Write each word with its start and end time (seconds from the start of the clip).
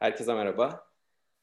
Herkese 0.00 0.34
merhaba. 0.34 0.86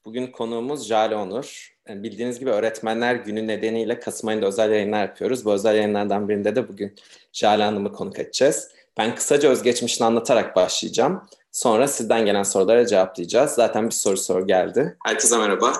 Bugün 0.05 0.27
konuğumuz 0.27 0.87
Jale 0.87 1.15
Onur. 1.15 1.75
Bildiğiniz 1.89 2.39
gibi 2.39 2.49
Öğretmenler 2.49 3.15
Günü 3.15 3.47
nedeniyle 3.47 3.99
Kasım 3.99 4.29
ayında 4.29 4.45
özel 4.45 4.71
yayınlar 4.71 5.01
yapıyoruz. 5.01 5.45
Bu 5.45 5.53
özel 5.53 5.75
yayınlardan 5.75 6.29
birinde 6.29 6.55
de 6.55 6.69
bugün 6.69 6.95
Jale 7.31 7.63
Hanım'ı 7.63 7.93
konuk 7.93 8.19
edeceğiz. 8.19 8.69
Ben 8.97 9.15
kısaca 9.15 9.49
özgeçmişini 9.49 10.07
anlatarak 10.07 10.55
başlayacağım. 10.55 11.27
Sonra 11.51 11.87
sizden 11.87 12.25
gelen 12.25 12.43
sorulara 12.43 12.85
cevaplayacağız. 12.87 13.51
Zaten 13.51 13.85
bir 13.85 13.93
soru 13.93 14.17
soru 14.17 14.47
geldi. 14.47 14.97
Herkese 15.05 15.37
merhaba. 15.37 15.73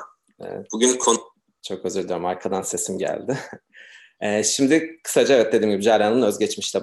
Bugün 0.74 0.98
konu... 0.98 1.18
Çok 1.62 1.86
özür 1.86 2.04
dilerim 2.04 2.26
arkadan 2.26 2.62
sesim 2.62 2.98
geldi. 2.98 3.38
Ee, 4.24 4.44
şimdi 4.44 5.00
kısaca 5.04 5.36
evet 5.36 5.54
dediğim 5.54 5.72
gibi 5.74 5.82
Jale 5.82 6.04
Hanım'ın 6.04 6.22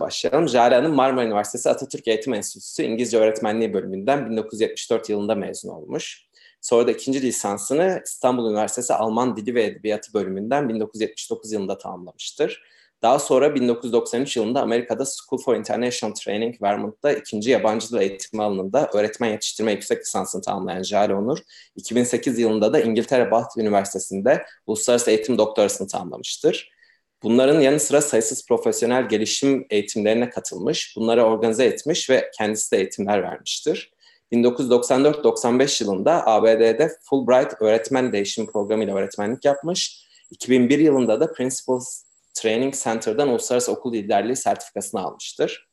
başlayalım. 0.01 0.49
Jale 0.49 0.75
Marmara 0.95 1.25
Üniversitesi 1.27 1.71
Atatürk 1.71 2.09
Eğitim 2.09 2.35
Enstitüsü 2.35 2.83
İngilizce 2.83 3.19
Öğretmenliği 3.19 3.75
bölümünden 3.75 4.31
1974 4.31 5.09
yılında 5.09 5.35
mezun 5.35 5.69
olmuş. 5.69 6.27
Sonra 6.61 6.87
da 6.87 6.91
ikinci 6.91 7.23
lisansını 7.23 8.03
İstanbul 8.07 8.51
Üniversitesi 8.51 8.95
Alman 8.95 9.37
Dili 9.37 9.55
ve 9.55 9.65
Edebiyatı 9.65 10.15
bölümünden 10.15 10.69
1979 10.69 11.53
yılında 11.53 11.79
tamamlamıştır. 11.79 12.63
Daha 13.03 13.19
sonra 13.19 13.55
1993 13.55 14.37
yılında 14.37 14.63
Amerika'da 14.63 15.05
School 15.05 15.43
for 15.43 15.57
International 15.57 16.15
Training 16.15 16.63
Vermont'ta 16.63 17.13
ikinci 17.13 17.51
yabancı 17.51 17.91
dil 17.91 17.97
eğitimi 17.97 18.43
alanında 18.43 18.91
öğretmen 18.95 19.29
yetiştirme 19.29 19.73
yüksek 19.73 20.01
lisansını 20.01 20.43
tamamlayan 20.43 20.83
Jale 20.83 21.15
Onur, 21.15 21.39
2008 21.77 22.39
yılında 22.39 22.73
da 22.73 22.81
İngiltere 22.81 23.31
Bath 23.31 23.59
Üniversitesi'nde 23.59 24.45
uluslararası 24.67 25.11
eğitim 25.11 25.39
doktorasını 25.39 25.89
tamamlamıştır. 25.89 26.80
Bunların 27.23 27.61
yanı 27.61 27.81
sıra 27.81 28.01
sayısız 28.01 28.47
profesyonel 28.47 29.09
gelişim 29.09 29.67
eğitimlerine 29.71 30.31
katılmış, 30.31 30.97
bunları 30.97 31.25
organize 31.25 31.65
etmiş 31.65 32.11
ve 32.11 32.31
kendisi 32.39 32.73
de 32.73 32.77
eğitimler 32.77 33.23
vermiştir. 33.23 33.93
1994-95 34.33 35.85
yılında 35.85 36.27
ABD'de 36.27 36.91
Fulbright 37.03 37.63
Öğretmen 37.63 38.13
Değişim 38.13 38.47
Programı 38.47 38.85
ile 38.85 38.93
öğretmenlik 38.93 39.45
yapmış. 39.45 40.07
2001 40.31 40.79
yılında 40.79 41.21
da 41.21 41.33
Principals 41.33 42.03
Training 42.35 42.75
Center'dan 42.75 43.29
Uluslararası 43.29 43.73
Okul 43.73 43.93
Liderliği 43.93 44.37
sertifikasını 44.37 45.01
almıştır. 45.01 45.71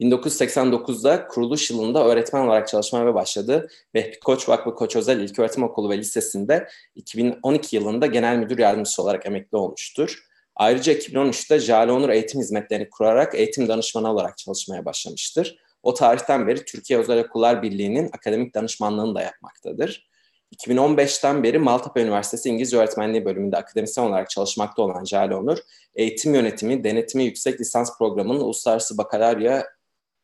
1989'da 0.00 1.26
kuruluş 1.26 1.70
yılında 1.70 2.04
öğretmen 2.04 2.46
olarak 2.46 2.68
çalışmaya 2.68 3.14
başladı. 3.14 3.68
Vehbi 3.94 4.20
Koç 4.20 4.48
Vakfı 4.48 4.74
Koç 4.74 4.96
Özel 4.96 5.20
İlköğretim 5.20 5.62
Okulu 5.62 5.90
ve 5.90 5.98
Lisesi'nde 5.98 6.68
2012 6.94 7.76
yılında 7.76 8.06
genel 8.06 8.36
müdür 8.36 8.58
yardımcısı 8.58 9.02
olarak 9.02 9.26
emekli 9.26 9.56
olmuştur. 9.56 10.27
Ayrıca 10.58 10.92
2013'te 10.92 11.58
Jale 11.58 11.92
Onur 11.92 12.08
Eğitim 12.08 12.40
Hizmetlerini 12.40 12.90
kurarak 12.90 13.34
eğitim 13.34 13.68
danışmanı 13.68 14.12
olarak 14.12 14.38
çalışmaya 14.38 14.84
başlamıştır. 14.84 15.58
O 15.82 15.94
tarihten 15.94 16.46
beri 16.46 16.64
Türkiye 16.64 16.98
Özel 16.98 17.20
Okullar 17.20 17.62
Birliği'nin 17.62 18.06
akademik 18.12 18.54
danışmanlığını 18.54 19.14
da 19.14 19.22
yapmaktadır. 19.22 20.08
2015'ten 20.56 21.42
beri 21.42 21.58
Maltepe 21.58 22.02
Üniversitesi 22.02 22.48
İngilizce 22.48 22.76
Öğretmenliği 22.76 23.24
bölümünde 23.24 23.56
akademisyen 23.56 24.04
olarak 24.04 24.30
çalışmakta 24.30 24.82
olan 24.82 25.04
Jale 25.04 25.34
Onur, 25.34 25.58
eğitim 25.94 26.34
yönetimi, 26.34 26.84
denetimi 26.84 27.24
yüksek 27.24 27.60
lisans 27.60 27.98
programının 27.98 28.40
uluslararası 28.40 28.98
bakalorya 28.98 29.66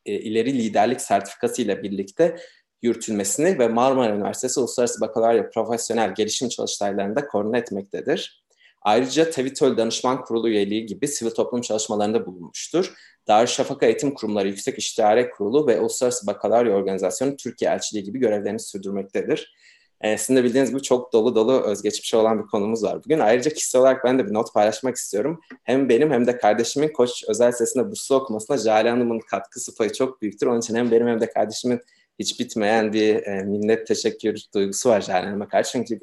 e, 0.07 0.13
ileri 0.13 0.59
liderlik 0.59 1.01
sertifikası 1.01 1.63
ile 1.63 1.83
birlikte 1.83 2.37
yürütülmesini 2.83 3.59
ve 3.59 3.69
Marmara 3.69 4.15
Üniversitesi 4.15 4.61
Uluslararası 4.61 5.01
Bakalorya 5.01 5.51
Profesyonel 5.51 6.15
Gelişim 6.15 6.49
Çalıştaylarında 6.49 7.27
koordine 7.27 7.59
etmektedir. 7.59 8.44
Ayrıca 8.85 9.31
TEVİTÖL 9.31 9.77
Danışman 9.77 10.25
Kurulu 10.25 10.49
üyeliği 10.49 10.87
gibi 10.87 11.09
sivil 11.09 11.31
toplum 11.31 11.61
çalışmalarında 11.61 12.27
bulunmuştur. 12.27 12.95
Darüşşafaka 13.29 13.87
Eğitim 13.87 14.15
Kurumları 14.15 14.49
Yüksek 14.49 14.79
İstişare 14.79 15.31
Kurulu 15.31 15.67
ve 15.67 15.81
Uluslararası 15.81 16.27
Bakalorya 16.27 16.77
Organizasyonu 16.77 17.37
Türkiye 17.37 17.71
Elçiliği 17.71 18.05
gibi 18.05 18.19
görevlerini 18.19 18.61
sürdürmektedir. 18.61 19.55
Ee, 20.01 20.19
sizin 20.19 20.37
de 20.37 20.45
bildiğiniz 20.45 20.71
gibi 20.71 20.83
çok 20.83 21.13
dolu 21.13 21.35
dolu 21.35 21.61
özgeçmişi 21.61 22.17
olan 22.17 22.43
bir 22.43 22.47
konumuz 22.47 22.85
var 22.85 23.05
bugün. 23.05 23.19
Ayrıca 23.19 23.51
kişisel 23.51 23.81
olarak 23.81 24.05
ben 24.05 24.19
de 24.19 24.27
bir 24.27 24.35
not 24.35 24.55
paylaşmak 24.55 24.97
istiyorum. 24.97 25.41
Hem 25.63 25.89
benim 25.89 26.11
hem 26.11 26.27
de 26.27 26.37
kardeşimin 26.37 26.89
Koç 26.89 27.25
Özel 27.29 27.53
Sesi'nde 27.53 27.91
burslu 27.91 28.17
okumasına 28.17 28.57
Jale 28.57 28.91
Hanım'ın 28.91 29.19
katkısı 29.19 29.75
payı 29.75 29.93
çok 29.93 30.23
büyüktür. 30.23 30.47
Onun 30.47 30.61
için 30.61 30.75
hem 30.75 30.91
benim 30.91 31.07
hem 31.07 31.21
de 31.21 31.31
kardeşimin 31.31 31.81
hiç 32.19 32.41
bitmeyen 32.41 32.93
bir 32.93 33.27
e, 33.27 33.43
minnet 33.45 33.87
teşekkür 33.87 34.41
duygusu 34.55 34.89
var 34.89 35.01
Jale 35.01 35.27
Hanım'a 35.27 35.49
karşı. 35.49 35.73
Çünkü 35.73 36.01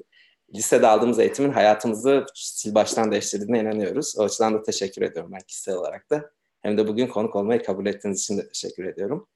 lisede 0.56 0.88
aldığımız 0.88 1.20
eğitimin 1.20 1.52
hayatımızı 1.52 2.26
sil 2.58 2.72
baştan 2.76 3.12
değiştirdiğine 3.12 3.60
inanıyoruz. 3.60 4.16
O 4.18 4.24
açıdan 4.24 4.54
da 4.54 4.64
teşekkür 4.64 5.02
ediyorum 5.02 5.32
ben 5.34 5.42
kişisel 5.48 5.76
olarak 5.76 6.10
da. 6.10 6.32
Hem 6.62 6.78
de 6.78 6.88
bugün 6.88 7.08
konuk 7.08 7.36
olmayı 7.36 7.64
kabul 7.64 7.86
ettiğiniz 7.86 8.22
için 8.22 8.38
de 8.38 8.48
teşekkür 8.48 8.86
ediyorum. 8.86 9.28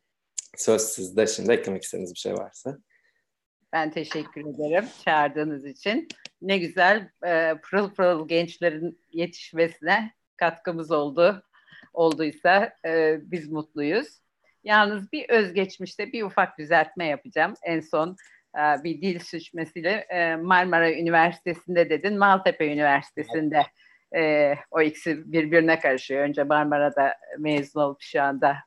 Söz 0.57 0.81
sizde 0.81 1.27
şimdi 1.27 1.51
eklemek 1.51 1.83
istediğiniz 1.83 2.13
bir 2.13 2.19
şey 2.19 2.33
varsa. 2.33 2.77
Ben 3.73 3.91
teşekkür 3.91 4.41
ederim 4.41 4.85
çağırdığınız 5.05 5.65
için. 5.65 6.07
Ne 6.41 6.57
güzel 6.57 7.09
e, 7.25 7.53
pırıl 7.63 7.89
pırıl 7.89 8.27
gençlerin 8.27 8.99
yetişmesine 9.11 10.13
katkımız 10.37 10.91
oldu. 10.91 11.43
Olduysa 11.93 12.73
e, 12.85 13.17
biz 13.21 13.51
mutluyuz. 13.51 14.07
Yalnız 14.63 15.11
bir 15.11 15.29
özgeçmişte 15.29 16.11
bir 16.11 16.23
ufak 16.23 16.59
düzeltme 16.59 17.07
yapacağım. 17.07 17.53
En 17.63 17.79
son 17.79 18.15
bir 18.83 19.01
dil 19.01 19.19
suçmasıyla 19.19 19.91
e, 19.91 20.35
Marmara 20.35 20.91
Üniversitesi'nde 20.91 21.89
dedin, 21.89 22.17
Maltepe 22.17 22.73
Üniversitesi'nde 22.73 23.61
e, 24.15 24.53
o 24.71 24.81
ikisi 24.81 25.31
birbirine 25.31 25.79
karışıyor. 25.79 26.23
Önce 26.23 26.43
Marmara'da 26.43 27.13
mezun 27.39 27.81
olup 27.81 28.01
şu 28.01 28.21
anda 28.21 28.57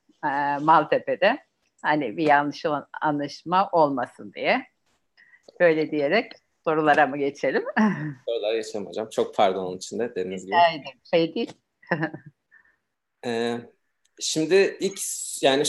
Maltepe'de. 0.60 1.38
Hani 1.82 2.16
bir 2.16 2.26
yanlış 2.26 2.64
anlaşma 3.00 3.68
olmasın 3.72 4.32
diye. 4.34 4.66
Böyle 5.60 5.90
diyerek 5.90 6.32
sorulara 6.64 7.06
mı 7.06 7.18
geçelim? 7.18 7.64
Sorulara 8.28 8.56
geçelim 8.56 8.86
hocam. 8.86 9.08
Çok 9.10 9.34
pardon 9.34 9.64
onun 9.64 9.76
için 9.76 9.98
de 9.98 10.10
dediğiniz 10.14 10.46
gibi. 10.46 10.56
Şey 11.10 11.34
değil. 11.34 11.52
ee, 13.26 13.58
şimdi 14.20 14.76
ilk 14.80 14.98
yani 15.42 15.62
e, 15.62 15.64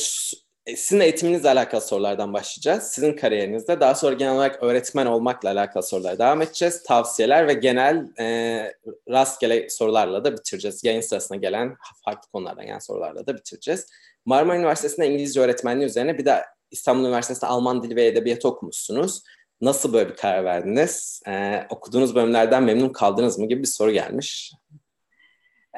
sizin 0.75 0.99
eğitiminizle 0.99 1.49
alakalı 1.49 1.81
sorulardan 1.81 2.33
başlayacağız. 2.33 2.83
Sizin 2.83 3.13
kariyerinizde 3.13 3.79
daha 3.79 3.95
sonra 3.95 4.13
genel 4.13 4.33
olarak 4.33 4.63
öğretmen 4.63 5.05
olmakla 5.05 5.49
alakalı 5.49 5.83
sorulara 5.83 6.19
devam 6.19 6.41
edeceğiz. 6.41 6.83
Tavsiyeler 6.83 7.47
ve 7.47 7.53
genel 7.53 8.07
e, 8.19 8.73
rastgele 9.09 9.69
sorularla 9.69 10.23
da 10.23 10.33
bitireceğiz. 10.33 10.83
Yayın 10.83 11.01
sırasına 11.01 11.37
gelen 11.37 11.75
farklı 12.05 12.31
konulardan 12.31 12.65
gelen 12.65 12.79
sorularla 12.79 13.27
da 13.27 13.37
bitireceğiz. 13.37 13.87
Marmara 14.25 14.57
Üniversitesi'nde 14.57 15.07
İngilizce 15.07 15.41
öğretmenliği 15.41 15.89
üzerine 15.89 16.17
bir 16.17 16.25
de 16.25 16.45
İstanbul 16.71 17.05
Üniversitesi'nde 17.05 17.49
Alman 17.49 17.83
Dili 17.83 17.95
ve 17.95 18.05
Edebiyatı 18.05 18.47
okumuşsunuz. 18.47 19.23
Nasıl 19.61 19.93
böyle 19.93 20.09
bir 20.09 20.15
karar 20.15 20.45
verdiniz? 20.45 21.21
Ee, 21.27 21.67
okuduğunuz 21.69 22.15
bölümlerden 22.15 22.63
memnun 22.63 22.89
kaldınız 22.89 23.39
mı 23.39 23.47
gibi 23.47 23.61
bir 23.61 23.67
soru 23.67 23.91
gelmiş. 23.91 24.53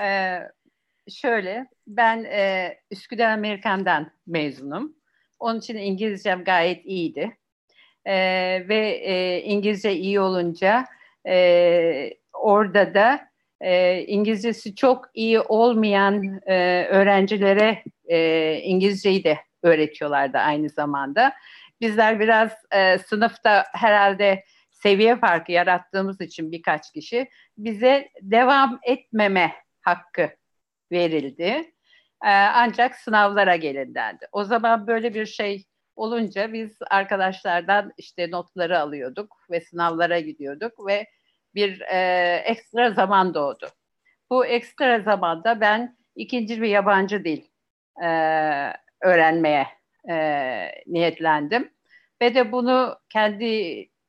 Ee, 0.01 0.39
şöyle, 1.09 1.67
ben 1.97 2.23
e, 2.23 2.77
Üsküdar 2.91 3.31
Amerikan'dan 3.31 4.11
mezunum. 4.27 4.95
Onun 5.39 5.59
için 5.59 5.77
İngilizcem 5.77 6.43
gayet 6.43 6.85
iyiydi. 6.85 7.37
E, 8.05 8.15
ve 8.67 8.89
e, 9.03 9.41
İngilizce 9.41 9.93
iyi 9.95 10.19
olunca 10.19 10.85
e, 11.27 12.13
orada 12.33 12.93
da 12.93 13.27
e, 13.61 14.01
İngilizcesi 14.01 14.75
çok 14.75 15.05
iyi 15.13 15.39
olmayan 15.39 16.41
e, 16.45 16.85
öğrencilere 16.89 17.83
e, 18.05 18.55
İngilizceyi 18.63 19.23
de 19.23 19.37
öğretiyorlardı 19.63 20.37
aynı 20.37 20.69
zamanda. 20.69 21.33
Bizler 21.81 22.19
biraz 22.19 22.51
e, 22.71 22.97
sınıfta 22.97 23.65
herhalde 23.73 24.43
seviye 24.71 25.15
farkı 25.15 25.51
yarattığımız 25.51 26.21
için 26.21 26.51
birkaç 26.51 26.91
kişi 26.91 27.29
bize 27.57 28.09
devam 28.21 28.79
etmeme 28.83 29.53
hakkı 29.81 30.29
verildi. 30.91 31.70
Ee, 32.23 32.29
ancak 32.29 32.95
sınavlara 32.95 33.55
gelin 33.55 33.95
dendi. 33.95 34.27
O 34.31 34.43
zaman 34.43 34.87
böyle 34.87 35.13
bir 35.13 35.25
şey 35.25 35.65
olunca 35.95 36.53
biz 36.53 36.77
arkadaşlardan 36.89 37.93
işte 37.97 38.31
notları 38.31 38.79
alıyorduk 38.79 39.37
ve 39.51 39.61
sınavlara 39.61 40.19
gidiyorduk 40.19 40.87
ve 40.87 41.07
bir 41.55 41.81
e, 41.81 42.35
ekstra 42.45 42.91
zaman 42.91 43.33
doğdu. 43.33 43.67
Bu 44.29 44.45
ekstra 44.45 44.99
zamanda 44.99 45.61
ben 45.61 45.97
ikinci 46.15 46.61
bir 46.61 46.67
yabancı 46.67 47.25
dil 47.25 47.41
e, 48.03 48.07
öğrenmeye 49.01 49.67
e, 50.09 50.15
niyetlendim. 50.87 51.71
Ve 52.21 52.35
de 52.35 52.51
bunu 52.51 52.95
kendi 53.09 53.45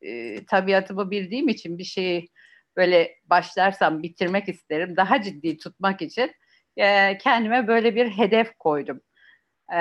e, 0.01 0.45
tabiatımı 0.47 1.11
bildiğim 1.11 1.49
için 1.49 1.79
bir 1.79 1.85
şeyi 1.85 2.29
böyle 2.77 3.17
başlarsam 3.25 4.03
bitirmek 4.03 4.49
isterim. 4.49 4.97
Daha 4.97 5.23
ciddi 5.23 5.59
tutmak 5.59 6.03
için 6.03 6.33
e, 6.77 7.19
kendime 7.19 7.67
böyle 7.67 7.95
bir 7.95 8.11
hedef 8.11 8.59
koydum. 8.59 9.01
E, 9.73 9.81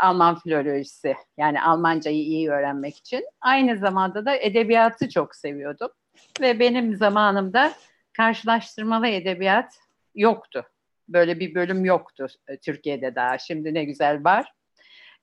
Alman 0.00 0.38
filolojisi 0.38 1.16
yani 1.38 1.62
Almancayı 1.62 2.18
iyi 2.18 2.50
öğrenmek 2.50 2.96
için. 2.96 3.24
Aynı 3.40 3.76
zamanda 3.76 4.26
da 4.26 4.36
edebiyatı 4.36 5.08
çok 5.08 5.36
seviyordum. 5.36 5.88
Ve 6.40 6.60
benim 6.60 6.96
zamanımda 6.96 7.72
karşılaştırmalı 8.16 9.06
edebiyat 9.06 9.78
yoktu. 10.14 10.66
Böyle 11.08 11.40
bir 11.40 11.54
bölüm 11.54 11.84
yoktu 11.84 12.26
e, 12.48 12.56
Türkiye'de 12.56 13.14
daha. 13.14 13.38
Şimdi 13.38 13.74
ne 13.74 13.84
güzel 13.84 14.24
var. 14.24 14.52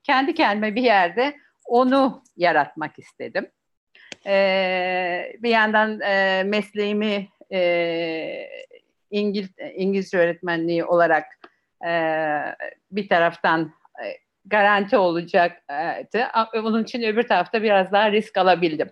Kendi 0.04 0.34
kendime 0.34 0.76
bir 0.76 0.84
yerde 0.84 1.36
onu 1.66 2.24
yaratmak 2.38 3.00
istedim. 3.00 3.52
E, 4.28 5.34
bir 5.40 5.50
yandan 5.50 6.02
e, 6.02 6.44
mesleğimi 6.44 7.28
e, 7.52 7.60
İngiliz, 9.14 9.50
İngilizce 9.76 10.18
öğretmenliği 10.18 10.86
olarak 10.86 11.26
e, 11.88 11.92
bir 12.92 13.10
taraftan 13.10 13.74
e, 14.06 14.06
garanti 14.46 14.98
olacaktı. 14.98 16.28
Bunun 16.54 16.84
için 16.84 17.04
öbür 17.04 17.24
tarafta 17.24 17.64
biraz 17.64 17.92
daha 17.92 18.12
risk 18.12 18.38
alabildim. 18.38 18.92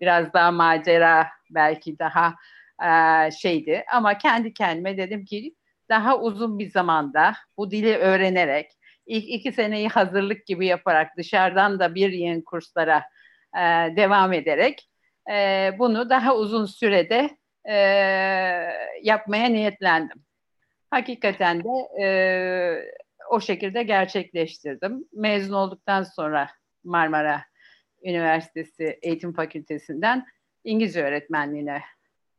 Biraz 0.00 0.32
daha 0.32 0.50
macera 0.50 1.28
belki 1.50 1.98
daha 1.98 2.34
e, 2.82 3.30
şeydi 3.30 3.84
ama 3.92 4.18
kendi 4.18 4.54
kendime 4.54 4.96
dedim 4.96 5.24
ki 5.24 5.54
daha 5.88 6.18
uzun 6.18 6.58
bir 6.58 6.70
zamanda 6.70 7.34
bu 7.56 7.70
dili 7.70 7.96
öğrenerek 7.96 8.70
ilk 9.06 9.28
iki 9.28 9.52
seneyi 9.52 9.88
hazırlık 9.88 10.46
gibi 10.46 10.66
yaparak 10.66 11.16
dışarıdan 11.16 11.78
da 11.78 11.94
bir 11.94 12.12
yeni 12.12 12.44
kurslara 12.44 13.04
e, 13.56 13.60
devam 13.96 14.32
ederek 14.32 14.88
e, 15.30 15.70
bunu 15.78 16.10
daha 16.10 16.36
uzun 16.36 16.66
sürede 16.66 17.39
e, 17.64 17.74
yapmaya 19.02 19.48
niyetlendim. 19.48 20.24
Hakikaten 20.90 21.64
de 21.64 22.02
e, 22.02 22.06
o 23.30 23.40
şekilde 23.40 23.82
gerçekleştirdim. 23.82 25.04
Mezun 25.12 25.54
olduktan 25.54 26.02
sonra 26.02 26.50
Marmara 26.84 27.44
Üniversitesi 28.02 28.98
Eğitim 29.02 29.32
Fakültesinden 29.32 30.26
İngilizce 30.64 31.02
öğretmenliğine 31.02 31.82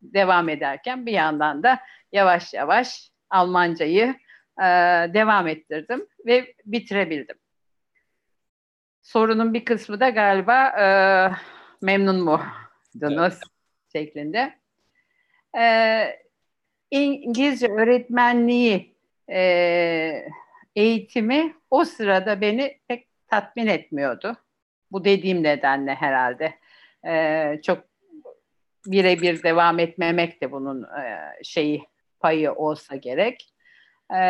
devam 0.01 0.49
ederken 0.49 1.05
bir 1.05 1.11
yandan 1.11 1.63
da 1.63 1.79
yavaş 2.11 2.53
yavaş 2.53 3.11
Almancayı 3.29 4.15
e, 4.59 4.65
devam 5.13 5.47
ettirdim 5.47 6.07
ve 6.25 6.53
bitirebildim. 6.65 7.35
Sorunun 9.01 9.53
bir 9.53 9.65
kısmı 9.65 9.99
da 9.99 10.09
galiba 10.09 10.67
e, 10.67 10.85
memnun 11.81 12.23
muydunuz 12.23 13.33
evet. 13.33 13.43
şeklinde. 13.93 14.60
E, 15.57 16.21
İngilizce 16.91 17.67
öğretmenliği 17.67 18.95
e, 19.29 20.25
eğitimi 20.75 21.55
o 21.69 21.85
sırada 21.85 22.41
beni 22.41 22.79
pek 22.87 23.07
tatmin 23.27 23.67
etmiyordu. 23.67 24.37
Bu 24.91 25.05
dediğim 25.05 25.43
nedenle 25.43 25.95
herhalde. 25.95 26.53
E, 27.07 27.61
çok 27.61 27.83
birebir 28.85 29.43
devam 29.43 29.79
etmemek 29.79 30.41
de 30.41 30.51
bunun 30.51 30.83
e, 30.83 31.29
şeyi 31.43 31.83
payı 32.19 32.53
olsa 32.53 32.95
gerek. 32.95 33.53
E, 34.15 34.21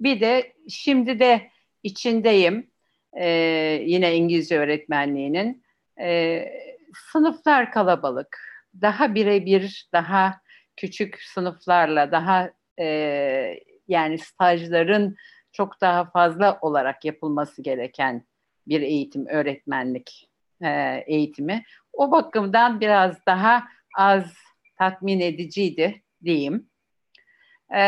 bir 0.00 0.20
de 0.20 0.52
şimdi 0.68 1.18
de 1.18 1.50
içindeyim 1.82 2.70
e, 3.12 3.28
yine 3.86 4.14
İngilizce 4.14 4.58
öğretmenliğinin. 4.58 5.62
E, 6.00 6.44
sınıflar 7.12 7.72
kalabalık. 7.72 8.49
Daha 8.80 9.14
birebir, 9.14 9.88
daha 9.92 10.40
küçük 10.76 11.22
sınıflarla, 11.22 12.12
daha 12.12 12.50
e, 12.78 12.86
yani 13.88 14.18
stajların 14.18 15.16
çok 15.52 15.80
daha 15.80 16.10
fazla 16.10 16.58
olarak 16.60 17.04
yapılması 17.04 17.62
gereken 17.62 18.24
bir 18.66 18.80
eğitim, 18.80 19.26
öğretmenlik 19.26 20.28
e, 20.62 21.04
eğitimi. 21.06 21.64
O 21.92 22.12
bakımdan 22.12 22.80
biraz 22.80 23.26
daha 23.26 23.64
az 23.96 24.34
tatmin 24.78 25.20
ediciydi 25.20 26.02
diyeyim. 26.24 26.70
E, 27.74 27.82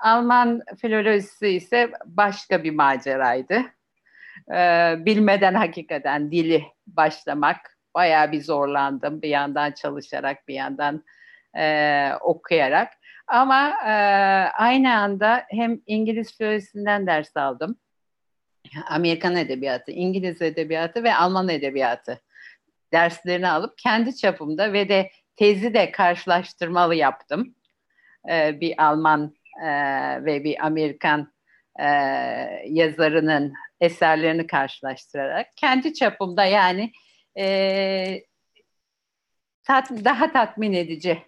Alman 0.00 0.62
filolojisi 0.80 1.48
ise 1.48 1.90
başka 2.06 2.64
bir 2.64 2.70
maceraydı. 2.70 3.62
E, 4.50 4.94
bilmeden 4.98 5.54
hakikaten 5.54 6.32
dili 6.32 6.64
başlamak 6.86 7.75
bayağı 7.96 8.32
bir 8.32 8.42
zorlandım. 8.42 9.22
Bir 9.22 9.28
yandan 9.28 9.72
çalışarak, 9.72 10.48
bir 10.48 10.54
yandan 10.54 11.04
e, 11.56 12.10
okuyarak. 12.20 12.92
Ama 13.26 13.68
e, 13.68 13.92
aynı 14.58 14.94
anda 14.94 15.44
hem 15.48 15.80
İngiliz 15.86 16.38
filolojisinden 16.38 17.06
ders 17.06 17.36
aldım. 17.36 17.76
Amerikan 18.88 19.36
edebiyatı, 19.36 19.90
İngiliz 19.90 20.42
edebiyatı 20.42 21.04
ve 21.04 21.14
Alman 21.14 21.48
edebiyatı 21.48 22.20
derslerini 22.92 23.48
alıp 23.48 23.78
kendi 23.78 24.16
çapımda 24.16 24.72
ve 24.72 24.88
de 24.88 25.10
tezi 25.36 25.74
de 25.74 25.90
karşılaştırmalı 25.90 26.94
yaptım. 26.94 27.54
Ee, 28.30 28.60
bir 28.60 28.84
Alman 28.84 29.34
e, 29.62 29.68
ve 30.24 30.44
bir 30.44 30.66
Amerikan 30.66 31.32
e, 31.80 31.86
yazarının 32.66 33.52
eserlerini 33.80 34.46
karşılaştırarak 34.46 35.56
kendi 35.56 35.94
çapımda 35.94 36.44
yani 36.44 36.92
e, 37.38 38.24
tat, 39.62 39.90
daha 39.90 40.32
tatmin 40.32 40.72
edici 40.72 41.22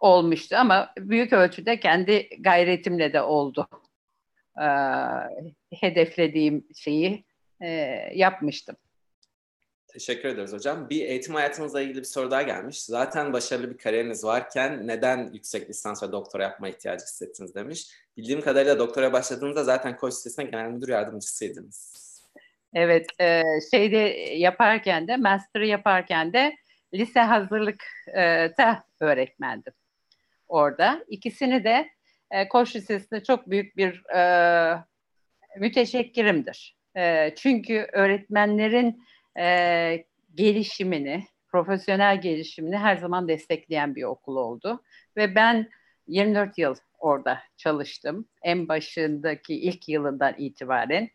olmuştu 0.00 0.56
ama 0.56 0.92
büyük 0.98 1.32
ölçüde 1.32 1.80
kendi 1.80 2.28
gayretimle 2.40 3.12
de 3.12 3.22
oldu. 3.22 3.68
Ee, 4.60 4.66
hedeflediğim 5.72 6.66
şeyi 6.74 7.24
e, 7.60 7.68
yapmıştım. 8.14 8.76
Teşekkür 9.88 10.28
ederiz 10.28 10.52
hocam. 10.52 10.90
Bir 10.90 11.06
eğitim 11.06 11.34
hayatınızla 11.34 11.80
ilgili 11.80 11.98
bir 11.98 12.04
soru 12.04 12.30
daha 12.30 12.42
gelmiş. 12.42 12.82
Zaten 12.82 13.32
başarılı 13.32 13.70
bir 13.70 13.78
kariyeriniz 13.78 14.24
varken 14.24 14.86
neden 14.86 15.30
yüksek 15.32 15.70
lisans 15.70 16.02
ve 16.02 16.12
doktora 16.12 16.42
yapma 16.42 16.68
ihtiyacı 16.68 17.04
hissettiniz 17.04 17.54
demiş. 17.54 17.90
Bildiğim 18.16 18.40
kadarıyla 18.40 18.78
doktora 18.78 19.12
başladığınızda 19.12 19.64
zaten 19.64 19.96
Koç 19.96 20.12
Lisesi'nde 20.12 20.44
genel 20.44 20.70
müdür 20.70 20.88
yardımcısıydınız. 20.88 22.07
Evet, 22.74 23.06
e, 23.20 23.42
şeyde 23.70 23.98
yaparken 24.36 25.08
de, 25.08 25.16
master 25.16 25.60
yaparken 25.60 26.32
de 26.32 26.56
lise 26.94 27.20
hazırlıkta 27.20 28.84
öğretmendim 29.00 29.72
orada. 30.48 31.04
İkisini 31.08 31.64
de 31.64 31.88
e, 32.30 32.48
Koç 32.48 32.76
Lisesi'nde 32.76 33.24
çok 33.24 33.50
büyük 33.50 33.76
bir 33.76 34.14
e, 34.14 34.84
müteşekkirimdir. 35.58 36.76
E, 36.96 37.34
çünkü 37.36 37.86
öğretmenlerin 37.92 39.02
e, 39.38 40.04
gelişimini, 40.34 41.24
profesyonel 41.48 42.20
gelişimini 42.20 42.76
her 42.76 42.96
zaman 42.96 43.28
destekleyen 43.28 43.94
bir 43.94 44.02
okul 44.02 44.36
oldu. 44.36 44.82
Ve 45.16 45.34
ben 45.34 45.68
24 46.06 46.58
yıl 46.58 46.74
orada 46.98 47.38
çalıştım. 47.56 48.28
En 48.42 48.68
başındaki 48.68 49.54
ilk 49.54 49.88
yılından 49.88 50.34
itibaren. 50.38 51.08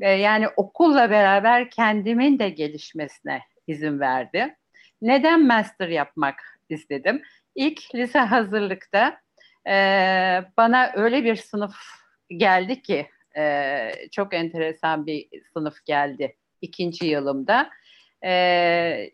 E, 0.00 0.10
yani 0.10 0.48
okulla 0.48 1.10
beraber 1.10 1.70
kendimin 1.70 2.38
de 2.38 2.48
gelişmesine 2.48 3.40
izin 3.66 4.00
verdi. 4.00 4.56
Neden 5.02 5.46
master 5.46 5.88
yapmak 5.88 6.42
istedim? 6.68 7.22
İlk 7.54 7.94
lise 7.94 8.18
hazırlıkta 8.18 9.20
e, 9.66 9.74
bana 10.56 10.92
öyle 10.94 11.24
bir 11.24 11.36
sınıf 11.36 11.76
geldi 12.30 12.82
ki 12.82 13.06
e, 13.36 13.90
çok 14.12 14.34
enteresan 14.34 15.06
bir 15.06 15.28
sınıf 15.52 15.84
geldi 15.84 16.36
ikinci 16.62 17.06
yılımda. 17.06 17.70
E, 18.24 19.10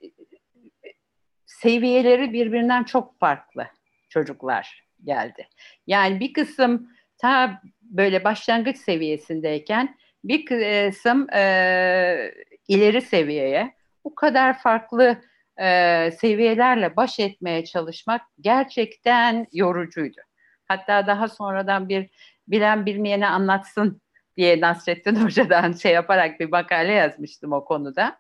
seviyeleri 1.46 2.32
birbirinden 2.32 2.84
çok 2.84 3.18
farklı 3.18 3.66
çocuklar 4.08 4.84
geldi. 5.04 5.48
Yani 5.86 6.20
bir 6.20 6.32
kısım 6.32 6.90
ta 7.18 7.62
böyle 7.80 8.24
başlangıç 8.24 8.76
seviyesindeyken 8.76 9.96
bir 10.24 10.44
kısım 10.44 11.30
e, 11.30 12.32
ileri 12.68 13.00
seviyeye 13.00 13.74
bu 14.04 14.14
kadar 14.14 14.58
farklı 14.58 15.22
e, 15.60 16.10
seviyelerle 16.10 16.96
baş 16.96 17.20
etmeye 17.20 17.64
çalışmak 17.64 18.22
gerçekten 18.40 19.46
yorucuydu. 19.52 20.20
Hatta 20.68 21.06
daha 21.06 21.28
sonradan 21.28 21.88
bir 21.88 22.10
bilen 22.48 22.86
bilmeyene 22.86 23.28
anlatsın 23.28 24.02
diye 24.36 24.60
Nasrettin 24.60 25.16
Hoca'dan 25.16 25.72
şey 25.82 25.92
yaparak 25.92 26.40
bir 26.40 26.48
makale 26.48 26.92
yazmıştım 26.92 27.52
o 27.52 27.64
konuda. 27.64 28.18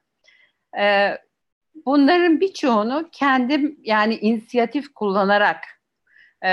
E, 0.78 1.18
bunların 1.86 2.40
birçoğunu 2.40 3.08
kendim 3.12 3.78
yani 3.82 4.14
inisiyatif 4.14 4.94
kullanarak 4.94 5.64
e, 6.44 6.52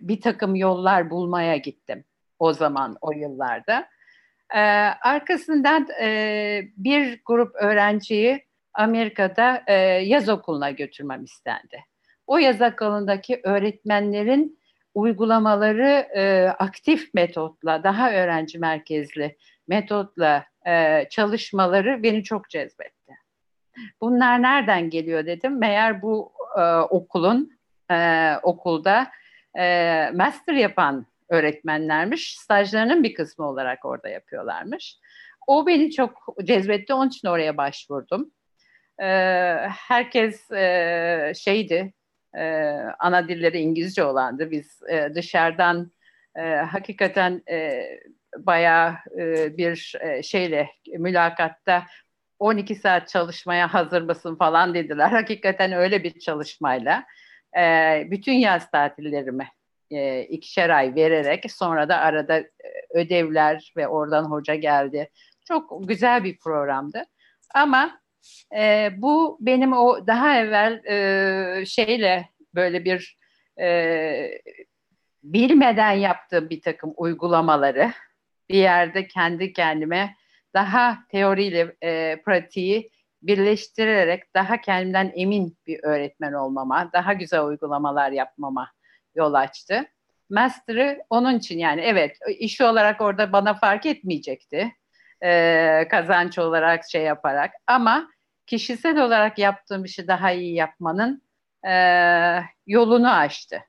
bir 0.00 0.20
takım 0.20 0.54
yollar 0.54 1.10
bulmaya 1.10 1.56
gittim 1.56 2.04
o 2.38 2.52
zaman 2.52 2.96
o 3.00 3.12
yıllarda. 3.12 3.88
E, 4.54 4.60
arkasından 5.02 5.88
e, 6.02 6.62
bir 6.76 7.20
grup 7.24 7.54
öğrenciyi 7.54 8.44
Amerika'da 8.74 9.62
e, 9.66 9.74
yaz 9.84 10.28
okuluna 10.28 10.70
götürmem 10.70 11.24
istendi. 11.24 11.84
O 12.26 12.38
yaz 12.38 12.60
okulundaki 12.62 13.40
öğretmenlerin 13.44 14.58
uygulamaları 14.94 16.08
e, 16.14 16.48
aktif 16.58 17.14
metotla, 17.14 17.84
daha 17.84 18.12
öğrenci 18.12 18.58
merkezli 18.58 19.36
metotla 19.68 20.44
e, 20.66 21.04
çalışmaları 21.10 22.02
beni 22.02 22.24
çok 22.24 22.50
cezbetti. 22.50 23.12
Bunlar 24.00 24.42
nereden 24.42 24.90
geliyor 24.90 25.26
dedim. 25.26 25.58
Meğer 25.58 26.02
bu 26.02 26.32
e, 26.58 26.62
okulun 26.76 27.58
e, 27.90 28.32
okulda 28.42 29.10
e, 29.58 30.10
master 30.14 30.54
yapan 30.54 31.06
öğretmenlermiş. 31.28 32.36
Stajlarının 32.38 33.02
bir 33.02 33.14
kısmı 33.14 33.48
olarak 33.48 33.84
orada 33.84 34.08
yapıyorlarmış. 34.08 34.98
O 35.46 35.66
beni 35.66 35.90
çok 35.90 36.36
cezbetti. 36.44 36.94
Onun 36.94 37.08
için 37.08 37.28
oraya 37.28 37.56
başvurdum. 37.56 38.30
Ee, 39.02 39.04
herkes 39.88 40.50
e, 40.50 41.32
şeydi, 41.36 41.92
e, 42.36 42.72
ana 42.98 43.28
dilleri 43.28 43.58
İngilizce 43.58 44.04
olandı. 44.04 44.50
Biz 44.50 44.82
e, 44.90 45.14
dışarıdan 45.14 45.92
e, 46.36 46.42
hakikaten 46.54 47.42
e, 47.50 47.84
bayağı 48.36 48.94
e, 49.18 49.56
bir 49.56 49.94
e, 50.00 50.22
şeyle 50.22 50.68
mülakatta 50.98 51.86
12 52.38 52.74
saat 52.74 53.08
çalışmaya 53.08 53.74
hazır 53.74 54.02
mısın 54.02 54.36
falan 54.36 54.74
dediler. 54.74 55.10
Hakikaten 55.10 55.72
öyle 55.72 56.04
bir 56.04 56.18
çalışmayla 56.18 57.04
e, 57.58 57.62
bütün 58.10 58.32
yaz 58.32 58.70
tatillerimi 58.70 59.48
e, 59.90 60.22
ikişer 60.22 60.70
ay 60.70 60.94
vererek 60.94 61.52
sonra 61.52 61.88
da 61.88 61.96
arada 61.96 62.38
e, 62.38 62.48
ödevler 62.94 63.72
ve 63.76 63.88
oradan 63.88 64.24
hoca 64.24 64.54
geldi. 64.54 65.10
Çok 65.48 65.88
güzel 65.88 66.24
bir 66.24 66.38
programdı. 66.38 67.04
Ama 67.54 68.00
e, 68.56 68.90
bu 68.96 69.38
benim 69.40 69.72
o 69.72 70.06
daha 70.06 70.38
evvel 70.38 70.84
e, 70.84 71.66
şeyle 71.66 72.28
böyle 72.54 72.84
bir 72.84 73.18
e, 73.60 74.30
bilmeden 75.22 75.92
yaptığım 75.92 76.50
bir 76.50 76.60
takım 76.60 76.94
uygulamaları 76.96 77.92
bir 78.48 78.58
yerde 78.58 79.08
kendi 79.08 79.52
kendime 79.52 80.14
daha 80.54 80.98
teoriyle 81.10 81.76
e, 81.82 82.22
pratiği 82.24 82.90
birleştirerek 83.22 84.34
daha 84.34 84.60
kendimden 84.60 85.12
emin 85.14 85.56
bir 85.66 85.80
öğretmen 85.82 86.32
olmama, 86.32 86.90
daha 86.92 87.12
güzel 87.12 87.44
uygulamalar 87.44 88.10
yapmama 88.10 88.70
yol 89.18 89.34
açtı. 89.34 89.84
Master'ı 90.30 91.02
onun 91.10 91.38
için 91.38 91.58
yani 91.58 91.80
evet 91.80 92.18
işi 92.38 92.64
olarak 92.64 93.00
orada 93.00 93.32
bana 93.32 93.54
fark 93.54 93.86
etmeyecekti. 93.86 94.72
E, 95.24 95.88
kazanç 95.90 96.38
olarak 96.38 96.90
şey 96.90 97.02
yaparak 97.02 97.52
ama 97.66 98.10
kişisel 98.46 98.98
olarak 98.98 99.38
yaptığım 99.38 99.84
işi 99.84 100.08
daha 100.08 100.32
iyi 100.32 100.54
yapmanın 100.54 101.22
e, 101.68 101.72
yolunu 102.66 103.10
açtı. 103.14 103.60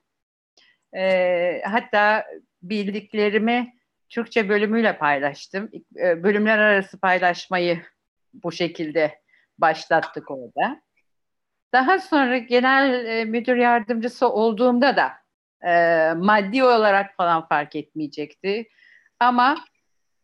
E, 0.96 1.62
hatta 1.64 2.26
bildiklerimi 2.62 3.74
Türkçe 4.08 4.48
bölümüyle 4.48 4.98
paylaştım. 4.98 5.70
E, 5.96 6.22
bölümler 6.22 6.58
arası 6.58 7.00
paylaşmayı 7.00 7.82
bu 8.34 8.52
şekilde 8.52 9.20
başlattık 9.58 10.30
orada. 10.30 10.82
Daha 11.72 11.98
sonra 11.98 12.38
genel 12.38 13.06
e, 13.06 13.24
müdür 13.24 13.56
yardımcısı 13.56 14.28
olduğumda 14.28 14.96
da 14.96 15.19
e, 15.66 15.72
maddi 16.16 16.64
olarak 16.64 17.16
falan 17.16 17.48
fark 17.48 17.76
etmeyecekti. 17.76 18.68
Ama 19.20 19.64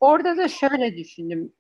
orada 0.00 0.37
da 0.37 0.49
şöyle 0.49 0.97
düşündüm. 0.97 1.52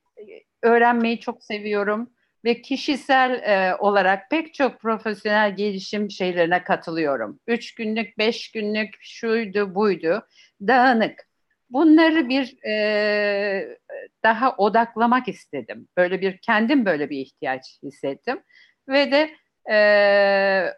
Öğrenmeyi 0.62 1.20
çok 1.20 1.44
seviyorum 1.44 2.10
ve 2.44 2.62
kişisel 2.62 3.30
e, 3.30 3.76
olarak 3.76 4.30
pek 4.30 4.54
çok 4.54 4.80
profesyonel 4.80 5.56
gelişim 5.56 6.10
şeylerine 6.10 6.64
katılıyorum. 6.64 7.40
Üç 7.46 7.74
günlük, 7.74 8.18
beş 8.18 8.52
günlük, 8.52 8.94
şuydu, 9.00 9.74
buydu. 9.74 10.26
Dağınık. 10.60 11.26
Bunları 11.70 12.28
bir 12.28 12.64
e, 12.68 13.78
daha 14.22 14.56
odaklamak 14.56 15.28
istedim. 15.28 15.88
Böyle 15.96 16.20
bir 16.20 16.38
kendim 16.38 16.86
böyle 16.86 17.10
bir 17.10 17.18
ihtiyaç 17.18 17.78
hissettim 17.82 18.42
ve 18.88 19.12
de 19.12 19.30
e, 19.72 19.78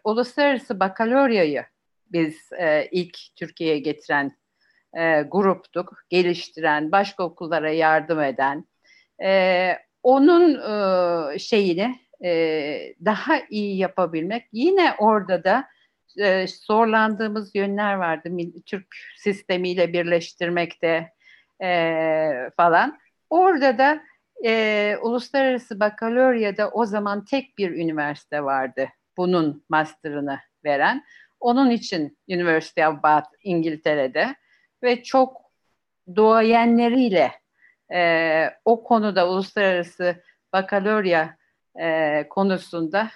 uluslararası 0.03 0.79
bakaloryayı 0.79 1.65
biz 2.11 2.51
e, 2.59 2.87
ilk 2.91 3.17
Türkiye'ye 3.35 3.79
getiren 3.79 4.31
e, 4.97 5.21
gruptuk, 5.21 5.93
geliştiren, 6.09 6.91
başka 6.91 7.23
okullara 7.23 7.71
yardım 7.71 8.21
eden. 8.21 8.65
E, 9.23 9.71
onun 10.03 10.53
e, 10.55 11.39
şeyini 11.39 11.99
e, 12.23 12.31
daha 13.05 13.39
iyi 13.49 13.77
yapabilmek. 13.77 14.45
Yine 14.51 14.93
orada 14.99 15.43
da 15.43 15.67
e, 16.19 16.45
zorlandığımız 16.47 17.55
yönler 17.55 17.93
vardı. 17.93 18.29
Türk 18.65 18.87
sistemiyle 19.17 19.93
birleştirmekte 19.93 21.09
e, 21.63 22.31
falan. 22.57 22.99
Orada 23.29 23.77
da 23.77 24.01
e, 24.45 24.95
uluslararası 25.01 25.79
bakaloryada 25.79 26.69
o 26.69 26.85
zaman 26.85 27.25
tek 27.25 27.57
bir 27.57 27.71
üniversite 27.71 28.43
vardı 28.43 28.89
bunun 29.17 29.63
master'ını 29.69 30.39
veren. 30.65 31.03
Onun 31.39 31.69
için 31.69 32.17
University 32.29 32.85
of 32.85 33.03
Bath 33.03 33.29
İngiltere'de 33.43 34.35
ve 34.83 35.03
çok 35.03 35.41
doğayenleriyle 36.15 37.31
e, 37.93 38.45
o 38.65 38.83
konuda 38.83 39.29
uluslararası 39.29 40.23
bakalorya 40.53 41.37
e, 41.79 42.25
konusunda 42.29 43.09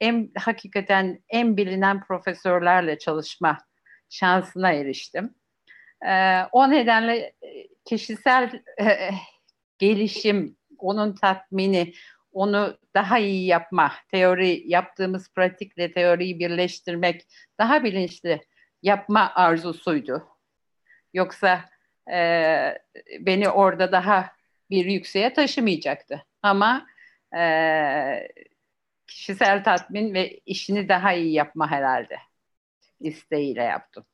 en 0.00 0.30
hakikaten 0.38 1.22
en 1.28 1.56
bilinen 1.56 2.04
profesörlerle 2.04 2.98
çalışma 2.98 3.58
şansına 4.08 4.72
eriştim. 4.72 5.34
E, 6.06 6.42
o 6.52 6.70
nedenle 6.70 7.16
e, 7.16 7.68
kişisel 7.84 8.62
e, 8.80 9.10
gelişim, 9.78 10.56
onun 10.78 11.14
tatmini, 11.14 11.92
onu 12.32 12.78
daha 12.94 13.18
iyi 13.18 13.46
yapma, 13.46 13.92
teori 14.08 14.62
yaptığımız 14.66 15.32
pratikle 15.32 15.92
teoriyi 15.92 16.38
birleştirmek, 16.38 17.26
daha 17.58 17.84
bilinçli 17.84 18.40
yapma 18.82 19.32
arzusuydu. 19.34 20.28
Yoksa 21.14 21.64
e, 22.12 22.18
beni 23.20 23.48
orada 23.48 23.92
daha 23.92 24.32
bir 24.70 24.84
yükseğe 24.84 25.32
taşımayacaktı. 25.32 26.26
Ama 26.42 26.86
e, 27.36 27.42
kişisel 29.06 29.64
tatmin 29.64 30.14
ve 30.14 30.40
işini 30.46 30.88
daha 30.88 31.12
iyi 31.12 31.32
yapma 31.32 31.70
herhalde 31.70 32.18
isteğiyle 33.00 33.62
yaptım. 33.62 34.04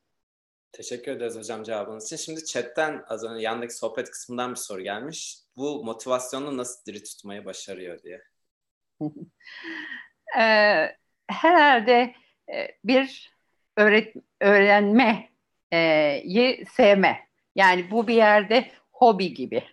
Teşekkür 0.72 1.12
ederiz 1.12 1.36
hocam 1.36 1.62
cevabınız 1.62 2.06
için. 2.06 2.16
Şimdi 2.16 2.44
chatten 2.44 3.04
az 3.08 3.24
önce 3.24 3.42
yandaki 3.42 3.74
sohbet 3.74 4.10
kısmından 4.10 4.50
bir 4.50 4.56
soru 4.56 4.82
gelmiş. 4.82 5.45
Bu 5.56 5.84
motivasyonu 5.84 6.56
nasıl 6.56 6.84
diri 6.86 7.04
tutmayı 7.04 7.44
başarıyor 7.44 8.02
diye. 8.02 8.22
ee, 10.38 10.96
herhalde 11.28 12.14
e, 12.54 12.68
bir 12.84 13.32
öğret 13.76 14.14
öğrenmeyi 14.40 15.28
e, 15.72 16.64
sevme. 16.64 17.28
Yani 17.54 17.90
bu 17.90 18.08
bir 18.08 18.14
yerde 18.14 18.70
hobi 18.92 19.34
gibi 19.34 19.64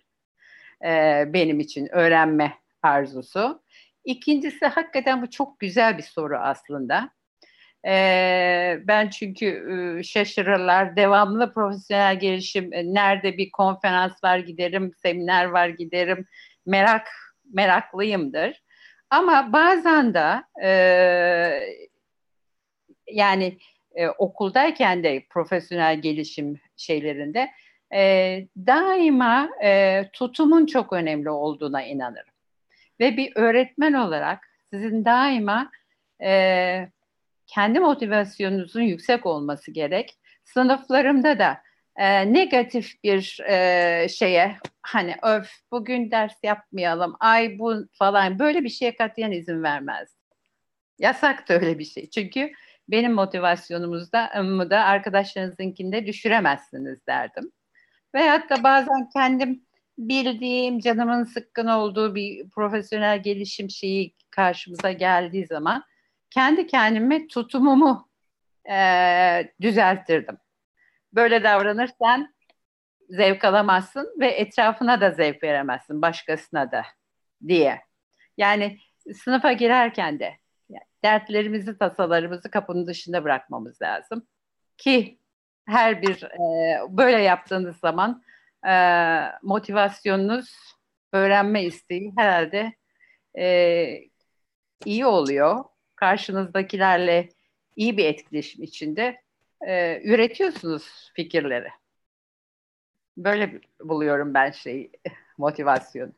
e, 0.84 1.24
benim 1.26 1.60
için 1.60 1.88
öğrenme 1.92 2.58
arzusu. 2.82 3.62
İkincisi 4.04 4.66
hakikaten 4.66 5.22
bu 5.22 5.30
çok 5.30 5.60
güzel 5.60 5.98
bir 5.98 6.02
soru 6.02 6.38
aslında. 6.38 7.10
Ee, 7.86 8.78
ben 8.84 9.10
çünkü 9.10 9.46
e, 9.46 10.02
şaşırırlar. 10.02 10.96
Devamlı 10.96 11.52
profesyonel 11.52 12.20
gelişim. 12.20 12.72
E, 12.72 12.94
nerede 12.94 13.38
bir 13.38 13.50
konferans 13.50 14.24
var 14.24 14.38
giderim, 14.38 14.92
seminer 15.02 15.44
var 15.44 15.68
giderim. 15.68 16.26
Merak 16.66 17.08
meraklıyımdır. 17.52 18.62
Ama 19.10 19.52
bazen 19.52 20.14
de 20.14 20.42
e, 20.66 20.70
yani 23.10 23.58
e, 23.94 24.08
okuldayken 24.08 25.04
de 25.04 25.26
profesyonel 25.30 26.00
gelişim 26.00 26.60
şeylerinde 26.76 27.50
e, 27.94 28.00
daima 28.56 29.50
e, 29.62 30.02
tutumun 30.12 30.66
çok 30.66 30.92
önemli 30.92 31.30
olduğuna 31.30 31.82
inanırım. 31.82 32.34
Ve 33.00 33.16
bir 33.16 33.32
öğretmen 33.36 33.92
olarak 33.92 34.48
sizin 34.72 35.04
daima 35.04 35.70
e, 36.22 36.88
kendi 37.46 37.80
motivasyonunuzun 37.80 38.82
yüksek 38.82 39.26
olması 39.26 39.70
gerek. 39.70 40.18
Sınıflarımda 40.44 41.38
da 41.38 41.58
e, 41.96 42.32
negatif 42.32 43.04
bir 43.04 43.40
e, 43.48 44.08
şeye 44.08 44.56
hani 44.82 45.16
öf 45.22 45.50
bugün 45.70 46.10
ders 46.10 46.34
yapmayalım 46.42 47.16
ay 47.20 47.58
bu 47.58 47.86
falan 47.92 48.38
böyle 48.38 48.64
bir 48.64 48.68
şeye 48.68 48.96
katiyen 48.96 49.32
izin 49.32 49.62
vermez. 49.62 50.16
Yasak 50.98 51.48
da 51.48 51.54
öyle 51.54 51.78
bir 51.78 51.84
şey. 51.84 52.10
Çünkü 52.10 52.52
benim 52.88 53.12
motivasyonumuzda 53.12 54.30
da 54.70 54.84
arkadaşlarınızınkinde 54.84 56.06
düşüremezsiniz 56.06 57.06
derdim. 57.06 57.52
Veyahut 58.14 58.50
da 58.50 58.62
bazen 58.62 59.08
kendim 59.08 59.62
bildiğim 59.98 60.78
canımın 60.78 61.24
sıkkın 61.24 61.66
olduğu 61.66 62.14
bir 62.14 62.50
profesyonel 62.50 63.22
gelişim 63.22 63.70
şeyi 63.70 64.14
karşımıza 64.30 64.92
geldiği 64.92 65.46
zaman 65.46 65.84
kendi 66.34 66.66
kendime 66.66 67.26
tutumumu 67.26 68.08
e, 68.70 69.52
düzelttirdim. 69.60 70.38
Böyle 71.12 71.44
davranırsan 71.44 72.34
zevk 73.08 73.44
alamazsın 73.44 74.14
ve 74.20 74.26
etrafına 74.26 75.00
da 75.00 75.10
zevk 75.10 75.42
veremezsin, 75.42 76.02
başkasına 76.02 76.72
da 76.72 76.84
diye. 77.48 77.80
Yani 78.36 78.78
sınıfa 79.14 79.52
girerken 79.52 80.18
de 80.18 80.38
dertlerimizi, 81.04 81.78
tasalarımızı 81.78 82.50
kapının 82.50 82.86
dışında 82.86 83.24
bırakmamız 83.24 83.82
lazım. 83.82 84.26
Ki 84.76 85.18
her 85.66 86.02
bir 86.02 86.22
e, 86.22 86.80
böyle 86.88 87.22
yaptığınız 87.22 87.76
zaman 87.76 88.22
e, 88.66 88.72
motivasyonunuz, 89.42 90.54
öğrenme 91.12 91.64
isteği 91.64 92.12
herhalde 92.16 92.72
e, 93.38 93.86
iyi 94.84 95.06
oluyor. 95.06 95.64
Karşınızdakilerle 95.96 97.28
iyi 97.76 97.96
bir 97.96 98.04
etkileşim 98.04 98.62
içinde 98.62 99.20
e, 99.66 100.00
üretiyorsunuz 100.04 101.10
fikirleri. 101.14 101.68
Böyle 103.16 103.60
buluyorum 103.80 104.34
ben 104.34 104.50
şeyi, 104.50 104.90
motivasyon. 105.38 106.12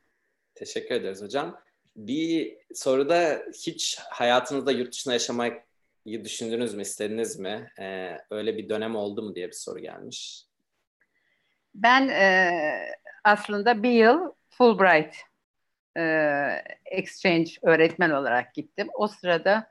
Teşekkür 0.54 0.95
ederiz 0.95 1.23
hocam. 1.23 1.61
Bir 1.97 2.56
soruda 2.75 3.42
hiç 3.66 3.99
hayatınızda 4.11 4.73
yurt 4.73 4.92
dışında 4.92 5.14
yaşamayı 5.14 5.62
düşündünüz 6.06 6.75
mü, 6.75 6.83
istediniz 6.83 7.38
mi? 7.38 7.71
Ee, 7.78 8.18
öyle 8.30 8.56
bir 8.56 8.68
dönem 8.68 8.97
oldu 8.97 9.23
mu 9.23 9.35
diye 9.35 9.47
bir 9.47 9.52
soru 9.52 9.78
gelmiş. 9.78 10.47
Ben 11.75 12.09
e, 12.09 12.50
aslında 13.25 13.83
bir 13.83 13.90
yıl 13.90 14.33
Fulbright 14.49 15.16
e, 15.97 16.62
exchange 16.85 17.50
öğretmen 17.62 18.11
olarak 18.11 18.55
gittim. 18.55 18.88
O 18.95 19.09
sırada 19.09 19.71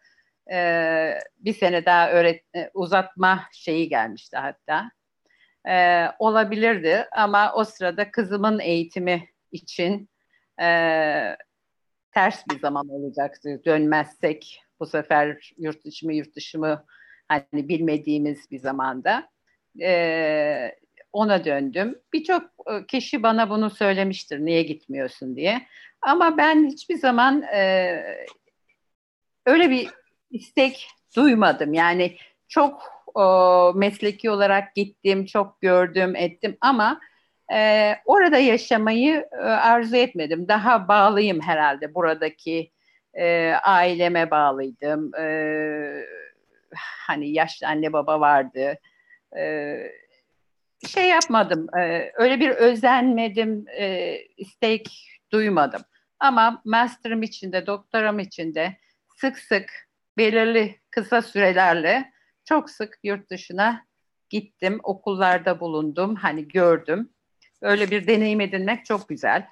e, 0.51 1.20
bir 1.39 1.53
sene 1.53 1.86
daha 1.86 2.12
öğret 2.12 2.44
e, 2.55 2.70
uzatma 2.74 3.44
şeyi 3.51 3.89
gelmişti 3.89 4.38
hatta. 4.38 4.91
E, 5.67 6.05
olabilirdi 6.20 7.08
ama 7.12 7.53
o 7.53 7.63
sırada 7.63 8.12
kızımın 8.12 8.60
eğitimi 8.60 9.29
için 9.51 10.10
e, 10.62 10.67
ters 12.12 12.44
bir 12.51 12.60
zaman 12.60 12.89
olacaktı. 12.89 13.62
Dönmezsek 13.65 14.63
bu 14.79 14.86
sefer 14.86 15.51
yurt 15.58 15.86
dışı 15.86 16.05
mı 16.05 16.13
yurt 16.13 16.36
dışı 16.36 16.60
mı 16.60 16.86
hani 17.27 17.70
bilmediğimiz 17.70 18.51
bir 18.51 18.60
zamanda. 18.60 19.29
E, 19.82 20.75
ona 21.15 21.45
döndüm. 21.45 22.00
Birçok 22.13 22.43
e, 22.43 22.86
kişi 22.86 23.24
bana 23.24 23.50
bunu 23.50 23.69
söylemiştir 23.69 24.39
niye 24.39 24.63
gitmiyorsun 24.63 25.36
diye. 25.36 25.62
Ama 26.01 26.38
ben 26.38 26.65
hiçbir 26.67 26.98
zaman 26.98 27.41
e, 27.41 28.01
öyle 29.45 29.69
bir 29.69 29.89
istek 30.31 30.88
duymadım. 31.15 31.74
Yani 31.74 32.17
çok 32.48 32.81
e, 33.17 33.24
mesleki 33.75 34.29
olarak 34.29 34.75
gittim, 34.75 35.25
çok 35.25 35.62
gördüm, 35.62 36.15
ettim 36.15 36.57
ama 36.62 37.00
e, 37.53 37.91
orada 38.05 38.38
yaşamayı 38.38 39.25
e, 39.31 39.36
arzu 39.45 39.95
etmedim. 39.95 40.48
Daha 40.48 40.88
bağlıyım 40.88 41.41
herhalde 41.41 41.95
buradaki 41.95 42.72
e, 43.13 43.53
aileme 43.63 44.31
bağlıydım. 44.31 45.15
E, 45.15 45.25
hani 47.07 47.29
yaşlı 47.29 47.67
anne 47.67 47.93
baba 47.93 48.19
vardı. 48.19 48.77
E, 49.38 49.75
şey 50.88 51.10
yapmadım. 51.10 51.67
E, 51.77 52.12
öyle 52.15 52.39
bir 52.39 52.50
özenmedim, 52.50 53.65
e, 53.67 54.17
istek 54.38 55.10
duymadım. 55.32 55.82
Ama 56.20 56.62
master'ım 56.65 57.24
içinde, 57.24 57.67
doktoram 57.67 58.20
içinde 58.20 58.77
sık 59.17 59.39
sık 59.39 59.88
belirli 60.17 60.79
kısa 60.89 61.22
sürelerle 61.22 62.12
çok 62.46 62.70
sık 62.70 63.00
yurt 63.03 63.29
dışına 63.29 63.86
gittim. 64.29 64.79
Okullarda 64.84 65.60
bulundum. 65.60 66.15
Hani 66.15 66.48
gördüm. 66.48 67.10
Öyle 67.62 67.91
bir 67.91 68.08
deneyim 68.08 68.41
edinmek 68.41 68.86
çok 68.86 69.10
güzel. 69.10 69.48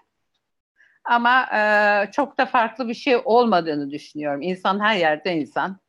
Ama 1.04 1.48
e, 1.54 2.12
çok 2.12 2.38
da 2.38 2.46
farklı 2.46 2.88
bir 2.88 2.94
şey 2.94 3.22
olmadığını 3.26 3.92
düşünüyorum. 3.92 4.42
İnsan 4.42 4.80
her 4.80 4.96
yerde 4.96 5.34
insan. 5.34 5.80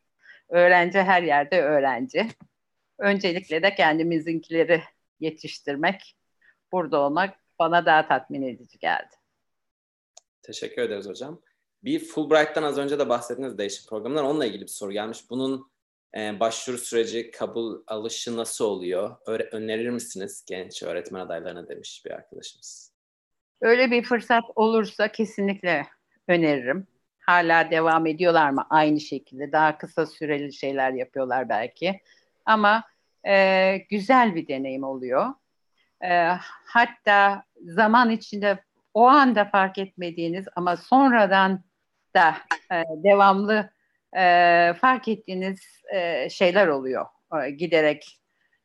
Öğrenci 0.48 1.02
her 1.02 1.22
yerde 1.22 1.62
öğrenci. 1.62 2.28
Öncelikle 2.98 3.62
de 3.62 3.74
kendimizinkileri 3.74 4.82
yetiştirmek, 5.20 6.16
burada 6.72 7.00
olmak 7.00 7.38
bana 7.58 7.86
daha 7.86 8.08
tatmin 8.08 8.42
edici 8.42 8.78
geldi. 8.78 9.14
Teşekkür 10.42 10.82
ederiz 10.82 11.08
hocam. 11.08 11.40
Bir 11.84 11.98
Fulbright'tan 11.98 12.62
az 12.62 12.78
önce 12.78 12.98
de 12.98 13.08
bahsettiğiniz 13.08 13.58
değişim 13.58 13.86
programından 13.88 14.24
onunla 14.24 14.46
ilgili 14.46 14.62
bir 14.62 14.66
soru 14.66 14.92
gelmiş. 14.92 15.30
Bunun 15.30 15.70
e, 16.16 16.40
başvuru 16.40 16.78
süreci, 16.78 17.30
kabul 17.30 17.82
alışı 17.86 18.36
nasıl 18.36 18.64
oluyor? 18.64 19.16
Öğre- 19.26 19.48
önerir 19.52 19.90
misiniz 19.90 20.44
genç 20.48 20.82
öğretmen 20.82 21.20
adaylarına 21.20 21.68
demiş 21.68 22.02
bir 22.06 22.10
arkadaşımız. 22.10 22.94
Öyle 23.60 23.90
bir 23.90 24.02
fırsat 24.04 24.44
olursa 24.54 25.12
kesinlikle 25.12 25.86
öneririm. 26.28 26.86
Hala 27.18 27.70
devam 27.70 28.06
ediyorlar 28.06 28.50
mı 28.50 28.66
aynı 28.70 29.00
şekilde? 29.00 29.52
Daha 29.52 29.78
kısa 29.78 30.06
süreli 30.06 30.52
şeyler 30.52 30.92
yapıyorlar 30.92 31.48
belki. 31.48 32.00
Ama 32.44 32.84
e, 33.26 33.76
güzel 33.90 34.34
bir 34.34 34.48
deneyim 34.48 34.84
oluyor. 34.84 35.34
E, 36.04 36.28
hatta 36.64 37.44
zaman 37.62 38.10
içinde 38.10 38.58
o 38.94 39.06
anda 39.06 39.44
fark 39.44 39.78
etmediğiniz 39.78 40.46
ama 40.56 40.76
sonradan 40.76 41.64
da 42.16 42.34
e, 42.72 42.84
devamlı 43.04 43.70
e, 44.16 44.72
fark 44.80 45.08
ettiğiniz 45.08 45.60
e, 45.94 46.28
şeyler 46.30 46.66
oluyor. 46.68 47.06
E, 47.44 47.50
giderek 47.50 48.20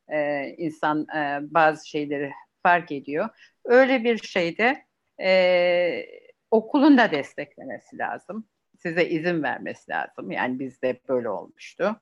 e, 0.07 0.47
insan 0.57 1.07
e, 1.15 1.39
bazı 1.41 1.89
şeyleri 1.89 2.31
fark 2.63 2.91
ediyor. 2.91 3.29
Öyle 3.65 4.03
bir 4.03 4.17
şeyde 4.17 4.85
e, 5.21 6.05
okulun 6.51 6.97
da 6.97 7.11
desteklemesi 7.11 7.97
lazım. 7.97 8.47
Size 8.77 9.09
izin 9.09 9.43
vermesi 9.43 9.91
lazım. 9.91 10.31
Yani 10.31 10.59
bizde 10.59 10.99
böyle 11.09 11.29
olmuştu. 11.29 12.01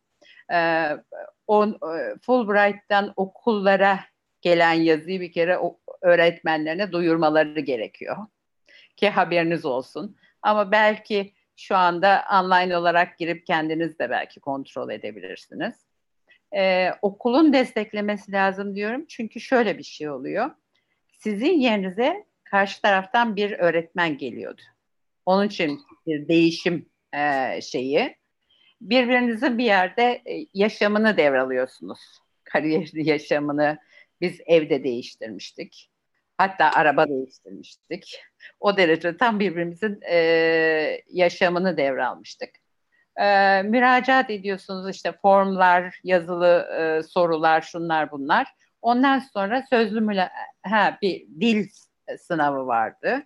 E, 0.53 0.89
on, 1.47 1.69
e, 1.69 2.15
Fulbright'tan 2.21 3.13
okullara 3.15 3.99
gelen 4.41 4.73
yazıyı 4.73 5.21
bir 5.21 5.31
kere 5.31 5.57
o, 5.57 5.79
öğretmenlerine 6.01 6.91
duyurmaları 6.91 7.59
gerekiyor. 7.59 8.17
Ki 8.95 9.09
haberiniz 9.09 9.65
olsun. 9.65 10.17
Ama 10.41 10.71
belki 10.71 11.33
şu 11.55 11.75
anda 11.75 12.23
online 12.41 12.77
olarak 12.77 13.17
girip 13.17 13.47
kendiniz 13.47 13.99
de 13.99 14.09
belki 14.09 14.39
kontrol 14.39 14.89
edebilirsiniz. 14.89 15.75
Ee, 16.55 16.91
okulun 17.01 17.53
desteklemesi 17.53 18.31
lazım 18.31 18.75
diyorum. 18.75 19.05
Çünkü 19.07 19.39
şöyle 19.39 19.77
bir 19.77 19.83
şey 19.83 20.09
oluyor. 20.09 20.51
Sizin 21.13 21.59
yerinize 21.59 22.25
karşı 22.43 22.81
taraftan 22.81 23.35
bir 23.35 23.51
öğretmen 23.51 24.17
geliyordu. 24.17 24.61
Onun 25.25 25.47
için 25.47 25.79
bir 26.07 26.27
değişim 26.27 26.89
e, 27.13 27.61
şeyi. 27.61 28.16
Birbirinizin 28.81 29.57
bir 29.57 29.65
yerde 29.65 30.03
e, 30.03 30.45
yaşamını 30.53 31.17
devralıyorsunuz. 31.17 31.99
Kariyerli 32.43 33.09
yaşamını 33.09 33.77
biz 34.21 34.39
evde 34.45 34.83
değiştirmiştik. 34.83 35.91
Hatta 36.37 36.71
araba 36.71 37.07
değiştirmiştik. 37.07 38.21
O 38.59 38.77
derece 38.77 39.17
tam 39.17 39.39
birbirimizin 39.39 39.99
e, 40.01 40.17
yaşamını 41.07 41.77
devralmıştık. 41.77 42.49
E, 43.15 43.61
müracaat 43.61 44.29
ediyorsunuz 44.29 44.95
işte 44.95 45.11
formlar, 45.21 45.99
yazılı 46.03 46.67
e, 46.79 47.03
sorular, 47.03 47.61
şunlar 47.61 48.11
bunlar. 48.11 48.47
Ondan 48.81 49.19
sonra 49.19 49.63
sözlü 49.69 50.01
müla 50.01 50.29
ha, 50.63 50.97
bir 51.01 51.27
dil 51.39 51.67
sınavı 52.17 52.67
vardı. 52.67 53.23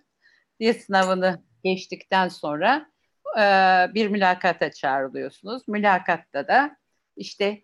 Dil 0.60 0.72
sınavını 0.74 1.42
geçtikten 1.64 2.28
sonra 2.28 2.91
e, 3.38 3.44
bir 3.94 4.08
mülakata 4.08 4.72
çağrılıyorsunuz. 4.72 5.68
Mülakatta 5.68 6.48
da 6.48 6.76
işte 7.16 7.62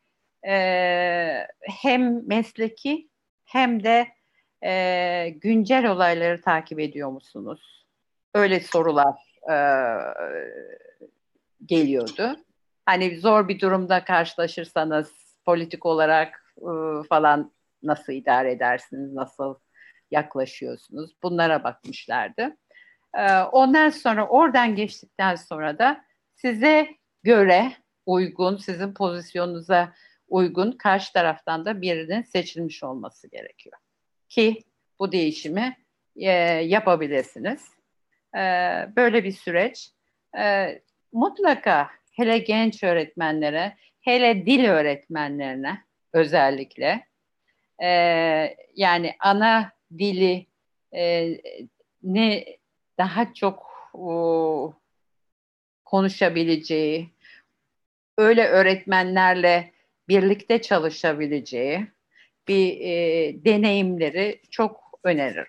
e, 0.49 1.47
hem 1.63 2.29
mesleki 2.29 3.09
hem 3.45 3.85
de 3.85 4.09
e, 4.65 5.29
güncel 5.29 5.87
olayları 5.87 6.41
takip 6.41 6.81
ediyor 6.81 7.11
musunuz? 7.11 7.87
Öyle 8.35 8.61
sorular 8.61 9.41
e, 9.51 9.57
geliyordu. 11.67 12.37
Hani 12.87 13.19
zor 13.19 13.49
bir 13.49 13.61
durumda 13.61 14.05
karşılaşırsanız 14.05 15.13
politik 15.45 15.87
olarak 15.87 16.55
e, 16.59 16.71
falan 17.09 17.53
nasıl 17.83 18.13
idare 18.13 18.53
edersiniz, 18.53 19.13
nasıl 19.13 19.55
yaklaşıyorsunuz? 20.11 21.11
Bunlara 21.23 21.65
bakmışlardı. 21.65 22.57
E, 23.15 23.41
ondan 23.43 23.91
sonra 23.91 24.29
oradan 24.29 24.75
geçtikten 24.77 25.35
sonra 25.35 25.79
da 25.79 26.05
size 26.35 26.89
göre 27.23 27.73
uygun, 28.07 28.57
sizin 28.57 28.95
pozisyonunuza 28.95 29.93
uygun 30.29 30.73
karşı 30.73 31.13
taraftan 31.13 31.65
da 31.65 31.83
birinin 31.83 32.23
seçilmiş 32.23 32.85
olması 32.85 33.31
gerekiyor 33.31 33.77
ki 34.29 34.63
bu 34.99 35.13
değişimi 35.13 35.77
e, 36.17 36.31
yapabilirsiniz. 36.51 37.69
E, 38.37 38.41
böyle 38.97 39.25
bir 39.25 39.33
süreç. 39.33 39.91
E, 40.39 40.79
mutlaka 41.13 41.91
hele 42.13 42.39
genç 42.39 42.83
öğretmenlere, 42.83 43.77
hele 44.01 44.47
dil 44.47 44.65
öğretmenlerine 44.69 45.79
özellikle 46.13 47.07
e, 47.83 47.89
yani 48.75 49.15
ana 49.21 49.73
dili 49.99 50.47
e, 50.95 51.29
ne 52.03 52.58
daha 52.99 53.35
çok 53.35 53.67
o, 53.95 54.75
konuşabileceği, 55.85 57.11
öyle 58.19 58.49
öğretmenlerle 58.49 59.73
birlikte 60.09 60.63
çalışabileceği, 60.63 61.87
bir 62.49 62.81
e, 62.81 63.45
deneyimleri 63.45 64.43
çok 64.51 65.01
öneririm. 65.05 65.47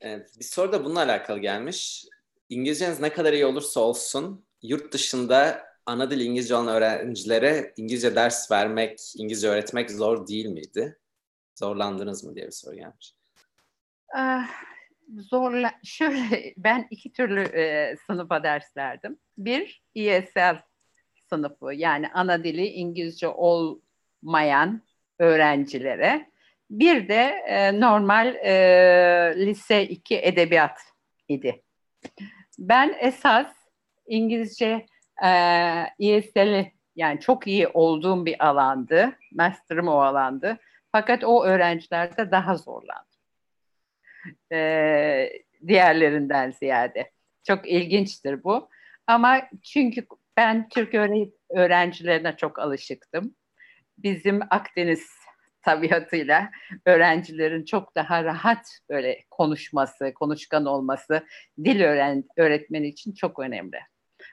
Evet, 0.00 0.30
bir 0.38 0.44
soru 0.44 0.72
da 0.72 0.84
bununla 0.84 1.02
alakalı 1.02 1.38
gelmiş. 1.38 2.04
İngilizceniz 2.48 3.00
ne 3.00 3.12
kadar 3.12 3.32
iyi 3.32 3.46
olursa 3.46 3.80
olsun 3.80 4.44
yurt 4.62 4.92
dışında 4.92 5.66
ana 5.86 6.10
dil 6.10 6.20
İngilizce 6.20 6.54
olan 6.54 6.68
öğrencilere 6.68 7.72
İngilizce 7.76 8.14
ders 8.14 8.50
vermek, 8.50 9.00
İngilizce 9.16 9.48
öğretmek 9.48 9.90
zor 9.90 10.26
değil 10.26 10.46
miydi? 10.46 10.98
Zorlandınız 11.54 12.24
mı 12.24 12.34
diye 12.34 12.46
bir 12.46 12.52
soru 12.52 12.76
gelmiş. 12.76 13.14
Ah, 14.14 14.48
zorla 15.18 15.70
şöyle 15.84 16.54
ben 16.56 16.86
iki 16.90 17.12
türlü 17.12 17.40
e, 17.40 17.96
sınıfa 18.06 18.42
ders 18.42 18.76
verdim. 18.76 19.18
Bir 19.38 19.82
ESL 19.94 20.56
sınıfı 21.28 21.74
yani 21.74 22.08
ana 22.14 22.44
dili 22.44 22.66
İngilizce 22.66 23.28
olmayan 23.28 24.82
öğrencilere. 25.18 26.30
Bir 26.70 27.08
de 27.08 27.44
e, 27.46 27.80
normal 27.80 28.34
e, 28.34 29.34
lise 29.36 29.88
2 29.88 30.18
edebiyat 30.18 30.80
idi. 31.28 31.62
Ben 32.58 32.96
esas 33.00 33.46
İngilizce 34.06 34.86
e, 35.24 35.30
ESL'i 35.98 36.72
yani 36.96 37.20
çok 37.20 37.46
iyi 37.46 37.68
olduğum 37.68 38.26
bir 38.26 38.46
alandı. 38.46 39.18
Master'ım 39.32 39.88
o 39.88 39.96
alandı. 40.00 40.58
Fakat 40.92 41.24
o 41.24 41.44
öğrencilerde 41.44 42.30
daha 42.30 42.56
zorlandı. 42.56 43.13
E, 44.52 45.30
diğerlerinden 45.66 46.50
ziyade. 46.50 47.10
Çok 47.46 47.68
ilginçtir 47.68 48.44
bu. 48.44 48.68
Ama 49.06 49.42
çünkü 49.62 50.06
ben 50.36 50.68
Türk 50.68 50.94
öğrencilerine 51.50 52.36
çok 52.36 52.58
alışıktım. 52.58 53.34
Bizim 53.98 54.40
Akdeniz 54.50 55.10
tabiatıyla 55.62 56.50
öğrencilerin 56.86 57.64
çok 57.64 57.94
daha 57.96 58.24
rahat 58.24 58.66
böyle 58.90 59.24
konuşması, 59.30 60.14
konuşkan 60.14 60.66
olması 60.66 61.26
dil 61.64 61.80
öğren 61.80 62.24
öğretmeni 62.36 62.88
için 62.88 63.12
çok 63.12 63.38
önemli. 63.38 63.78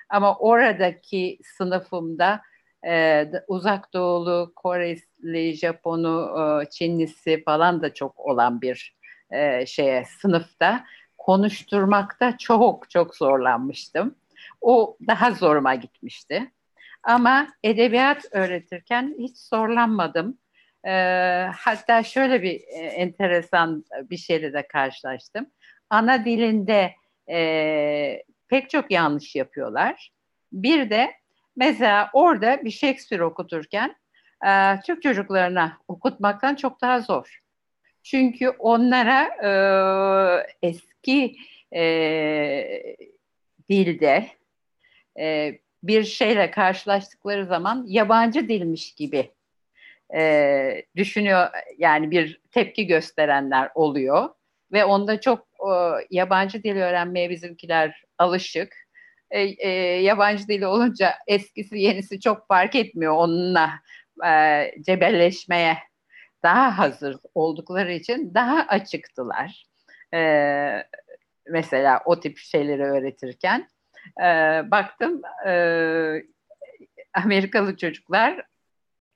Ama 0.09 0.37
oradaki 0.37 1.39
sınıfımda 1.43 2.41
e, 2.87 3.25
uzak 3.47 3.93
doğulu, 3.93 4.53
Koreli, 4.55 5.53
Japonu, 5.53 6.35
e, 6.63 6.69
Çinlisi 6.69 7.43
falan 7.43 7.81
da 7.81 7.93
çok 7.93 8.19
olan 8.19 8.61
bir 8.61 8.95
e, 9.31 9.65
şeye 9.65 10.05
sınıfta 10.05 10.85
konuşturmakta 11.17 12.37
çok 12.37 12.89
çok 12.89 13.15
zorlanmıştım. 13.15 14.15
O 14.61 14.97
daha 15.07 15.31
zoruma 15.31 15.75
gitmişti. 15.75 16.51
Ama 17.03 17.47
edebiyat 17.63 18.25
öğretirken 18.31 19.15
hiç 19.19 19.37
zorlanmadım. 19.37 20.37
E, 20.87 20.91
hatta 21.55 22.03
şöyle 22.03 22.41
bir 22.43 22.55
e, 22.55 22.77
enteresan 22.77 23.85
bir 24.03 24.17
şeyle 24.17 24.53
de 24.53 24.67
karşılaştım. 24.67 25.45
Ana 25.89 26.25
dilinde 26.25 26.93
e, 27.29 28.23
pek 28.47 28.69
çok 28.69 28.91
yanlış 28.91 29.35
yapıyorlar. 29.35 30.11
Bir 30.53 30.89
de 30.89 31.11
mesela 31.55 32.09
orada 32.13 32.65
bir 32.65 32.71
Shakespeare 32.71 33.23
okuturken 33.23 33.95
e, 34.47 34.79
Türk 34.85 35.03
çocuklarına 35.03 35.77
okutmaktan 35.87 36.55
çok 36.55 36.81
daha 36.81 37.01
zor. 37.01 37.41
Çünkü 38.03 38.49
onlara 38.49 39.23
e, 39.43 39.51
eski 40.61 41.35
e, 41.75 42.95
dilde 43.69 44.27
e, 45.19 45.59
bir 45.83 46.03
şeyle 46.03 46.51
karşılaştıkları 46.51 47.45
zaman 47.45 47.85
yabancı 47.87 48.49
dilmiş 48.49 48.95
gibi 48.95 49.31
e, 50.15 50.85
düşünüyor 50.95 51.49
yani 51.77 52.11
bir 52.11 52.41
tepki 52.51 52.87
gösterenler 52.87 53.69
oluyor 53.75 54.29
ve 54.71 54.85
onda 54.85 55.21
çok 55.21 55.39
e, 55.39 55.71
yabancı 56.09 56.63
dil 56.63 56.75
öğrenmeye 56.75 57.29
bizimkiler 57.29 58.03
alışık. 58.17 58.75
E, 59.31 59.41
e, 59.41 59.69
yabancı 60.01 60.47
dili 60.47 60.67
olunca 60.67 61.13
eskisi 61.27 61.79
yenisi 61.79 62.19
çok 62.19 62.47
fark 62.47 62.75
etmiyor 62.75 63.13
onunla 63.13 63.69
e, 64.25 64.71
cebelleşmeye 64.81 65.77
daha 66.43 66.77
hazır 66.77 67.17
oldukları 67.35 67.93
için 67.93 68.33
daha 68.33 68.61
açıktılar. 68.67 69.65
E, 70.13 70.21
mesela 71.47 72.01
o 72.05 72.19
tip 72.19 72.37
şeyleri 72.37 72.83
öğretirken 72.83 73.67
e, 74.21 74.25
baktım 74.71 75.21
e, 75.47 75.53
Amerikalı 77.13 77.77
çocuklar 77.77 78.45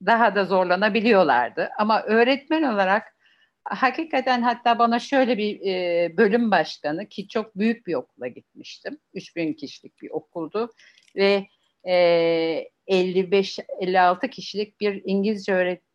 daha 0.05 0.35
da 0.35 0.45
zorlanabiliyorlardı. 0.45 1.69
Ama 1.77 2.03
öğretmen 2.03 2.63
olarak 2.63 3.15
hakikaten 3.63 4.41
hatta 4.41 4.79
bana 4.79 4.99
şöyle 4.99 5.37
bir 5.37 5.61
e, 5.61 6.17
bölüm 6.17 6.51
başkanı 6.51 7.09
ki 7.09 7.27
çok 7.27 7.57
büyük 7.57 7.87
bir 7.87 7.93
okula 7.93 8.27
gitmiştim. 8.27 8.97
3000 9.13 9.53
kişilik 9.53 10.01
bir 10.01 10.09
okuldu 10.09 10.71
ve 11.15 11.47
e, 11.87 12.69
55-56 12.87 14.29
kişilik 14.29 14.79
bir 14.81 15.01
İngilizce 15.05 15.53
öğretmen 15.53 15.94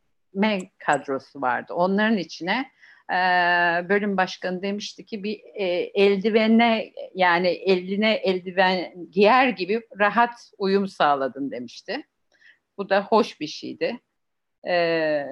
kadrosu 0.78 1.40
vardı. 1.40 1.74
Onların 1.74 2.18
içine 2.18 2.70
e, 3.10 3.16
bölüm 3.88 4.16
başkanı 4.16 4.62
demişti 4.62 5.06
ki 5.06 5.24
bir 5.24 5.40
e, 5.54 5.64
eldivene 5.94 6.92
yani 7.14 7.48
eline 7.48 8.12
eldiven 8.12 8.92
giyer 9.10 9.48
gibi 9.48 9.82
rahat 9.98 10.52
uyum 10.58 10.88
sağladın 10.88 11.50
demişti. 11.50 12.06
Bu 12.78 12.88
da 12.88 13.04
hoş 13.04 13.40
bir 13.40 13.46
şeydi. 13.46 14.00
Ee, 14.68 15.26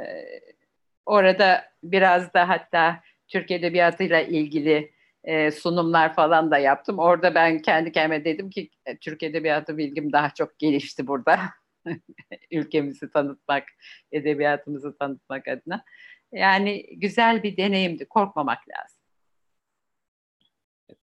orada 1.06 1.64
biraz 1.82 2.34
da 2.34 2.48
hatta 2.48 3.00
Türk 3.28 3.50
Edebiyatı'yla 3.50 4.20
ilgili 4.20 4.92
e, 5.24 5.50
sunumlar 5.50 6.14
falan 6.14 6.50
da 6.50 6.58
yaptım. 6.58 6.98
Orada 6.98 7.34
ben 7.34 7.62
kendi 7.62 7.92
kendime 7.92 8.24
dedim 8.24 8.50
ki 8.50 8.70
e, 8.86 8.96
Türk 8.96 9.22
Edebiyatı 9.22 9.78
bilgim 9.78 10.12
daha 10.12 10.30
çok 10.30 10.58
gelişti 10.58 11.06
burada. 11.06 11.40
Ülkemizi 12.50 13.10
tanıtmak, 13.10 13.64
edebiyatımızı 14.12 14.98
tanıtmak 14.98 15.48
adına. 15.48 15.84
Yani 16.32 16.86
güzel 16.96 17.42
bir 17.42 17.56
deneyimdi. 17.56 18.04
Korkmamak 18.04 18.58
lazım. 18.68 18.98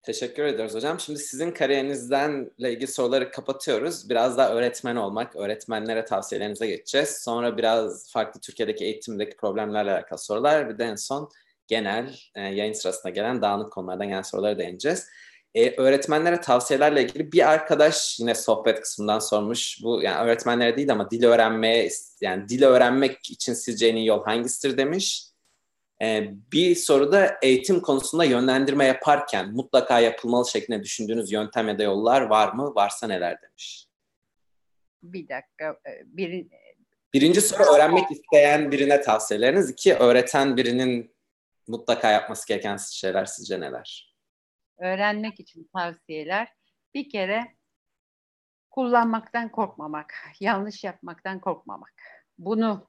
Teşekkür 0.03 0.45
ediyoruz 0.45 0.75
hocam. 0.75 1.01
Şimdi 1.01 1.19
sizin 1.19 1.51
kariyerinizden 1.51 2.51
ilgili 2.59 2.87
soruları 2.87 3.31
kapatıyoruz. 3.31 4.11
Biraz 4.11 4.39
daha 4.39 4.55
öğretmen 4.55 4.97
olmak, 4.97 5.37
öğretmenlere 5.37 6.05
tavsiyelerinize 6.05 6.67
geçeceğiz. 6.67 7.09
Sonra 7.09 7.57
biraz 7.59 8.13
farklı 8.13 8.41
Türkiye'deki 8.41 8.85
eğitimdeki 8.85 9.37
problemlerle 9.37 9.91
alakalı 9.91 10.19
sorular. 10.19 10.69
Bir 10.69 10.79
de 10.79 10.85
en 10.85 10.95
son 10.95 11.31
genel 11.67 12.15
e, 12.35 12.41
yayın 12.41 12.73
sırasında 12.73 13.11
gelen 13.11 13.43
dağınık 13.43 13.73
konulardan 13.73 14.09
gelen 14.09 14.23
soruları 14.23 14.59
değineceğiz. 14.59 15.09
Ee, 15.55 15.75
öğretmenlere 15.77 16.41
tavsiyelerle 16.41 17.03
ilgili 17.03 17.33
bir 17.33 17.51
arkadaş 17.51 18.21
yine 18.21 18.35
sohbet 18.35 18.81
kısmından 18.81 19.19
sormuş. 19.19 19.79
Bu 19.83 20.03
yani 20.03 20.25
öğretmenlere 20.25 20.77
değil 20.77 20.93
ama 20.93 21.11
dil 21.11 21.25
öğrenmeye 21.25 21.91
yani 22.21 22.49
dil 22.49 22.63
öğrenmek 22.63 23.31
için 23.31 23.55
sizce 23.55 23.87
en 23.87 23.97
iyi 23.97 24.07
yol 24.07 24.25
hangisidir 24.25 24.77
demiş. 24.77 25.27
Ee, 26.03 26.31
bir 26.53 26.75
soruda 26.75 27.39
eğitim 27.43 27.81
konusunda 27.81 28.25
yönlendirme 28.25 28.85
yaparken 28.85 29.53
mutlaka 29.53 30.01
yapılmalı 30.01 30.49
şeklinde 30.49 30.83
düşündüğünüz 30.83 31.33
yöntem 31.33 31.69
ya 31.69 31.79
da 31.79 31.83
yollar 31.83 32.21
var 32.21 32.53
mı? 32.53 32.75
Varsa 32.75 33.07
neler 33.07 33.43
demiş. 33.43 33.87
Bir 35.03 35.29
dakika. 35.29 35.79
E, 35.87 36.03
bir... 36.05 36.47
Birinci 37.15 37.41
soru 37.41 37.63
öğrenmek 37.63 38.11
isteyen 38.11 38.71
birine 38.73 39.01
tavsiyeleriniz. 39.01 39.71
İki, 39.71 39.95
öğreten 39.95 40.57
birinin 40.57 41.15
mutlaka 41.67 42.11
yapması 42.11 42.49
gereken 42.49 42.77
şeyler 42.77 43.25
sizce 43.25 43.61
neler? 43.61 44.12
Öğrenmek 44.79 45.41
için 45.41 45.71
tavsiyeler. 45.75 46.49
Bir 46.95 47.11
kere 47.11 47.57
kullanmaktan 48.71 49.49
korkmamak, 49.49 50.15
yanlış 50.41 50.85
yapmaktan 50.85 51.41
korkmamak. 51.41 51.93
Bunu 52.39 52.89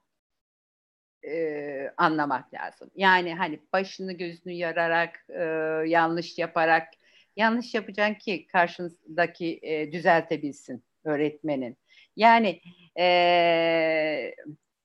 e, 1.27 1.93
anlamak 1.97 2.53
lazım. 2.53 2.91
Yani 2.95 3.35
hani 3.35 3.59
başını 3.73 4.13
gözünü 4.13 4.53
yararak, 4.53 5.25
e, 5.29 5.43
yanlış 5.89 6.37
yaparak, 6.37 6.87
yanlış 7.35 7.73
yapacaksın 7.73 8.13
ki 8.13 8.47
karşındaki 8.47 9.59
e, 9.61 9.91
düzeltebilsin 9.91 10.83
öğretmenin. 11.03 11.77
Yani 12.15 12.61
e, 12.99 14.35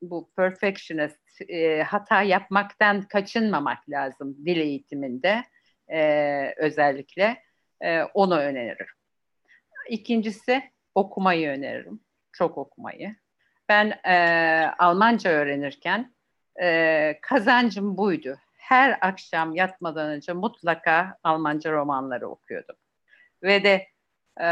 bu 0.03 0.31
perfectionist 0.37 1.41
e, 1.49 1.83
hata 1.83 2.23
yapmaktan 2.23 3.03
kaçınmamak 3.03 3.91
lazım 3.91 4.37
dil 4.47 4.57
eğitiminde 4.57 5.43
e, 5.93 6.55
özellikle 6.57 7.43
e, 7.81 8.03
onu 8.03 8.39
öneririm. 8.39 8.87
İkincisi 9.89 10.63
okumayı 10.95 11.49
öneririm. 11.49 12.01
Çok 12.33 12.59
okumayı. 12.59 13.17
Ben 13.69 14.01
e, 14.05 14.17
Almanca 14.79 15.31
öğrenirken 15.31 16.15
e, 16.63 17.19
kazancım 17.23 17.97
buydu. 17.97 18.39
Her 18.57 18.99
akşam 19.01 19.55
yatmadan 19.55 20.11
önce 20.11 20.33
mutlaka 20.33 21.17
Almanca 21.23 21.73
romanları 21.73 22.29
okuyordum. 22.29 22.77
Ve 23.43 23.65
de 23.65 23.87
e, 24.41 24.47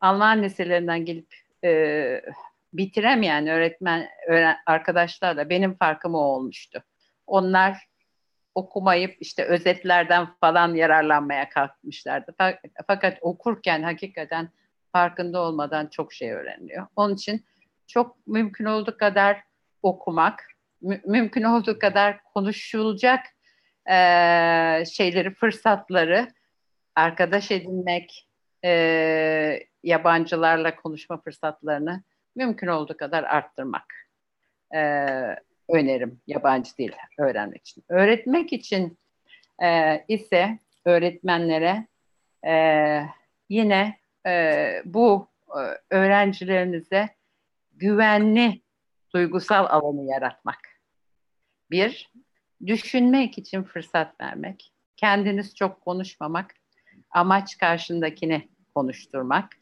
Alman 0.00 0.42
liselerinden 0.42 1.04
gelip 1.04 1.34
e, 1.64 2.22
bitiremeyen 2.72 3.46
öğretmen 3.46 4.08
öğren, 4.28 4.56
arkadaşlarla 4.66 5.48
benim 5.48 5.74
farkım 5.74 6.14
o 6.14 6.18
olmuştu. 6.18 6.82
Onlar 7.26 7.86
okumayıp 8.56 9.16
işte 9.20 9.44
özetlerden 9.44 10.26
falan 10.40 10.74
yararlanmaya 10.74 11.48
kalkmışlardı. 11.48 12.34
Fakat 12.86 13.18
okurken 13.20 13.82
hakikaten 13.82 14.48
farkında 14.92 15.40
olmadan 15.40 15.86
çok 15.86 16.12
şey 16.12 16.32
öğreniliyor. 16.32 16.86
Onun 16.96 17.14
için 17.14 17.44
çok 17.86 18.26
mümkün 18.26 18.64
olduğu 18.64 18.98
kadar 18.98 19.42
okumak, 19.82 20.44
mü- 20.82 21.02
mümkün 21.06 21.42
olduğu 21.42 21.78
kadar 21.78 22.22
konuşulacak 22.22 23.20
e, 23.90 23.94
şeyleri, 24.84 25.34
fırsatları 25.34 26.28
arkadaş 26.94 27.50
edinmek, 27.50 28.28
e, 28.64 29.60
yabancılarla 29.82 30.76
konuşma 30.76 31.20
fırsatlarını 31.20 32.02
mümkün 32.36 32.66
olduğu 32.66 32.96
kadar 32.96 33.24
arttırmak 33.24 33.94
e, 34.74 34.80
önerim 35.68 36.20
yabancı 36.26 36.76
dil 36.76 36.92
öğrenmek 37.18 37.66
için. 37.66 37.84
Öğretmek 37.88 38.52
için 38.52 38.98
e, 39.62 40.04
ise 40.08 40.58
öğretmenlere 40.84 41.86
e, 42.46 43.02
yine 43.48 43.98
e, 44.26 44.82
bu 44.84 45.28
e, 45.48 45.60
öğrencilerinize 45.96 47.08
güvenli 47.72 48.60
duygusal 49.14 49.66
alanı 49.66 50.04
yaratmak. 50.04 50.58
Bir, 51.70 52.10
düşünmek 52.66 53.38
için 53.38 53.62
fırsat 53.62 54.20
vermek. 54.20 54.72
Kendiniz 54.96 55.54
çok 55.54 55.80
konuşmamak, 55.80 56.54
amaç 57.10 57.58
karşındakini 57.58 58.48
konuşturmak. 58.74 59.56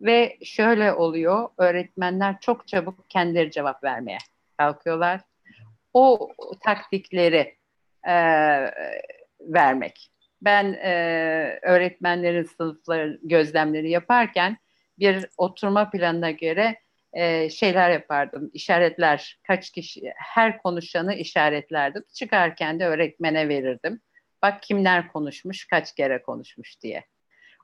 Ve 0.00 0.38
şöyle 0.44 0.92
oluyor, 0.92 1.48
öğretmenler 1.58 2.40
çok 2.40 2.68
çabuk 2.68 3.10
kendileri 3.10 3.50
cevap 3.50 3.84
vermeye 3.84 4.18
kalkıyorlar. 4.58 5.20
O 5.94 6.28
taktikleri 6.64 7.56
e, 8.08 8.14
vermek. 9.40 10.10
Ben 10.42 10.72
e, 10.72 11.58
öğretmenlerin 11.62 12.44
sınıfları 12.44 13.18
gözlemleri 13.22 13.90
yaparken 13.90 14.56
bir 14.98 15.26
oturma 15.36 15.90
planına 15.90 16.30
göre 16.30 16.76
e, 17.12 17.50
şeyler 17.50 17.90
yapardım. 17.90 18.50
İşaretler, 18.52 19.38
kaç 19.46 19.70
kişi, 19.70 20.12
her 20.16 20.62
konuşanı 20.62 21.14
işaretlerdim. 21.14 22.04
Çıkarken 22.14 22.80
de 22.80 22.86
öğretmene 22.86 23.48
verirdim. 23.48 24.00
Bak 24.42 24.62
kimler 24.62 25.08
konuşmuş, 25.12 25.66
kaç 25.66 25.94
kere 25.94 26.22
konuşmuş 26.22 26.80
diye. 26.82 27.04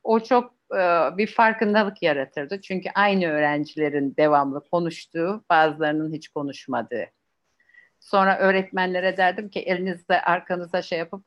O 0.04 0.20
çok 0.20 0.54
e, 0.72 0.78
bir 1.16 1.26
farkındalık 1.26 2.02
yaratırdı. 2.02 2.60
Çünkü 2.60 2.88
aynı 2.94 3.26
öğrencilerin 3.26 4.14
devamlı 4.16 4.68
konuştuğu, 4.70 5.44
bazılarının 5.50 6.12
hiç 6.12 6.28
konuşmadığı. 6.28 7.06
Sonra 8.00 8.38
öğretmenlere 8.38 9.16
derdim 9.16 9.48
ki 9.48 9.60
elinizde 9.60 10.20
arkanıza 10.20 10.82
şey 10.82 10.98
yapıp 10.98 11.24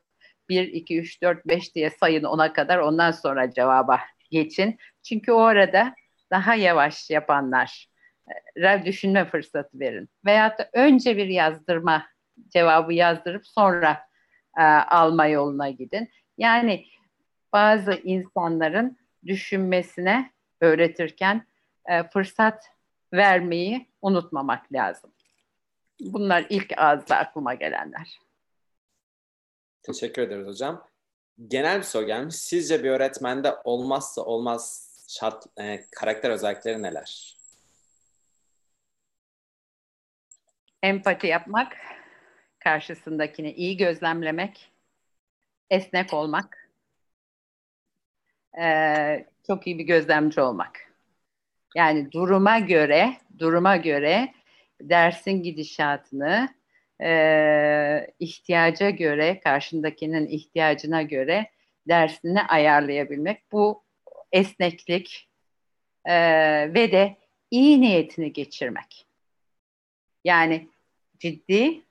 1, 0.48 0.68
2, 0.68 0.98
3, 0.98 1.22
4, 1.22 1.46
5 1.46 1.74
diye 1.74 1.90
sayın 1.90 2.24
ona 2.24 2.52
kadar 2.52 2.78
ondan 2.78 3.10
sonra 3.10 3.50
cevaba 3.50 4.00
geçin. 4.30 4.78
Çünkü 5.02 5.32
o 5.32 5.40
arada 5.40 5.94
daha 6.30 6.54
yavaş 6.54 7.10
yapanlar 7.10 7.90
düşünme 8.84 9.24
fırsatı 9.24 9.80
verin. 9.80 10.08
Veyahut 10.24 10.58
da 10.58 10.70
önce 10.72 11.16
bir 11.16 11.26
yazdırma 11.26 12.06
cevabı 12.48 12.92
yazdırıp 12.92 13.46
sonra 13.46 14.06
e, 14.58 14.62
alma 14.62 15.26
yoluna 15.26 15.70
gidin. 15.70 16.08
Yani 16.38 16.86
bazı 17.52 17.92
insanların 17.92 18.98
düşünmesine 19.26 20.30
öğretirken 20.60 21.46
e, 21.86 22.02
fırsat 22.02 22.64
vermeyi 23.12 23.88
unutmamak 24.02 24.72
lazım. 24.72 25.12
Bunlar 26.00 26.46
ilk 26.48 26.78
ağızda 26.78 27.16
aklıma 27.16 27.54
gelenler. 27.54 28.18
Teşekkür 29.82 30.22
ederiz 30.22 30.46
hocam. 30.46 30.86
Genel 31.48 31.78
bir 31.78 31.82
soru 31.82 32.06
gelmiş. 32.06 32.34
Sizce 32.34 32.84
bir 32.84 32.90
öğretmende 32.90 33.54
olmazsa 33.64 34.22
olmaz 34.22 34.90
şart, 35.08 35.44
e, 35.58 35.84
karakter 35.90 36.30
özellikleri 36.30 36.82
neler? 36.82 37.36
Empati 40.82 41.26
yapmak, 41.26 41.76
karşısındakini 42.58 43.52
iyi 43.52 43.76
gözlemlemek, 43.76 44.72
esnek 45.70 46.14
olmak, 46.14 46.70
ee, 48.58 49.26
çok 49.46 49.66
iyi 49.66 49.78
bir 49.78 49.84
gözlemci 49.84 50.40
olmak. 50.40 50.92
Yani 51.76 52.12
duruma 52.12 52.58
göre, 52.58 53.16
duruma 53.38 53.76
göre 53.76 54.34
dersin 54.80 55.42
gidişatını 55.42 56.48
e, 57.02 58.06
ihtiyaca 58.18 58.90
göre, 58.90 59.40
karşındakinin 59.40 60.26
ihtiyacına 60.26 61.02
göre 61.02 61.50
dersini 61.88 62.42
ayarlayabilmek. 62.42 63.52
Bu 63.52 63.82
esneklik 64.32 65.28
e, 66.04 66.14
ve 66.74 66.92
de 66.92 67.16
iyi 67.50 67.80
niyetini 67.80 68.32
geçirmek. 68.32 69.06
Yani 70.24 70.68
ciddi, 71.18 71.82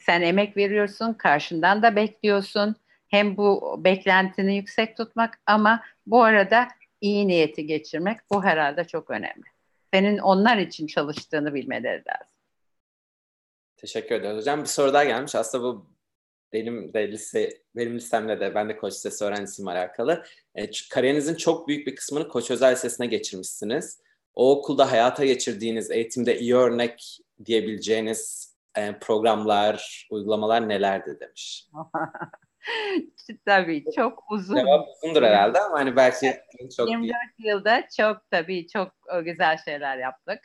sen 0.00 0.22
emek 0.22 0.56
veriyorsun, 0.56 1.14
karşından 1.14 1.82
da 1.82 1.96
bekliyorsun. 1.96 2.76
Hem 3.08 3.36
bu 3.36 3.80
beklentini 3.84 4.56
yüksek 4.56 4.96
tutmak 4.96 5.40
ama 5.46 5.82
bu 6.06 6.22
arada 6.22 6.68
iyi 7.00 7.28
niyeti 7.28 7.66
geçirmek 7.66 8.18
bu 8.30 8.44
herhalde 8.44 8.84
çok 8.84 9.10
önemli. 9.10 9.44
Senin 9.94 10.18
onlar 10.18 10.56
için 10.56 10.86
çalıştığını 10.86 11.54
bilmeleri 11.54 12.02
lazım. 12.08 12.35
Teşekkür 13.76 14.14
ederim 14.14 14.36
hocam. 14.36 14.60
Bir 14.60 14.66
soru 14.66 14.92
daha 14.92 15.04
gelmiş. 15.04 15.34
Aslında 15.34 15.64
bu 15.64 15.86
benim 16.52 16.92
de 16.92 17.12
lise, 17.12 17.48
benim 17.76 17.96
listemle 17.96 18.40
de 18.40 18.54
ben 18.54 18.68
de 18.68 18.76
Koç 18.76 18.92
Lisesi 18.92 19.24
öğrencisiyim 19.24 19.68
alakalı. 19.68 20.24
E, 20.54 20.70
kariyerinizin 20.90 21.34
çok 21.34 21.68
büyük 21.68 21.86
bir 21.86 21.96
kısmını 21.96 22.28
Koç 22.28 22.50
Özel 22.50 22.72
Lisesi'ne 22.72 23.06
geçirmişsiniz. 23.06 24.00
O 24.34 24.58
okulda 24.58 24.92
hayata 24.92 25.24
geçirdiğiniz 25.24 25.90
eğitimde 25.90 26.38
iyi 26.38 26.56
örnek 26.56 27.18
diyebileceğiniz 27.44 28.54
e, 28.76 28.98
programlar, 28.98 30.08
uygulamalar 30.10 30.68
nelerdi 30.68 31.20
demiş. 31.20 31.66
tabii 33.46 33.84
çok 33.96 34.24
uzun. 34.30 34.56
Cevap 34.56 34.88
uzundur 34.88 35.22
herhalde 35.22 35.60
ama 35.60 35.78
hani 35.78 35.96
belki 35.96 36.40
çok 36.76 36.88
24 36.88 37.16
iyi. 37.38 37.48
yılda 37.48 37.88
çok 37.96 38.30
tabii 38.30 38.66
çok 38.68 38.92
güzel 39.24 39.58
şeyler 39.64 39.98
yaptık. 39.98 40.40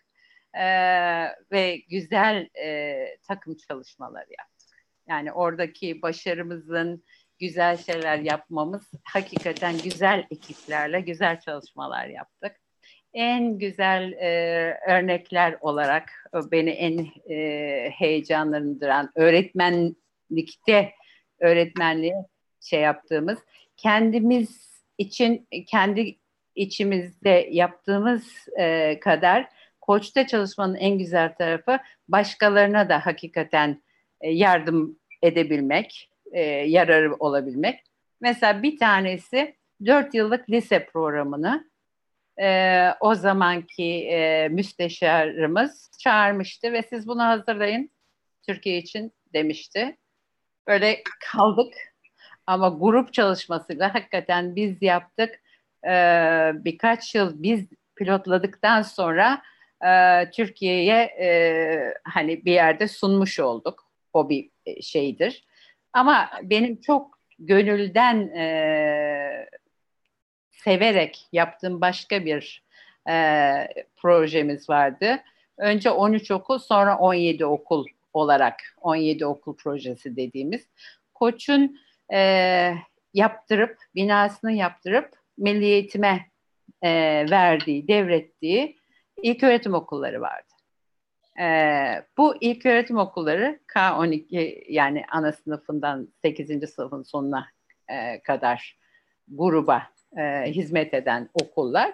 Ee, 0.53 1.25
ve 1.51 1.77
güzel 1.89 2.49
e, 2.63 3.05
takım 3.27 3.57
çalışmaları 3.69 4.31
yaptık. 4.39 4.85
Yani 5.07 5.31
oradaki 5.31 6.01
başarımızın 6.01 7.03
güzel 7.39 7.77
şeyler 7.77 8.17
yapmamız 8.17 8.91
hakikaten 9.03 9.77
güzel 9.77 10.27
ekiplerle 10.31 11.01
güzel 11.01 11.39
çalışmalar 11.39 12.07
yaptık 12.07 12.61
en 13.13 13.57
güzel 13.57 14.11
e, 14.11 14.29
örnekler 14.87 15.57
olarak 15.61 16.11
beni 16.51 16.69
en 16.69 17.07
e, 17.29 17.89
heyecanlandıran 17.89 19.11
öğretmenlikte 19.15 20.91
öğretmenliği 21.39 22.15
şey 22.61 22.81
yaptığımız 22.81 23.39
kendimiz 23.77 24.81
için 24.97 25.47
kendi 25.67 26.17
içimizde 26.55 27.47
yaptığımız 27.51 28.47
e, 28.59 28.99
kadar 28.99 29.47
koçta 29.91 30.27
çalışmanın 30.27 30.75
en 30.75 30.97
güzel 30.97 31.35
tarafı 31.35 31.79
başkalarına 32.07 32.89
da 32.89 33.05
hakikaten 33.05 33.81
e, 34.21 34.31
yardım 34.31 34.99
edebilmek, 35.21 36.11
e, 36.31 36.41
yararı 36.49 37.15
olabilmek. 37.15 37.83
Mesela 38.21 38.63
bir 38.63 38.79
tanesi 38.79 39.55
dört 39.85 40.13
yıllık 40.13 40.49
lise 40.49 40.85
programını 40.85 41.69
e, 42.41 42.87
o 42.99 43.15
zamanki 43.15 44.17
müsteşarımız 44.51 45.91
çağırmıştı 45.99 46.73
ve 46.73 46.83
siz 46.83 47.07
bunu 47.07 47.23
hazırlayın 47.23 47.89
Türkiye 48.47 48.77
için 48.77 49.11
demişti. 49.33 49.97
Böyle 50.67 51.03
kaldık 51.31 51.73
ama 52.47 52.69
grup 52.69 53.13
çalışmasıyla 53.13 53.93
hakikaten 53.93 54.55
biz 54.55 54.81
yaptık. 54.81 55.41
Birkaç 56.65 57.15
yıl 57.15 57.43
biz 57.43 57.65
pilotladıktan 57.95 58.81
sonra 58.81 59.41
e, 59.87 60.29
Türkiye'ye 60.31 61.01
e, 61.03 61.93
hani 62.03 62.45
bir 62.45 62.53
yerde 62.53 62.87
sunmuş 62.87 63.39
olduk. 63.39 63.91
O 64.13 64.29
bir 64.29 64.49
e, 64.65 64.81
şeydir. 64.81 65.45
Ama 65.93 66.29
benim 66.43 66.81
çok 66.81 67.19
gönülden 67.39 68.27
e, 68.27 69.47
severek 70.51 71.27
yaptığım 71.31 71.81
başka 71.81 72.25
bir 72.25 72.63
e, 73.09 73.13
projemiz 73.97 74.69
vardı. 74.69 75.19
Önce 75.57 75.91
13 75.91 76.31
okul 76.31 76.59
sonra 76.59 76.97
17 76.97 77.45
okul 77.45 77.85
olarak 78.13 78.55
17 78.81 79.25
okul 79.25 79.55
projesi 79.55 80.15
dediğimiz 80.15 80.67
Koç'un 81.13 81.79
e, 82.13 82.73
yaptırıp 83.13 83.77
binasını 83.95 84.51
yaptırıp 84.51 85.09
milli 85.37 85.65
eğitime 85.65 86.25
e, 86.81 86.89
verdiği, 87.31 87.87
devrettiği 87.87 88.80
ilk 89.23 89.43
öğretim 89.43 89.73
okulları 89.73 90.21
vardı. 90.21 90.47
Ee, 91.39 92.03
bu 92.17 92.35
ilk 92.41 92.65
öğretim 92.65 92.97
okulları 92.97 93.59
K12 93.75 94.63
yani 94.69 95.03
ana 95.11 95.31
sınıfından 95.31 96.07
8. 96.21 96.69
sınıfın 96.69 97.03
sonuna 97.03 97.47
e, 97.87 98.21
kadar 98.21 98.79
gruba 99.27 99.83
e, 100.17 100.43
hizmet 100.45 100.93
eden 100.93 101.29
okullar. 101.33 101.93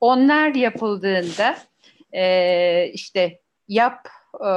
Onlar 0.00 0.54
yapıldığında 0.54 1.56
e, 2.12 2.90
işte 2.92 3.40
yap 3.68 4.08
e, 4.40 4.48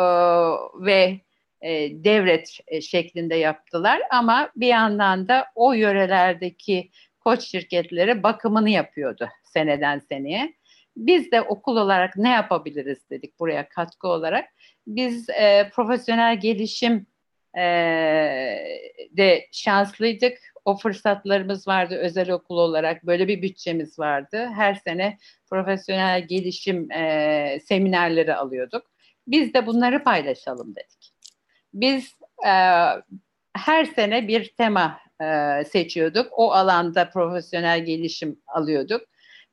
ve 0.85 1.19
e, 1.61 2.03
devret 2.03 2.59
şeklinde 2.81 3.35
yaptılar 3.35 4.01
ama 4.11 4.49
bir 4.55 4.67
yandan 4.67 5.27
da 5.27 5.45
o 5.55 5.73
yörelerdeki 5.73 6.89
koç 7.19 7.43
şirketleri 7.43 8.23
bakımını 8.23 8.69
yapıyordu 8.69 9.29
seneden 9.43 9.99
seneye. 9.99 10.53
Biz 10.97 11.31
de 11.31 11.41
okul 11.41 11.77
olarak 11.77 12.17
ne 12.17 12.29
yapabiliriz 12.29 13.09
dedik 13.09 13.39
buraya 13.39 13.69
katkı 13.69 14.07
olarak. 14.07 14.49
Biz 14.87 15.29
e, 15.29 15.69
profesyonel 15.69 16.39
gelişim 16.39 17.07
e, 17.57 17.63
de 19.11 19.47
şanslıydık. 19.51 20.37
O 20.65 20.77
fırsatlarımız 20.77 21.67
vardı 21.67 21.95
özel 21.95 22.31
okul 22.31 22.57
olarak. 22.57 23.05
Böyle 23.05 23.27
bir 23.27 23.41
bütçemiz 23.41 23.99
vardı. 23.99 24.49
Her 24.55 24.73
sene 24.73 25.17
profesyonel 25.49 26.27
gelişim 26.27 26.91
e, 26.91 27.59
seminerleri 27.63 28.35
alıyorduk. 28.35 28.91
Biz 29.27 29.53
de 29.53 29.65
bunları 29.65 30.03
paylaşalım 30.03 30.75
dedik. 30.75 31.13
Biz 31.73 32.15
e, 32.45 32.53
her 33.53 33.85
sene 33.95 34.27
bir 34.27 34.53
tema 34.57 34.99
e, 35.21 35.63
seçiyorduk. 35.65 36.27
O 36.31 36.51
alanda 36.51 37.09
profesyonel 37.09 37.85
gelişim 37.85 38.39
alıyorduk. 38.47 39.01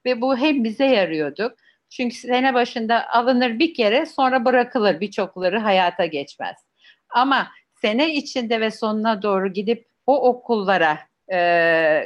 Ve 0.06 0.20
bu 0.20 0.36
hem 0.36 0.64
bize 0.64 0.86
yarıyordu. 0.86 1.56
Çünkü 1.90 2.16
sene 2.16 2.54
başında 2.54 3.08
alınır 3.10 3.58
bir 3.58 3.74
kere 3.74 4.06
sonra 4.06 4.44
bırakılır. 4.44 5.00
Birçokları 5.00 5.58
hayata 5.58 6.06
geçmez. 6.06 6.56
Ama 7.08 7.48
sene 7.80 8.14
içinde 8.14 8.60
ve 8.60 8.70
sonuna 8.70 9.22
doğru 9.22 9.52
gidip 9.52 9.88
o 10.06 10.28
okullara 10.28 10.98
e, 11.32 11.38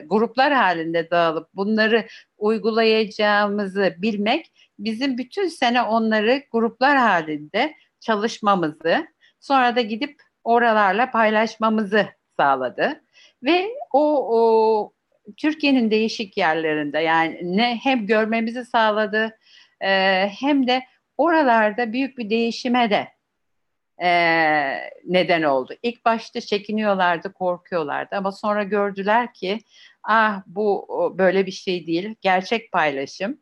gruplar 0.07 0.53
halinde 0.53 1.11
dağılıp 1.11 1.49
bunları 1.55 2.07
uygulayacağımızı 2.39 3.95
bilmek 3.99 4.53
bizim 4.79 5.19
bütün 5.19 5.49
sene 5.49 5.83
onları 5.83 6.43
gruplar 6.53 6.99
halinde 6.99 7.75
çalışmamızı 8.01 9.07
sonra 9.41 9.77
da 9.77 9.81
gidip 9.81 10.23
oralarla 10.45 11.11
paylaşmamızı 11.11 12.07
sağladı. 12.37 13.03
Ve 13.43 13.69
o, 13.93 14.29
o 14.39 14.93
Türkiye'nin 15.37 15.91
değişik 15.91 16.37
yerlerinde 16.37 16.99
yani 16.99 17.41
ne 17.43 17.77
hem 17.83 18.07
görmemizi 18.07 18.65
sağladı 18.65 19.39
e, 19.81 19.89
hem 20.41 20.67
de 20.67 20.83
oralarda 21.19 21.93
büyük 21.93 22.19
bir 22.19 22.31
değişime 22.31 22.91
de 22.91 23.09
e, 24.03 24.11
neden 25.05 25.43
oldu. 25.43 25.75
İlk 25.83 26.05
başta 26.05 26.41
çekiniyorlardı, 26.41 27.33
korkuyorlardı 27.33 28.17
ama 28.17 28.33
sonra 28.33 28.63
gördüler 28.63 29.35
ki 29.35 29.59
ah 30.03 30.43
bu 30.47 30.89
böyle 31.19 31.47
bir 31.47 31.53
şey 31.53 31.87
değil, 31.87 32.15
gerçek 32.21 32.73
paylaşım. 32.73 33.39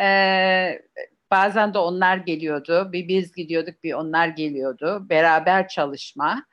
E, 0.00 0.82
bazen 1.30 1.74
de 1.74 1.78
onlar 1.78 2.16
geliyordu, 2.16 2.92
bir 2.92 3.08
biz 3.08 3.32
gidiyorduk, 3.32 3.84
bir 3.84 3.92
onlar 3.92 4.28
geliyordu. 4.28 5.06
Beraber 5.08 5.68
çalışma. 5.68 6.44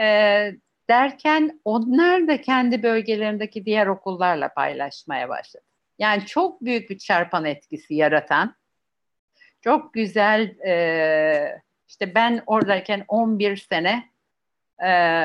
E, 0.00 0.52
derken 0.90 1.60
onlar 1.64 2.28
da 2.28 2.40
kendi 2.40 2.82
bölgelerindeki 2.82 3.64
diğer 3.64 3.86
okullarla 3.86 4.54
paylaşmaya 4.54 5.28
başladı. 5.28 5.64
Yani 5.98 6.26
çok 6.26 6.64
büyük 6.64 6.90
bir 6.90 6.98
çarpan 6.98 7.44
etkisi 7.44 7.94
yaratan, 7.94 8.54
çok 9.60 9.94
güzel 9.94 10.58
e, 10.66 11.62
işte 11.88 12.14
ben 12.14 12.42
oradayken 12.46 13.04
11 13.08 13.56
sene 13.56 14.08
e, 14.84 15.22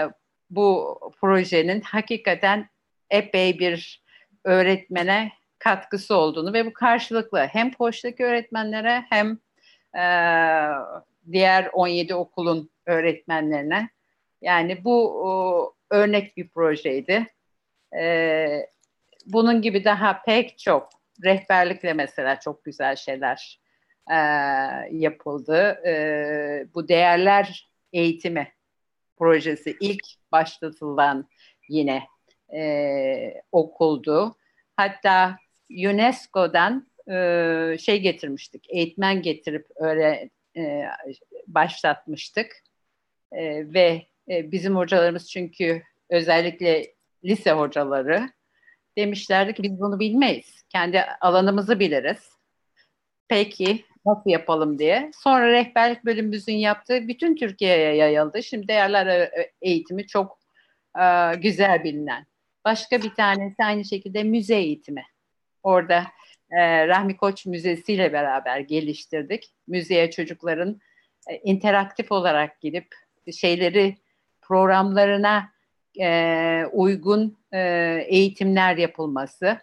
bu 0.49 0.99
projenin 1.21 1.81
hakikaten 1.81 2.69
epey 3.09 3.59
bir 3.59 4.03
öğretmene 4.43 5.31
katkısı 5.59 6.15
olduğunu 6.15 6.53
ve 6.53 6.65
bu 6.65 6.73
karşılıklı 6.73 7.39
hem 7.39 7.71
Poş'taki 7.71 8.25
öğretmenlere 8.25 9.05
hem 9.09 9.37
e, 9.95 10.05
diğer 11.31 11.69
17 11.73 12.15
okulun 12.15 12.69
öğretmenlerine 12.85 13.89
yani 14.43 14.83
bu 14.83 15.25
o, 15.27 15.73
örnek 15.89 16.37
bir 16.37 16.47
projeydi. 16.47 17.27
E, 17.97 18.45
bunun 19.25 19.61
gibi 19.61 19.85
daha 19.85 20.21
pek 20.21 20.59
çok 20.59 20.89
rehberlikle 21.23 21.93
mesela 21.93 22.39
çok 22.39 22.63
güzel 22.63 22.95
şeyler 22.95 23.59
e, 24.11 24.15
yapıldı. 24.91 25.81
E, 25.87 25.93
bu 26.73 26.87
değerler 26.87 27.69
eğitimi 27.93 28.47
projesi 29.17 29.77
ilk 29.79 30.03
başlatılan 30.31 31.29
yine 31.69 32.03
e, 32.55 33.41
okuldu. 33.51 34.35
Hatta 34.77 35.37
UNESCO'dan 35.69 36.87
e, 37.11 37.77
şey 37.79 38.01
getirmiştik, 38.01 38.65
eğitmen 38.69 39.21
getirip 39.21 39.67
öyle 39.75 40.29
e, 40.57 40.83
başlatmıştık 41.47 42.63
e, 43.31 43.73
ve 43.73 44.07
e, 44.29 44.51
bizim 44.51 44.75
hocalarımız 44.75 45.29
çünkü 45.31 45.83
özellikle 46.09 46.93
lise 47.25 47.51
hocaları 47.51 48.29
demişlerdi 48.97 49.53
ki 49.53 49.63
biz 49.63 49.79
bunu 49.79 49.99
bilmeyiz. 49.99 50.63
Kendi 50.69 51.01
alanımızı 51.01 51.79
biliriz. 51.79 52.29
Peki 53.27 53.85
nasıl 54.05 54.29
yapalım 54.29 54.79
diye. 54.79 55.11
Sonra 55.23 55.47
rehberlik 55.47 56.05
bölümümüzün 56.05 56.53
yaptığı 56.53 57.07
bütün 57.07 57.35
Türkiye'ye 57.35 57.95
yayıldı. 57.95 58.43
Şimdi 58.43 58.67
değerler 58.67 59.31
eğitimi 59.61 60.07
çok 60.07 60.39
e, 60.99 61.35
güzel 61.35 61.83
bilinen. 61.83 62.25
Başka 62.65 63.01
bir 63.01 63.13
tanesi 63.13 63.63
aynı 63.63 63.85
şekilde 63.85 64.23
müze 64.23 64.55
eğitimi. 64.55 65.03
Orada 65.63 66.03
e, 66.51 66.87
Rahmi 66.87 67.17
Koç 67.17 67.45
Müzesi 67.45 67.93
ile 67.93 68.13
beraber 68.13 68.59
geliştirdik. 68.59 69.53
Müzeye 69.67 70.11
çocukların 70.11 70.79
e, 71.29 71.37
interaktif 71.37 72.11
olarak 72.11 72.61
gidip 72.61 72.87
şeyleri 73.31 73.95
programlarına 74.47 75.49
e, 75.99 76.65
uygun 76.71 77.37
e, 77.53 77.59
eğitimler 78.07 78.77
yapılması. 78.77 79.57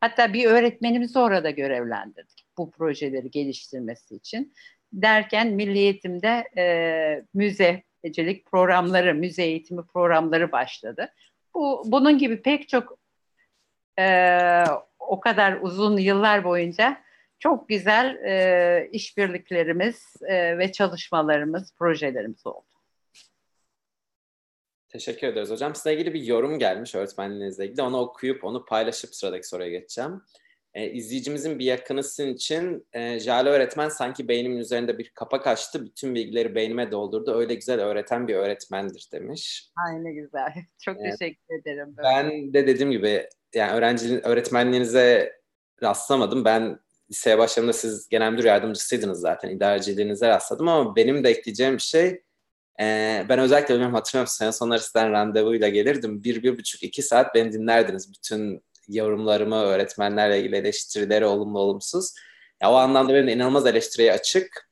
Hatta 0.00 0.32
bir 0.32 0.46
öğretmenimizi 0.46 1.18
orada 1.18 1.50
görevlendirdik 1.50 2.44
bu 2.58 2.70
projeleri 2.70 3.30
geliştirmesi 3.30 4.14
için. 4.14 4.54
Derken 4.92 5.48
Milli 5.48 5.78
Eğitim'de 5.78 6.44
e, 6.56 7.24
müzecilik 7.34 8.46
programları, 8.46 9.14
müze 9.14 9.42
eğitimi 9.42 9.86
programları 9.86 10.52
başladı. 10.52 11.12
Bu 11.54 11.82
Bunun 11.86 12.18
gibi 12.18 12.42
pek 12.42 12.68
çok 12.68 12.98
e, 13.98 14.64
o 14.98 15.20
kadar 15.20 15.58
uzun 15.60 15.96
yıllar 15.96 16.44
boyunca 16.44 17.04
çok 17.38 17.68
güzel 17.68 18.16
e, 18.24 18.88
işbirliklerimiz 18.92 20.16
e, 20.28 20.58
ve 20.58 20.72
çalışmalarımız, 20.72 21.74
projelerimiz 21.78 22.46
oldu. 22.46 22.73
Teşekkür 24.94 25.26
ederiz 25.26 25.50
hocam. 25.50 25.74
Size 25.74 25.94
ilgili 25.94 26.14
bir 26.14 26.22
yorum 26.22 26.58
gelmiş 26.58 26.94
öğretmenliğinizle 26.94 27.66
ilgili. 27.66 27.82
Onu 27.82 27.98
okuyup 27.98 28.44
onu 28.44 28.64
paylaşıp 28.64 29.14
sıradaki 29.14 29.48
soruya 29.48 29.68
geçeceğim. 29.68 30.22
Ee, 30.74 30.90
izleyicimizin 30.90 31.58
bir 31.58 31.64
yakını 31.64 32.02
sizin 32.02 32.34
için 32.34 32.86
e, 32.92 33.18
Jale 33.18 33.48
öğretmen 33.48 33.88
sanki 33.88 34.28
beynimin 34.28 34.56
üzerinde 34.56 34.98
bir 34.98 35.10
kapak 35.14 35.46
açtı. 35.46 35.84
Bütün 35.84 36.14
bilgileri 36.14 36.54
beynime 36.54 36.90
doldurdu. 36.90 37.34
Öyle 37.34 37.54
güzel 37.54 37.80
öğreten 37.80 38.28
bir 38.28 38.34
öğretmendir 38.34 39.08
demiş. 39.12 39.70
Ay 39.86 40.04
ne 40.04 40.12
güzel. 40.12 40.54
Çok 40.78 40.96
evet. 41.00 41.18
teşekkür 41.18 41.60
ederim. 41.60 41.96
Böyle. 41.96 42.08
Ben 42.08 42.54
de 42.54 42.66
dediğim 42.66 42.90
gibi 42.90 43.28
yani 43.54 43.72
öğrenciliğin, 43.72 44.26
öğretmenliğinize 44.26 45.32
rastlamadım. 45.82 46.44
Ben 46.44 46.78
liseye 47.10 47.38
başladığımda 47.38 47.72
siz 47.72 48.08
genel 48.08 48.32
müdür 48.32 48.44
yardımcısıydınız 48.44 49.20
zaten. 49.20 49.50
İdareciliğinize 49.50 50.28
rastladım 50.28 50.68
ama 50.68 50.96
benim 50.96 51.24
de 51.24 51.30
ekleyeceğim 51.30 51.74
bir 51.74 51.82
şey 51.82 52.22
ee, 52.80 53.26
ben 53.28 53.38
özellikle 53.38 53.74
benim 53.74 53.94
hatırlıyorum 53.94 54.28
sene 54.28 54.52
sonları 54.52 54.80
sizden 54.80 55.12
randevuyla 55.12 55.68
gelirdim. 55.68 56.24
Bir, 56.24 56.42
bir 56.42 56.58
buçuk, 56.58 56.82
iki 56.82 57.02
saat 57.02 57.34
beni 57.34 57.52
dinlerdiniz. 57.52 58.12
Bütün 58.12 58.64
yorumlarımı, 58.88 59.56
öğretmenlerle 59.56 60.40
ilgili 60.40 60.56
eleştirileri 60.56 61.26
olumlu 61.26 61.58
olumsuz. 61.58 62.14
Ya, 62.62 62.72
o 62.72 62.74
anlamda 62.74 63.14
benim 63.14 63.28
inanılmaz 63.28 63.66
eleştiriye 63.66 64.12
açık 64.12 64.70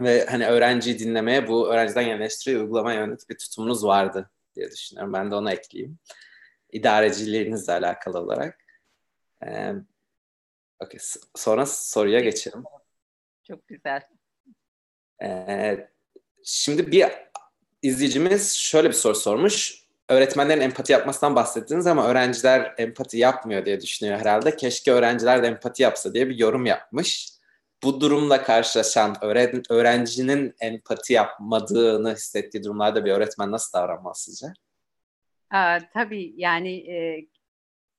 ve 0.00 0.26
hani 0.26 0.46
öğrenciyi 0.46 0.98
dinlemeye, 0.98 1.48
bu 1.48 1.68
öğrenciden 1.68 2.04
gelen 2.04 2.20
eleştiriyi 2.20 2.60
uygulamaya 2.62 3.00
yönelik 3.00 3.30
bir 3.30 3.38
tutumunuz 3.38 3.84
vardı 3.84 4.30
diye 4.56 4.70
düşünüyorum. 4.70 5.12
Ben 5.12 5.30
de 5.30 5.34
onu 5.34 5.52
ekleyeyim. 5.52 5.98
İdareciliğinizle 6.72 7.72
alakalı 7.72 8.18
olarak. 8.18 8.64
Ee, 9.46 9.72
okay. 10.80 11.00
Sonra 11.36 11.66
soruya 11.66 12.20
geçelim. 12.20 12.62
Çok 13.48 13.68
güzel. 13.68 14.02
Ee, 15.22 15.88
şimdi 16.44 16.92
bir 16.92 17.06
izleyicimiz 17.84 18.54
şöyle 18.54 18.88
bir 18.88 18.94
soru 18.94 19.14
sormuş. 19.14 19.84
Öğretmenlerin 20.08 20.60
empati 20.60 20.92
yapmasından 20.92 21.36
bahsettiniz 21.36 21.86
ama 21.86 22.06
öğrenciler 22.06 22.74
empati 22.78 23.18
yapmıyor 23.18 23.64
diye 23.64 23.80
düşünüyor 23.80 24.18
herhalde. 24.18 24.56
Keşke 24.56 24.92
öğrenciler 24.92 25.42
de 25.42 25.46
empati 25.46 25.82
yapsa 25.82 26.14
diye 26.14 26.28
bir 26.28 26.38
yorum 26.38 26.66
yapmış. 26.66 27.34
bu 27.82 28.00
durumla 28.00 28.42
karşılaşan 28.42 29.16
öğren 29.20 29.62
öğrencinin 29.70 30.54
empati 30.60 31.12
yapmadığını 31.12 32.12
hissettiği 32.12 32.64
durumlarda 32.64 33.04
bir 33.04 33.12
öğretmen 33.12 33.52
nasıl 33.52 33.78
davranmalı 33.78 34.14
sizce? 34.14 34.46
Aa, 35.50 35.78
tabii 35.92 36.34
yani 36.36 36.90
e, 36.90 37.26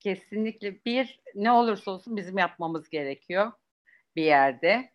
kesinlikle 0.00 0.84
bir 0.84 1.20
ne 1.34 1.50
olursa 1.50 1.90
olsun 1.90 2.16
bizim 2.16 2.38
yapmamız 2.38 2.88
gerekiyor 2.88 3.52
bir 4.16 4.24
yerde 4.24 4.90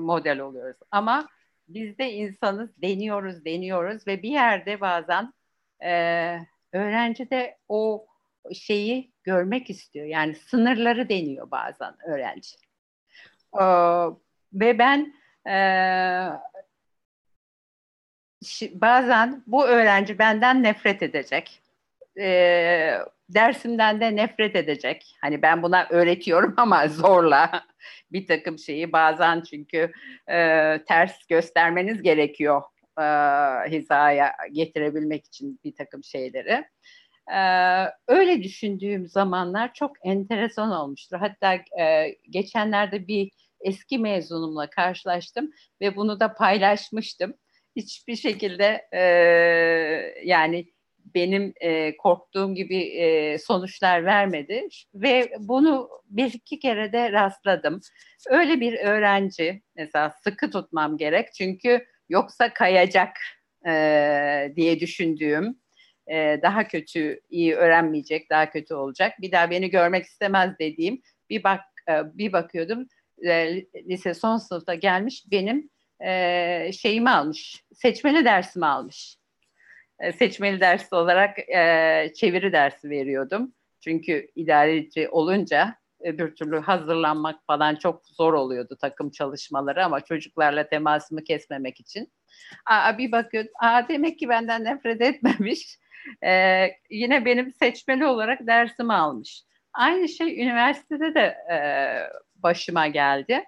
model 0.00 0.40
oluyoruz. 0.40 0.76
Ama 0.90 1.28
biz 1.68 1.98
de 1.98 2.12
insanız, 2.12 2.82
deniyoruz, 2.82 3.44
deniyoruz 3.44 4.06
ve 4.06 4.22
bir 4.22 4.30
yerde 4.30 4.80
bazen 4.80 5.32
e, 5.84 6.38
öğrenci 6.72 7.30
de 7.30 7.58
o 7.68 8.06
şeyi 8.54 9.12
görmek 9.24 9.70
istiyor. 9.70 10.06
Yani 10.06 10.34
sınırları 10.34 11.08
deniyor 11.08 11.50
bazen 11.50 11.94
öğrenci. 12.06 12.56
Ee, 13.60 13.64
ve 14.52 14.78
ben 14.78 15.14
e, 15.48 15.56
bazen 18.72 19.42
bu 19.46 19.66
öğrenci 19.66 20.18
benden 20.18 20.62
nefret 20.62 21.02
edecek. 21.02 21.62
E, 22.18 22.98
dersimden 23.34 24.00
de 24.00 24.16
nefret 24.16 24.56
edecek. 24.56 25.16
Hani 25.20 25.42
ben 25.42 25.62
buna 25.62 25.86
öğretiyorum 25.90 26.54
ama 26.56 26.88
zorla 26.88 27.64
bir 28.12 28.26
takım 28.26 28.58
şeyi 28.58 28.92
bazen 28.92 29.40
çünkü 29.40 29.92
e, 30.30 30.78
ters 30.88 31.26
göstermeniz 31.26 32.02
gerekiyor 32.02 32.62
e, 32.98 33.02
hizaya 33.70 34.32
getirebilmek 34.52 35.26
için 35.26 35.60
bir 35.64 35.74
takım 35.74 36.04
şeyleri. 36.04 36.64
Ee, 37.30 37.84
öyle 38.08 38.42
düşündüğüm 38.42 39.06
zamanlar 39.06 39.74
çok 39.74 39.92
enteresan 40.06 40.70
olmuştur. 40.70 41.18
Hatta 41.18 41.54
e, 41.80 42.16
geçenlerde 42.30 43.08
bir 43.08 43.30
eski 43.60 43.98
mezunumla 43.98 44.70
karşılaştım 44.70 45.50
ve 45.80 45.96
bunu 45.96 46.20
da 46.20 46.34
paylaşmıştım. 46.34 47.34
Hiçbir 47.76 48.16
şekilde 48.16 48.88
e, 48.92 49.00
yani 50.24 50.72
benim 51.14 51.52
e, 51.60 51.96
korktuğum 51.96 52.54
gibi 52.54 52.82
e, 52.82 53.38
sonuçlar 53.38 54.04
vermedi. 54.04 54.68
Ve 54.94 55.32
bunu 55.38 55.90
bir 56.06 56.32
iki 56.32 56.58
kere 56.58 56.92
de 56.92 57.12
rastladım. 57.12 57.80
Öyle 58.28 58.60
bir 58.60 58.78
öğrenci 58.78 59.62
mesela 59.76 60.10
sıkı 60.24 60.50
tutmam 60.50 60.96
gerek. 60.96 61.28
Çünkü 61.34 61.86
yoksa 62.08 62.54
kayacak 62.54 63.16
e, 63.66 64.52
diye 64.56 64.80
düşündüğüm 64.80 65.56
e, 66.06 66.38
daha 66.42 66.68
kötü 66.68 67.20
iyi 67.30 67.54
öğrenmeyecek 67.54 68.30
daha 68.30 68.50
kötü 68.50 68.74
olacak. 68.74 69.12
Bir 69.20 69.32
daha 69.32 69.50
beni 69.50 69.70
görmek 69.70 70.04
istemez 70.04 70.58
dediğim 70.60 71.02
bir 71.30 71.44
bak 71.44 71.60
e, 71.88 71.92
bir 72.18 72.32
bakıyordum. 72.32 72.86
E, 73.26 73.62
lise 73.64 74.14
son 74.14 74.36
sınıfta 74.36 74.74
gelmiş 74.74 75.24
benim 75.30 75.70
e, 76.04 76.70
şeyimi 76.72 77.10
almış 77.10 77.64
seçmeli 77.74 78.24
dersimi 78.24 78.66
almış 78.66 79.16
seçmeli 80.18 80.60
ders 80.60 80.92
olarak 80.92 81.38
e, 81.38 82.12
çeviri 82.14 82.52
dersi 82.52 82.90
veriyordum. 82.90 83.52
Çünkü 83.80 84.28
idareci 84.36 85.08
olunca 85.08 85.76
bir 86.04 86.34
türlü 86.34 86.60
hazırlanmak 86.60 87.46
falan 87.46 87.76
çok 87.76 88.06
zor 88.06 88.32
oluyordu 88.32 88.76
takım 88.80 89.10
çalışmaları 89.10 89.84
ama 89.84 90.00
çocuklarla 90.00 90.68
temasımı 90.68 91.24
kesmemek 91.24 91.80
için. 91.80 92.12
Aa, 92.66 92.98
bir 92.98 93.12
bakıyor, 93.12 93.44
aa, 93.62 93.88
demek 93.88 94.18
ki 94.18 94.28
benden 94.28 94.64
nefret 94.64 95.00
etmemiş. 95.00 95.78
Ee, 96.24 96.70
yine 96.90 97.24
benim 97.24 97.52
seçmeli 97.52 98.06
olarak 98.06 98.46
dersimi 98.46 98.92
almış. 98.92 99.42
Aynı 99.72 100.08
şey 100.08 100.42
üniversitede 100.42 101.14
de 101.14 101.36
e, 101.52 101.56
başıma 102.34 102.86
geldi. 102.86 103.44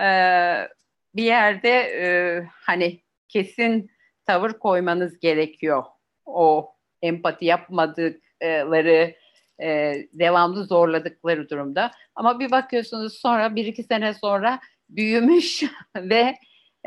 Ee, 0.00 0.68
bir 1.14 1.22
yerde 1.22 1.70
e, 1.70 2.06
hani 2.52 3.00
kesin 3.28 3.90
tavır 4.26 4.52
koymanız 4.52 5.18
gerekiyor. 5.18 5.84
O 6.26 6.74
empati 7.02 7.44
yapmadıkları, 7.44 9.14
e, 9.62 9.94
devamlı 10.12 10.64
zorladıkları 10.64 11.48
durumda. 11.48 11.90
Ama 12.14 12.40
bir 12.40 12.50
bakıyorsunuz 12.50 13.14
sonra 13.14 13.56
bir 13.56 13.66
iki 13.66 13.82
sene 13.82 14.14
sonra 14.14 14.60
büyümüş 14.88 15.62
ve 15.96 16.34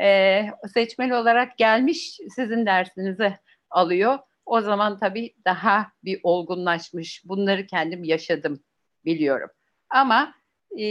e, 0.00 0.42
seçmeli 0.74 1.14
olarak 1.14 1.58
gelmiş 1.58 2.20
sizin 2.36 2.66
dersinizi 2.66 3.38
alıyor. 3.70 4.18
O 4.46 4.60
zaman 4.60 4.98
tabii 4.98 5.34
daha 5.44 5.92
bir 6.04 6.20
olgunlaşmış. 6.22 7.22
Bunları 7.24 7.66
kendim 7.66 8.04
yaşadım, 8.04 8.60
biliyorum. 9.04 9.50
Ama 9.90 10.34
e, 10.80 10.84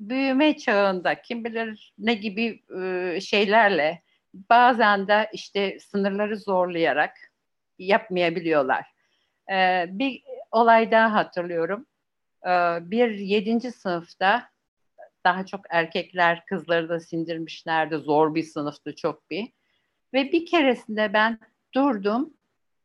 büyüme 0.00 0.56
çağında 0.56 1.22
kim 1.22 1.44
bilir 1.44 1.94
ne 1.98 2.14
gibi 2.14 2.62
e, 2.80 3.20
şeylerle 3.20 4.02
bazen 4.50 5.08
de 5.08 5.30
işte 5.32 5.78
sınırları 5.80 6.38
zorlayarak 6.38 7.16
yapmayabiliyorlar. 7.78 8.86
Ee, 9.52 9.86
bir 9.88 10.22
olay 10.50 10.90
daha 10.90 11.12
hatırlıyorum. 11.14 11.86
Ee, 12.46 12.78
bir 12.90 13.10
yedinci 13.10 13.72
sınıfta 13.72 14.48
daha 15.24 15.46
çok 15.46 15.60
erkekler 15.70 16.46
kızları 16.46 16.88
da 16.88 17.00
sindirmişlerdi. 17.00 17.96
Zor 17.96 18.34
bir 18.34 18.42
sınıftı 18.42 18.96
çok 18.96 19.30
bir. 19.30 19.52
Ve 20.12 20.32
bir 20.32 20.46
keresinde 20.46 21.12
ben 21.12 21.38
durdum 21.74 22.34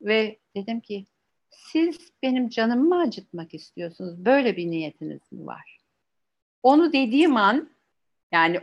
ve 0.02 0.40
dedim 0.56 0.80
ki 0.80 1.06
siz 1.50 2.12
benim 2.24 2.50
canımı 2.50 2.84
mı 2.84 3.02
acıtmak 3.02 3.54
istiyorsunuz? 3.54 4.26
Böyle 4.26 4.58
bir 4.58 4.72
niyetiniz 4.72 5.32
mi 5.32 5.46
var? 5.46 5.80
Onu 6.64 6.94
dediğim 6.94 7.38
an 7.38 7.70
yani 8.32 8.60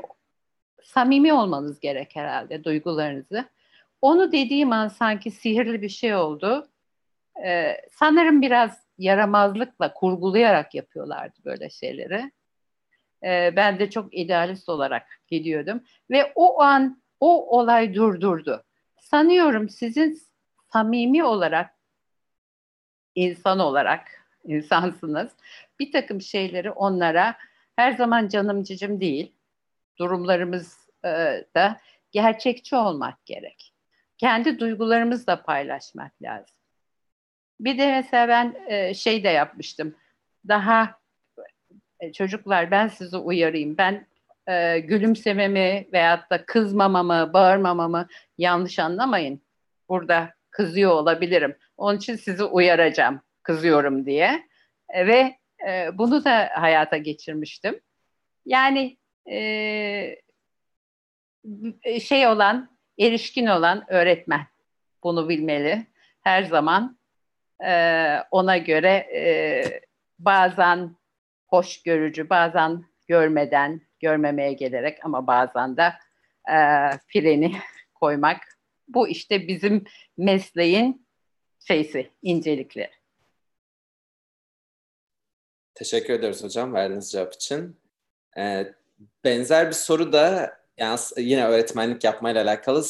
samimi 0.87 1.33
olmanız 1.33 1.81
gerek 1.81 2.17
herhalde 2.17 2.65
duygularınızı. 2.65 3.45
Onu 4.03 4.33
dediğim 4.33 4.73
an 4.73 4.89
sanki 4.89 5.31
sihirli 5.31 5.83
bir 5.83 5.89
şey 5.89 6.15
oldu. 6.15 6.69
Ee, 7.45 7.77
sanırım 7.91 8.43
biraz 8.43 8.87
yaramazlıkla 8.99 9.93
kurgulayarak 9.95 10.75
yapıyorlardı 10.75 11.39
böyle 11.45 11.71
şeyleri. 11.71 12.33
Ee, 13.25 13.53
ben 13.57 13.79
de 13.79 13.91
çok 13.91 14.15
idealist 14.15 14.69
olarak 14.69 15.07
gidiyordum 15.29 15.81
ve 16.11 16.33
o 16.35 16.63
an 16.63 17.03
o 17.21 17.59
olay 17.59 17.95
durdurdu. 17.95 18.65
Sanıyorum 19.01 19.69
sizin 19.69 20.19
samimi 20.73 21.25
olarak 21.25 21.71
insan 23.15 23.59
olarak 23.59 24.29
insansınız. 24.45 25.33
Bir 25.81 25.93
takım 25.93 26.21
şeyleri 26.21 26.71
onlara 26.71 27.37
her 27.77 27.93
zaman 27.93 28.29
canım 28.29 28.63
cicim 28.63 29.01
değil 29.01 29.36
durumlarımız 29.99 30.89
e, 31.05 31.45
da 31.57 31.81
gerçekçi 32.11 32.77
olmak 32.77 33.27
gerek. 33.27 33.73
Kendi 34.19 34.59
duygularımızla 34.59 35.43
paylaşmak 35.43 36.23
lazım. 36.23 36.57
Bir 37.61 37.79
de 37.79 37.91
mesela 37.91 38.29
ben 38.29 38.57
e, 38.69 38.95
şey 38.95 39.25
de 39.25 39.29
yapmıştım. 39.29 39.95
Daha 40.49 41.01
e, 42.01 42.13
çocuklar 42.13 42.71
ben 42.71 42.89
sizi 42.89 43.17
uyarayım. 43.17 43.79
Ben 43.79 44.07
gülümsememi 44.87 45.89
veyahut 45.93 46.31
da 46.31 46.47
kızmamamı, 46.47 47.33
bağırmamamı 47.33 48.09
yanlış 48.39 48.79
anlamayın. 48.79 49.43
Burada 49.89 50.35
kızıyor 50.51 50.91
olabilirim. 50.91 51.57
Onun 51.77 51.97
için 51.97 52.17
sizi 52.17 52.45
uyaracağım 52.45 53.21
kızıyorum 53.43 54.07
diye. 54.07 54.47
Ve 54.95 55.37
bunu 55.93 56.25
da 56.25 56.51
hayata 56.55 56.97
geçirmiştim. 56.97 57.81
Yani 58.45 58.97
şey 62.01 62.27
olan, 62.27 62.77
erişkin 62.99 63.47
olan 63.47 63.85
öğretmen 63.89 64.47
bunu 65.03 65.29
bilmeli. 65.29 65.87
Her 66.21 66.43
zaman 66.43 66.99
ona 68.31 68.57
göre 68.57 68.91
e, 69.15 69.25
bazen 70.19 70.97
hoş 71.47 71.83
görücü, 71.83 72.31
bazen 72.31 72.85
görmeden, 73.09 73.81
görmemeye 74.01 74.53
gelerek 74.53 74.99
ama 75.05 75.27
bazen 75.27 75.77
de 75.77 75.93
freni 77.13 77.57
koymak. 77.95 78.41
Bu 78.89 79.09
işte 79.09 79.49
bizim 79.49 79.85
mesleğin 80.17 81.07
şeysi, 81.69 82.11
incelikleri. 82.23 82.91
Teşekkür 85.75 86.15
ederiz 86.15 86.45
hocam 86.45 86.75
verdiğiniz 86.75 87.13
cevap 87.13 87.35
için. 87.35 87.81
Ee, 88.39 88.75
benzer 89.25 89.69
bir 89.69 89.73
soru 89.73 90.13
da 90.13 90.57
yani 90.79 90.99
yine 91.19 91.47
öğretmenlik 91.47 92.05
yapmayla 92.05 92.43
alakalı 92.43 92.85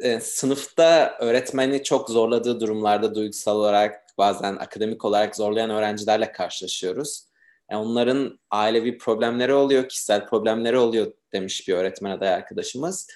e, 0.00 0.20
sınıfta 0.20 1.16
öğretmeni 1.20 1.82
çok 1.82 2.10
zorladığı 2.10 2.60
durumlarda 2.60 3.14
duygusal 3.14 3.56
olarak 3.56 4.18
bazen 4.18 4.56
akademik 4.56 5.04
olarak 5.04 5.36
zorlayan 5.36 5.70
öğrencilerle 5.70 6.32
karşılaşıyoruz. 6.32 7.26
Yani 7.70 7.82
onların 7.82 8.38
ailevi 8.50 8.98
problemleri 8.98 9.54
oluyor, 9.54 9.88
kişisel 9.88 10.26
problemleri 10.26 10.78
oluyor 10.78 11.12
demiş 11.32 11.68
bir 11.68 11.74
öğretmen 11.74 12.10
aday 12.10 12.34
arkadaşımız. 12.34 13.08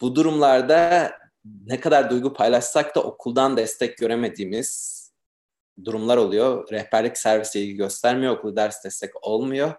Bu 0.00 0.16
durumlarda 0.16 1.12
ne 1.66 1.80
kadar 1.80 2.10
duygu 2.10 2.32
paylaşsak 2.32 2.94
da 2.94 3.02
okuldan 3.02 3.56
destek 3.56 3.98
göremediğimiz 3.98 4.94
durumlar 5.84 6.16
oluyor. 6.16 6.70
Rehberlik 6.70 7.18
servisi 7.18 7.60
ilgi 7.60 7.76
göstermiyor, 7.76 8.36
okul 8.36 8.56
ders 8.56 8.84
destek 8.84 9.26
olmuyor 9.28 9.74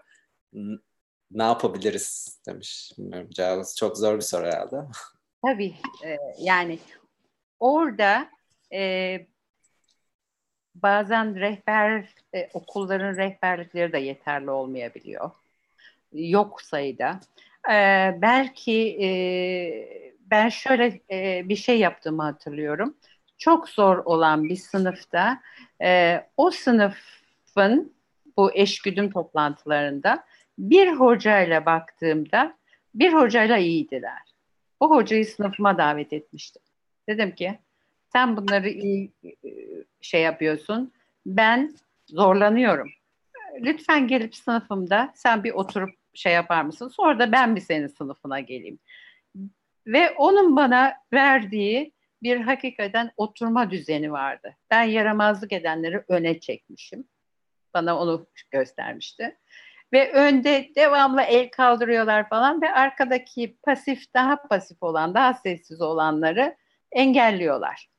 ne 1.36 1.44
yapabiliriz 1.44 2.40
demiş. 2.48 2.92
Bilmiyorum 2.98 3.30
cevabınız 3.30 3.76
çok 3.78 3.98
zor 3.98 4.16
bir 4.16 4.22
soru 4.22 4.46
herhalde. 4.46 4.76
Tabii 5.46 5.74
e, 6.06 6.18
yani 6.40 6.80
orada 7.60 8.30
e, 8.74 9.20
bazen 10.76 11.40
rehber 11.40 12.10
e, 12.36 12.50
okulların 12.54 13.18
rehberlikleri 13.18 13.94
de 13.94 13.98
yeterli 13.98 14.52
olmayabiliyor. 14.52 15.32
Yok 16.14 16.62
sayıda. 16.62 17.20
E, 17.72 17.76
belki 18.22 18.98
e, 19.02 19.10
ben 20.20 20.50
şöyle 20.50 21.02
e, 21.12 21.50
bir 21.50 21.56
şey 21.56 21.80
yaptığımı 21.80 22.24
hatırlıyorum. 22.24 22.98
Çok 23.38 23.70
zor 23.70 23.98
olan 23.98 24.44
bir 24.44 24.56
sınıfta 24.56 25.42
e, 25.82 26.22
o 26.38 26.52
sınıfın 26.52 27.94
bu 28.38 28.54
eşgüdüm 28.54 29.12
toplantılarında 29.12 30.24
bir 30.58 30.92
hocayla 30.92 31.66
baktığımda 31.66 32.58
bir 32.96 33.14
hocayla 33.14 33.58
iyiydiler. 33.58 34.36
O 34.80 34.90
hocayı 34.90 35.26
sınıfıma 35.26 35.78
davet 35.78 36.14
etmiştim. 36.14 36.62
Dedim 37.10 37.36
ki 37.36 37.60
sen 38.14 38.38
bunları 38.38 38.70
iyi 38.70 39.12
e, 39.24 39.32
şey 40.02 40.22
yapıyorsun. 40.22 40.94
Ben 41.26 41.76
zorlanıyorum. 42.08 42.90
Lütfen 43.60 44.08
gelip 44.08 44.36
sınıfımda 44.36 45.12
sen 45.16 45.44
bir 45.44 45.52
oturup 45.52 45.90
şey 46.14 46.34
yapar 46.34 46.62
mısın? 46.62 46.88
Sonra 46.88 47.20
da 47.20 47.32
ben 47.32 47.56
bir 47.56 47.62
senin 47.62 47.88
sınıfına 47.88 48.40
geleyim. 48.40 48.80
Ve 49.88 50.12
onun 50.12 50.56
bana 50.56 50.94
verdiği 51.14 51.92
bir 52.24 52.42
hakikaten 52.42 53.12
oturma 53.18 53.72
düzeni 53.72 54.12
vardı. 54.12 54.56
Ben 54.72 54.84
yaramazlık 54.84 55.54
edenleri 55.54 56.04
öne 56.08 56.40
çekmişim. 56.40 57.08
Bana 57.74 58.00
onu 58.00 58.28
göstermişti. 58.52 59.38
Ve 59.94 60.12
önde 60.12 60.70
devamlı 60.76 61.22
el 61.22 61.50
kaldırıyorlar 61.50 62.30
falan 62.30 62.62
ve 62.62 62.72
arkadaki 62.72 63.58
pasif, 63.64 64.14
daha 64.14 64.42
pasif 64.42 64.84
olan, 64.84 65.14
daha 65.14 65.34
sessiz 65.34 65.82
olanları 65.82 66.56
engelliyorlar. 66.92 67.90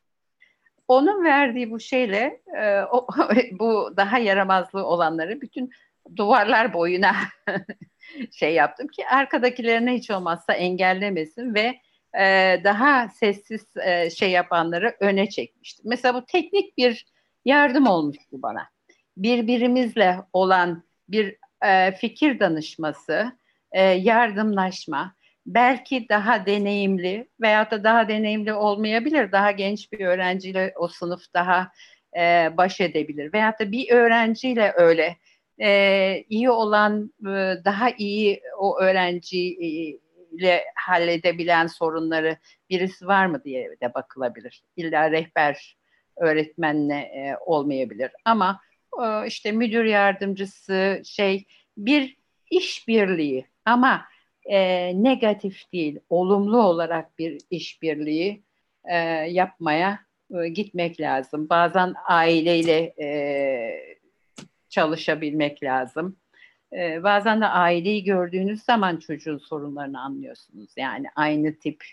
Onun 0.88 1.24
verdiği 1.24 1.70
bu 1.70 1.80
şeyle 1.80 2.40
e, 2.56 2.80
o, 2.80 3.06
bu 3.52 3.92
daha 3.96 4.18
yaramazlığı 4.18 4.86
olanları 4.86 5.40
bütün 5.40 5.70
duvarlar 6.16 6.72
boyuna 6.74 7.14
şey 8.32 8.54
yaptım 8.54 8.88
ki 8.88 9.08
arkadakilerine 9.08 9.94
hiç 9.94 10.10
olmazsa 10.10 10.52
engellemesin 10.52 11.54
ve 11.54 11.80
e, 12.18 12.56
daha 12.64 13.08
sessiz 13.08 13.76
e, 13.76 14.10
şey 14.10 14.30
yapanları 14.30 14.96
öne 15.00 15.28
çekmiştim. 15.28 15.84
Mesela 15.88 16.14
bu 16.14 16.24
teknik 16.24 16.78
bir 16.78 17.06
yardım 17.44 17.86
olmuştu 17.86 18.42
bana. 18.42 18.68
Birbirimizle 19.16 20.16
olan 20.32 20.82
bir 21.08 21.36
e, 21.64 21.92
fikir 21.92 22.40
danışması, 22.40 23.32
e, 23.72 23.82
yardımlaşma, 23.82 25.14
belki 25.46 26.08
daha 26.08 26.46
deneyimli 26.46 27.28
veya 27.40 27.70
da 27.70 27.84
daha 27.84 28.08
deneyimli 28.08 28.52
olmayabilir. 28.52 29.32
Daha 29.32 29.50
genç 29.50 29.92
bir 29.92 30.06
öğrenciyle 30.06 30.72
o 30.76 30.88
sınıf 30.88 31.20
daha 31.34 31.72
e, 32.16 32.50
baş 32.56 32.80
edebilir. 32.80 33.32
Veya 33.32 33.58
da 33.60 33.72
bir 33.72 33.90
öğrenciyle 33.90 34.72
öyle 34.76 35.16
iyi 36.28 36.50
olan, 36.50 37.12
daha 37.64 37.90
iyi 37.90 38.40
o 38.58 38.78
öğrenciyle 38.80 40.64
halledebilen 40.74 41.66
sorunları 41.66 42.36
birisi 42.70 43.06
var 43.06 43.26
mı 43.26 43.44
diye 43.44 43.70
de 43.82 43.94
bakılabilir. 43.94 44.62
İlla 44.76 45.10
rehber 45.10 45.76
öğretmenle 46.16 47.36
olmayabilir. 47.40 48.10
Ama 48.24 48.60
e, 49.02 49.26
işte 49.26 49.52
müdür 49.52 49.84
yardımcısı 49.84 51.02
şey 51.04 51.44
bir 51.76 52.16
işbirliği 52.50 53.46
ama 53.64 54.04
e, 54.44 54.92
negatif 55.02 55.72
değil, 55.72 56.00
olumlu 56.08 56.62
olarak 56.62 57.18
bir 57.18 57.40
işbirliği 57.50 58.42
e, 58.84 58.96
yapmaya 59.30 60.00
e, 60.34 60.48
gitmek 60.48 61.00
lazım. 61.00 61.48
Bazen 61.48 61.94
aileyle 62.08 62.94
e, 63.00 63.96
çalışabilmek 64.68 65.62
lazım. 65.62 66.16
E, 66.72 67.02
bazen 67.02 67.40
de 67.40 67.46
aileyi 67.46 68.04
gördüğünüz 68.04 68.62
zaman 68.62 68.96
çocuğun 68.96 69.38
sorunlarını 69.38 70.00
anlıyorsunuz. 70.00 70.70
Yani 70.76 71.06
aynı 71.16 71.58
tip 71.58 71.84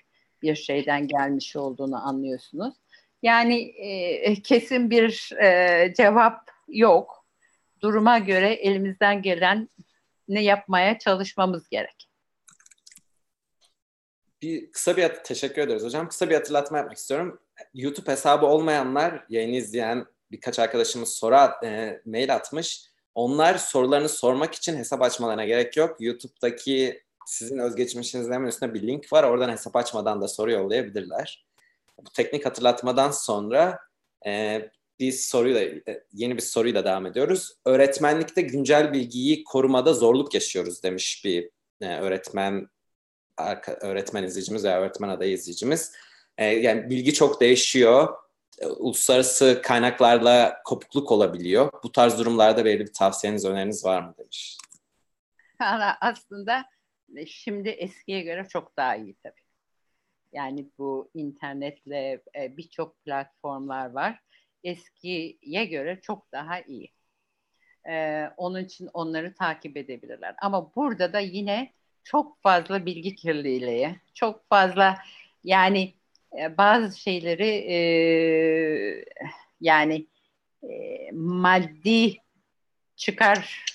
bir 0.42 0.56
şeyden 0.56 1.08
gelmiş 1.08 1.56
olduğunu 1.56 2.08
anlıyorsunuz. 2.08 2.74
Yani 3.22 3.62
e, 3.62 4.42
kesin 4.42 4.90
bir 4.90 5.32
e, 5.44 5.94
cevap 5.98 6.53
yok. 6.74 7.26
Duruma 7.82 8.20
göre 8.20 8.54
elimizden 8.54 9.22
gelen 9.22 9.70
ne 10.28 10.44
yapmaya 10.44 11.00
çalışmamız 11.00 11.70
gerek 11.70 12.10
bir 14.44 14.72
kısa 14.72 14.98
bir 14.98 15.10
teşekkür 15.10 15.62
ederiz 15.62 15.84
hocam. 15.84 16.08
Kısa 16.08 16.30
bir 16.30 16.36
hatırlatma 16.36 16.78
yapmak 16.78 16.98
istiyorum. 16.98 17.40
YouTube 17.74 18.12
hesabı 18.12 18.46
olmayanlar, 18.46 19.26
yayını 19.30 19.56
izleyen 19.56 20.06
birkaç 20.32 20.60
arkadaşımız 20.60 21.10
soru 21.10 21.66
e, 21.66 22.02
mail 22.06 22.36
atmış. 22.36 22.86
Onlar 23.16 23.58
sorularını 23.58 24.10
sormak 24.10 24.54
için 24.54 24.78
hesap 24.78 25.02
açmalarına 25.02 25.46
gerek 25.46 25.78
yok. 25.78 25.98
YouTube'daki 26.00 27.04
sizin 27.26 27.58
özgeçmişinizin 27.58 28.32
hemen 28.32 28.48
üstünde 28.48 28.74
bir 28.74 28.88
link 28.88 29.14
var. 29.14 29.24
Oradan 29.24 29.50
hesap 29.50 29.76
açmadan 29.76 30.22
da 30.22 30.28
soru 30.28 30.52
yollayabilirler. 30.52 31.46
Bu 31.98 32.10
teknik 32.14 32.46
hatırlatmadan 32.46 33.12
sonra 33.12 33.80
e, 34.26 34.62
bir 35.00 35.12
soruyla 35.12 35.62
e, 35.62 36.04
yeni 36.14 36.36
bir 36.36 36.42
soruyla 36.42 36.86
devam 36.86 37.06
ediyoruz. 37.06 37.54
Öğretmenlikte 37.66 38.42
güncel 38.42 38.94
bilgiyi 38.94 39.44
korumada 39.44 39.94
zorluk 39.94 40.34
yaşıyoruz 40.34 40.84
demiş 40.84 41.22
bir 41.26 41.50
e, 41.82 41.98
öğretmen 41.98 42.68
öğretmen 43.82 44.24
izleyicimiz 44.24 44.64
veya 44.64 44.82
öğretmen 44.82 45.10
adayı 45.10 45.34
izleyicimiz. 45.34 45.94
E, 46.38 46.46
yani 46.46 46.90
bilgi 46.90 47.14
çok 47.14 47.42
değişiyor. 47.42 48.18
Uluslararası 48.78 49.62
kaynaklarla 49.64 50.62
kopukluk 50.66 51.12
olabiliyor. 51.12 51.72
Bu 51.84 51.92
tarz 51.92 52.20
durumlarda 52.20 52.66
belirli 52.66 52.86
bir 52.86 52.94
tavsiyeniz, 52.94 53.46
öneriniz 53.46 53.86
var 53.86 54.02
mı 54.02 54.14
demiş. 54.18 54.58
Aslında 56.02 56.66
şimdi 57.28 57.70
eskiye 57.70 58.22
göre 58.22 58.48
çok 58.50 58.78
daha 58.78 58.96
iyi 58.96 59.16
tabii. 59.24 59.42
Yani 60.34 60.70
bu 60.78 61.12
internetle 61.14 62.22
birçok 62.36 63.04
platformlar 63.04 63.92
var. 63.92 64.20
Eskiye 64.64 65.66
göre 65.66 66.00
çok 66.02 66.32
daha 66.32 66.62
iyi. 66.62 66.92
Ee, 67.90 68.30
onun 68.38 68.64
için 68.64 68.90
onları 68.94 69.34
takip 69.34 69.78
edebilirler. 69.78 70.36
Ama 70.42 70.76
burada 70.76 71.14
da 71.14 71.20
yine 71.20 71.74
çok 72.04 72.42
fazla 72.42 72.86
bilgi 72.86 73.16
kirliliği, 73.16 73.96
çok 74.14 74.50
fazla 74.50 74.98
yani 75.44 75.94
e, 76.40 76.58
bazı 76.58 77.00
şeyleri 77.00 77.50
e, 77.50 77.78
yani 79.62 80.08
e, 80.64 81.10
maddi 81.14 82.16
çıkar 82.96 83.66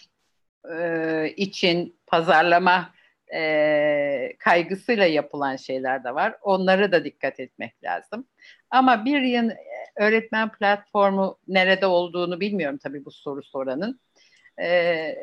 e, 0.72 1.32
için 1.36 1.96
pazarlama 2.06 2.94
e, 3.34 4.32
kaygısıyla 4.38 5.06
yapılan 5.06 5.56
şeyler 5.56 6.04
de 6.04 6.14
var. 6.14 6.36
Onlara 6.42 6.92
da 6.92 7.04
dikkat 7.04 7.40
etmek 7.40 7.84
lazım. 7.84 8.26
Ama 8.70 9.04
bir 9.04 9.20
yıl 9.20 9.50
öğretmen 9.96 10.52
platformu 10.52 11.38
nerede 11.48 11.86
olduğunu 11.86 12.40
bilmiyorum 12.40 12.78
tabii 12.82 13.04
bu 13.04 13.10
soru 13.10 13.42
soranın. 13.42 14.00
E, 14.60 15.14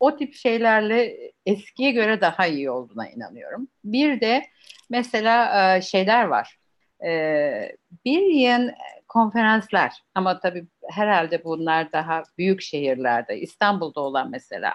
o 0.00 0.16
tip 0.16 0.34
şeylerle 0.34 1.16
eskiye 1.46 1.90
göre 1.90 2.20
daha 2.20 2.46
iyi 2.46 2.70
olduğuna 2.70 3.08
inanıyorum. 3.08 3.68
Bir 3.84 4.20
de 4.20 4.46
mesela 4.90 5.76
e, 5.76 5.82
şeyler 5.82 6.24
var. 6.24 6.58
E, 7.04 7.76
bir 8.04 8.22
yıl 8.22 8.70
konferanslar 9.08 9.92
ama 10.14 10.40
tabii 10.40 10.66
herhalde 10.90 11.44
bunlar 11.44 11.92
daha 11.92 12.22
büyük 12.38 12.62
şehirlerde, 12.62 13.40
İstanbul'da 13.40 14.00
olan 14.00 14.30
mesela 14.30 14.74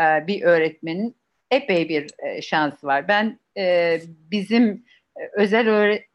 e, 0.00 0.26
bir 0.26 0.42
öğretmenin 0.42 1.16
epey 1.50 1.88
bir 1.88 2.10
şansı 2.42 2.86
var. 2.86 3.08
Ben 3.08 3.40
bizim 4.30 4.84
özel 5.32 5.68
öğre 5.68 6.06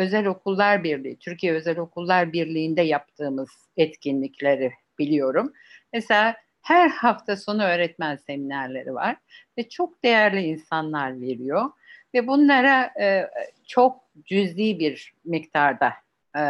özel 0.00 0.26
okullar 0.26 0.84
birliği, 0.84 1.18
Türkiye 1.18 1.52
Özel 1.52 1.78
Okullar 1.78 2.32
Birliği'nde 2.32 2.82
yaptığımız 2.82 3.50
etkinlikleri 3.76 4.72
biliyorum. 4.98 5.52
Mesela 5.92 6.36
her 6.62 6.88
hafta 6.88 7.36
sonu 7.36 7.62
öğretmen 7.62 8.16
seminerleri 8.16 8.94
var 8.94 9.16
ve 9.58 9.68
çok 9.68 10.04
değerli 10.04 10.40
insanlar 10.40 11.20
veriyor 11.20 11.70
ve 12.14 12.26
bunlara 12.26 12.90
e, 13.00 13.30
çok 13.66 14.00
cüzi 14.24 14.78
bir 14.78 15.14
miktarda 15.24 15.92
e, 16.36 16.42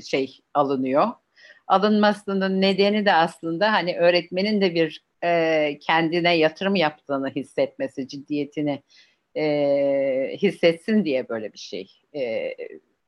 şey 0.00 0.40
alınıyor. 0.54 1.08
Alınmasının 1.66 2.60
nedeni 2.60 3.06
de 3.06 3.12
aslında 3.12 3.72
hani 3.72 3.96
öğretmenin 3.98 4.60
de 4.60 4.74
bir 4.74 5.04
e, 5.24 5.78
kendine 5.78 6.36
yatırım 6.36 6.74
yaptığını 6.74 7.30
hissetmesi, 7.30 8.08
ciddiyetini 8.08 8.82
e, 9.36 10.36
hissetsin 10.42 11.04
diye 11.04 11.28
böyle 11.28 11.52
bir 11.52 11.58
şey 11.58 11.90
e, 12.14 12.54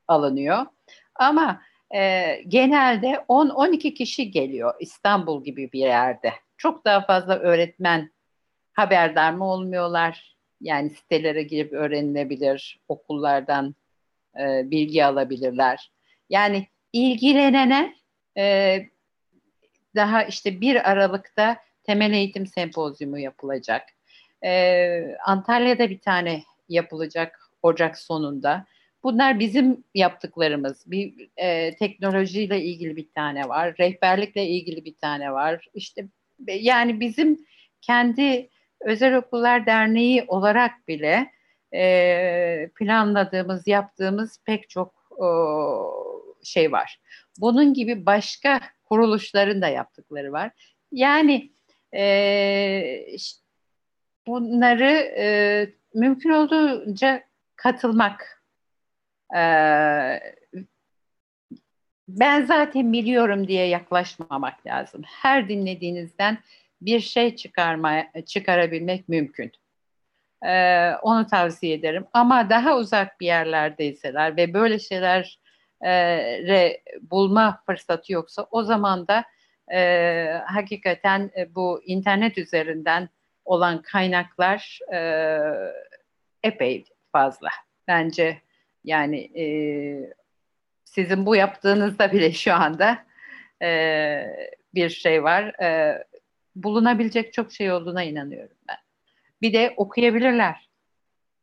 alınıyor. 0.09 0.67
Ama 1.15 1.63
e, 1.95 2.35
genelde 2.49 3.25
10-12 3.29 3.95
kişi 3.95 4.31
geliyor 4.31 4.75
İstanbul 4.81 5.45
gibi 5.45 5.73
bir 5.73 5.79
yerde. 5.79 6.33
Çok 6.57 6.85
daha 6.85 7.01
fazla 7.01 7.39
öğretmen 7.39 8.11
haberdar 8.73 9.33
mı 9.33 9.45
olmuyorlar? 9.45 10.37
Yani 10.61 10.91
sitelere 10.91 11.43
girip 11.43 11.73
öğrenilebilir, 11.73 12.81
okullardan 12.89 13.75
e, 14.41 14.71
bilgi 14.71 15.05
alabilirler. 15.05 15.93
Yani 16.31 16.67
ilgilenene 16.93 17.95
e, 18.37 18.77
daha 19.95 20.25
işte 20.25 20.61
bir 20.61 20.91
Aralık'ta 20.91 21.57
temel 21.85 22.13
eğitim 22.13 22.47
sempozyumu 22.47 23.19
yapılacak. 23.19 23.83
E, 24.45 25.17
Antalya'da 25.27 25.91
bir 25.91 25.99
tane 25.99 26.43
yapılacak 26.69 27.51
Ocak 27.63 27.99
sonunda. 27.99 28.67
Bunlar 29.03 29.39
bizim 29.39 29.85
yaptıklarımız. 29.95 30.91
Bir 30.91 31.29
e, 31.37 31.77
teknolojiyle 31.77 32.63
ilgili 32.63 32.97
bir 32.97 33.09
tane 33.15 33.49
var, 33.49 33.75
rehberlikle 33.79 34.47
ilgili 34.47 34.85
bir 34.85 34.95
tane 34.95 35.33
var. 35.33 35.69
İşte 35.75 36.09
yani 36.49 37.01
bizim 37.01 37.47
kendi 37.81 38.49
özel 38.81 39.17
okullar 39.17 39.67
derneği 39.67 40.25
olarak 40.29 40.89
bile 40.89 41.31
e, 41.75 42.71
planladığımız, 42.79 43.67
yaptığımız 43.67 44.39
pek 44.45 44.71
çok 44.71 44.95
e, 45.13 45.27
şey 46.45 46.73
var. 46.73 47.01
Bunun 47.39 47.75
gibi 47.75 48.07
başka 48.07 48.61
kuruluşların 48.85 49.63
da 49.63 49.69
yaptıkları 49.69 50.33
var. 50.33 50.51
Yani 50.93 51.51
e, 51.95 53.07
bunları 54.31 54.91
e, 55.19 55.67
mümkün 55.95 56.31
olduğunca 56.31 57.23
katılmak. 57.57 58.43
E, 59.37 59.43
ben 62.09 62.43
zaten 62.45 62.93
biliyorum 62.93 63.49
diye 63.49 63.67
yaklaşmamak 63.67 64.67
lazım. 64.67 65.03
Her 65.07 65.49
dinlediğinizden 65.49 66.39
bir 66.81 67.01
şey 67.01 67.37
çıkarma, 67.37 68.05
çıkarabilmek 68.27 69.09
mümkün. 69.09 69.53
Ee, 70.47 70.93
onu 71.03 71.27
tavsiye 71.27 71.75
ederim. 71.75 72.07
Ama 72.13 72.51
daha 72.51 72.77
uzak 72.77 73.21
bir 73.21 73.27
yerlerdeyseler 73.27 74.37
ve 74.37 74.55
böyle 74.55 74.79
şeyler 74.79 75.39
e, 75.85 76.83
bulma 77.01 77.63
fırsatı 77.67 78.13
yoksa 78.13 78.47
o 78.51 78.63
zaman 78.63 79.09
da 79.09 79.25
e, 79.73 80.41
hakikaten 80.47 81.31
e, 81.37 81.55
bu 81.55 81.83
internet 81.85 82.39
üzerinden 82.39 83.09
olan 83.45 83.83
kaynaklar 83.83 84.79
e, 84.93 85.01
epey 86.43 86.85
fazla. 87.13 87.49
Bence 87.89 88.41
yani 88.85 89.19
e, 89.19 89.45
sizin 90.85 91.27
bu 91.27 91.37
yaptığınızda 91.37 92.13
bile 92.13 92.33
şu 92.33 92.55
anda 92.55 93.05
e, 93.63 94.51
bir 94.75 94.89
şey 94.89 95.25
var. 95.25 95.45
E, 95.63 96.05
bulunabilecek 96.57 97.33
çok 97.33 97.53
şey 97.53 97.73
olduğuna 97.73 98.03
inanıyorum 98.03 98.57
ben. 98.69 98.77
Bir 99.43 99.53
de 99.53 99.75
okuyabilirler. 99.77 100.69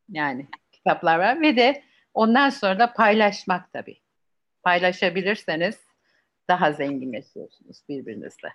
Yani 0.08 0.46
kitaplar 0.72 1.18
var 1.18 1.40
ve 1.40 1.56
de 1.56 1.82
ondan 2.14 2.50
sonra 2.50 2.78
da 2.78 2.92
paylaşmak 2.92 3.72
tabii. 3.72 3.96
Paylaşabilirseniz 4.62 5.80
daha 6.48 6.72
zenginleşiyorsunuz 6.72 7.82
birbirinizle. 7.88 8.48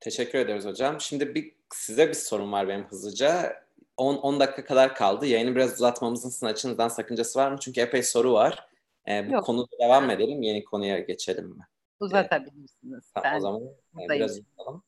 Teşekkür 0.00 0.38
ederiz 0.38 0.64
hocam. 0.64 1.00
Şimdi 1.00 1.34
bir 1.34 1.52
size 1.74 2.08
bir 2.08 2.14
sorum 2.14 2.52
var 2.52 2.68
benim 2.68 2.84
hızlıca. 2.84 3.62
10, 3.96 4.16
10 4.16 4.40
dakika 4.40 4.64
kadar 4.64 4.94
kaldı. 4.94 5.26
Yayını 5.26 5.54
biraz 5.56 5.72
uzatmamızın 5.72 6.30
sizin 6.30 6.46
açınızdan 6.46 6.88
sakıncası 6.88 7.38
var 7.38 7.50
mı? 7.50 7.58
Çünkü 7.60 7.80
epey 7.80 8.02
soru 8.02 8.32
var. 8.32 8.68
Ee, 9.08 9.28
bu 9.28 9.32
Yok. 9.32 9.44
konuda 9.44 9.66
devam 9.82 10.10
edelim. 10.10 10.42
Yeni 10.42 10.64
konuya 10.64 10.98
geçelim 10.98 11.46
mi? 11.46 11.66
Uzatabilirsiniz. 12.00 13.12
Ee, 13.16 13.20
tamam, 13.22 13.36
o 13.36 13.40
zaman 13.40 13.62
e, 14.00 14.08
biraz 14.08 14.30
uzatalım. 14.30 14.82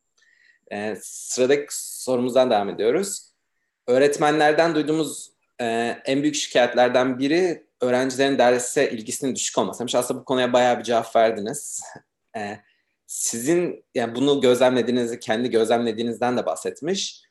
Ee, 0.72 0.96
sıradaki 1.02 1.66
sorumuzdan 2.02 2.50
devam 2.50 2.68
ediyoruz. 2.68 3.30
Öğretmenlerden 3.86 4.74
duyduğumuz 4.74 5.30
e, 5.61 5.96
en 6.04 6.22
büyük 6.22 6.34
şikayetlerden 6.34 7.18
biri 7.18 7.66
öğrencilerin 7.80 8.38
derse 8.38 8.90
ilgisinin 8.90 9.34
düşük 9.34 9.58
olması. 9.58 9.84
Aslında 9.98 10.20
bu 10.20 10.24
konuya 10.24 10.52
bayağı 10.52 10.78
bir 10.78 10.84
cevap 10.84 11.16
verdiniz. 11.16 11.82
E, 12.36 12.58
sizin 13.11 13.84
yani 13.94 14.14
bunu 14.14 14.40
gözlemlediğinizi, 14.40 15.20
kendi 15.20 15.50
gözlemlediğinizden 15.50 16.36
de 16.36 16.46
bahsetmiş. 16.46 17.22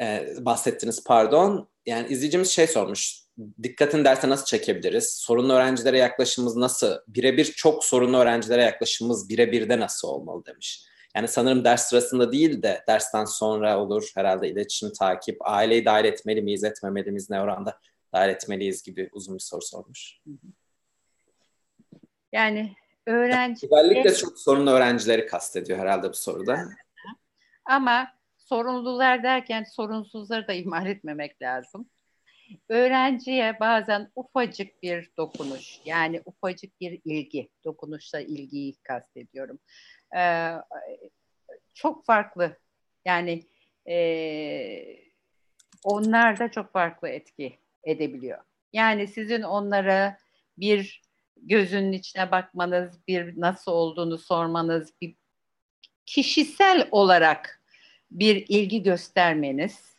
E, 0.00 0.26
bahsettiniz 0.40 1.04
pardon. 1.04 1.68
Yani 1.86 2.08
izleyicimiz 2.08 2.50
şey 2.50 2.66
sormuş. 2.66 3.20
Dikkatin 3.62 4.04
derse 4.04 4.28
nasıl 4.28 4.44
çekebiliriz? 4.44 5.14
Sorunlu 5.14 5.52
öğrencilere 5.52 5.98
yaklaşımımız 5.98 6.56
nasıl? 6.56 6.96
Birebir 7.08 7.44
çok 7.44 7.84
sorunlu 7.84 8.16
öğrencilere 8.16 8.62
yaklaşımımız 8.62 9.28
birebir 9.28 9.68
de 9.68 9.80
nasıl 9.80 10.08
olmalı 10.08 10.46
demiş. 10.46 10.86
Yani 11.16 11.28
sanırım 11.28 11.64
ders 11.64 11.88
sırasında 11.88 12.32
değil 12.32 12.62
de 12.62 12.84
dersten 12.88 13.24
sonra 13.24 13.80
olur 13.80 14.10
herhalde 14.14 14.48
iletişim, 14.48 14.92
takip, 14.92 15.36
aileyi 15.40 15.84
dahil 15.84 16.04
etmeli 16.04 16.42
miyiz, 16.42 16.64
etmemeli 16.64 17.10
miyiz, 17.10 17.30
ne 17.30 17.40
oranda 17.40 17.78
dahil 18.12 18.28
etmeliyiz 18.28 18.82
gibi 18.82 19.10
uzun 19.12 19.34
bir 19.34 19.42
soru 19.42 19.62
sormuş. 19.62 20.20
Yani 22.32 22.76
öğrenci... 23.06 23.66
Özellikle 23.66 24.14
çok 24.14 24.38
sorunlu 24.38 24.70
öğrencileri 24.70 25.26
kastediyor 25.26 25.78
herhalde 25.78 26.08
bu 26.08 26.14
soruda. 26.14 26.58
Ama 27.64 28.08
sorumlular 28.38 29.22
derken 29.22 29.64
sorunsuzları 29.64 30.48
da 30.48 30.52
ihmal 30.52 30.86
etmemek 30.86 31.42
lazım. 31.42 31.90
Öğrenciye 32.68 33.60
bazen 33.60 34.10
ufacık 34.16 34.82
bir 34.82 35.10
dokunuş, 35.16 35.80
yani 35.84 36.22
ufacık 36.24 36.80
bir 36.80 37.00
ilgi, 37.04 37.48
dokunuşla 37.64 38.20
ilgiyi 38.20 38.74
kastediyorum. 38.82 39.58
Ee, 40.16 40.52
çok 41.74 42.04
farklı, 42.04 42.56
yani 43.04 43.42
e, 43.88 45.06
onlar 45.84 46.38
da 46.38 46.50
çok 46.50 46.72
farklı 46.72 47.08
etki 47.08 47.58
edebiliyor. 47.84 48.38
Yani 48.72 49.08
sizin 49.08 49.42
onlara 49.42 50.18
bir 50.58 51.05
gözünün 51.42 51.92
içine 51.92 52.30
bakmanız, 52.30 53.00
bir 53.08 53.40
nasıl 53.40 53.72
olduğunu 53.72 54.18
sormanız, 54.18 54.92
bir 55.00 55.14
kişisel 56.06 56.88
olarak 56.90 57.62
bir 58.10 58.44
ilgi 58.48 58.82
göstermeniz 58.82 59.96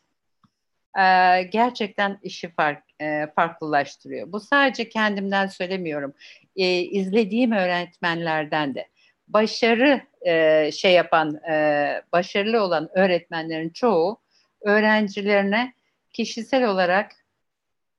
e, 1.00 1.42
gerçekten 1.44 2.20
işi 2.24 2.50
fark, 2.50 2.84
e, 3.02 3.28
farklılaştırıyor. 3.36 4.32
Bu 4.32 4.40
sadece 4.40 4.90
kendimden 4.90 5.48
söylemiyorum. 5.48 6.14
E, 6.56 6.80
izlediğim 6.80 7.52
öğretmenlerden 7.52 8.76
de 8.76 8.88
başarı 9.28 10.02
e, 10.22 10.72
şey 10.72 10.94
yapan, 10.94 11.36
e, 11.36 12.02
başarılı 12.12 12.62
olan 12.62 12.90
öğretmenlerin 12.98 13.70
çoğu 13.70 14.22
öğrencilerine 14.62 15.74
kişisel 16.14 16.70
olarak 16.70 17.12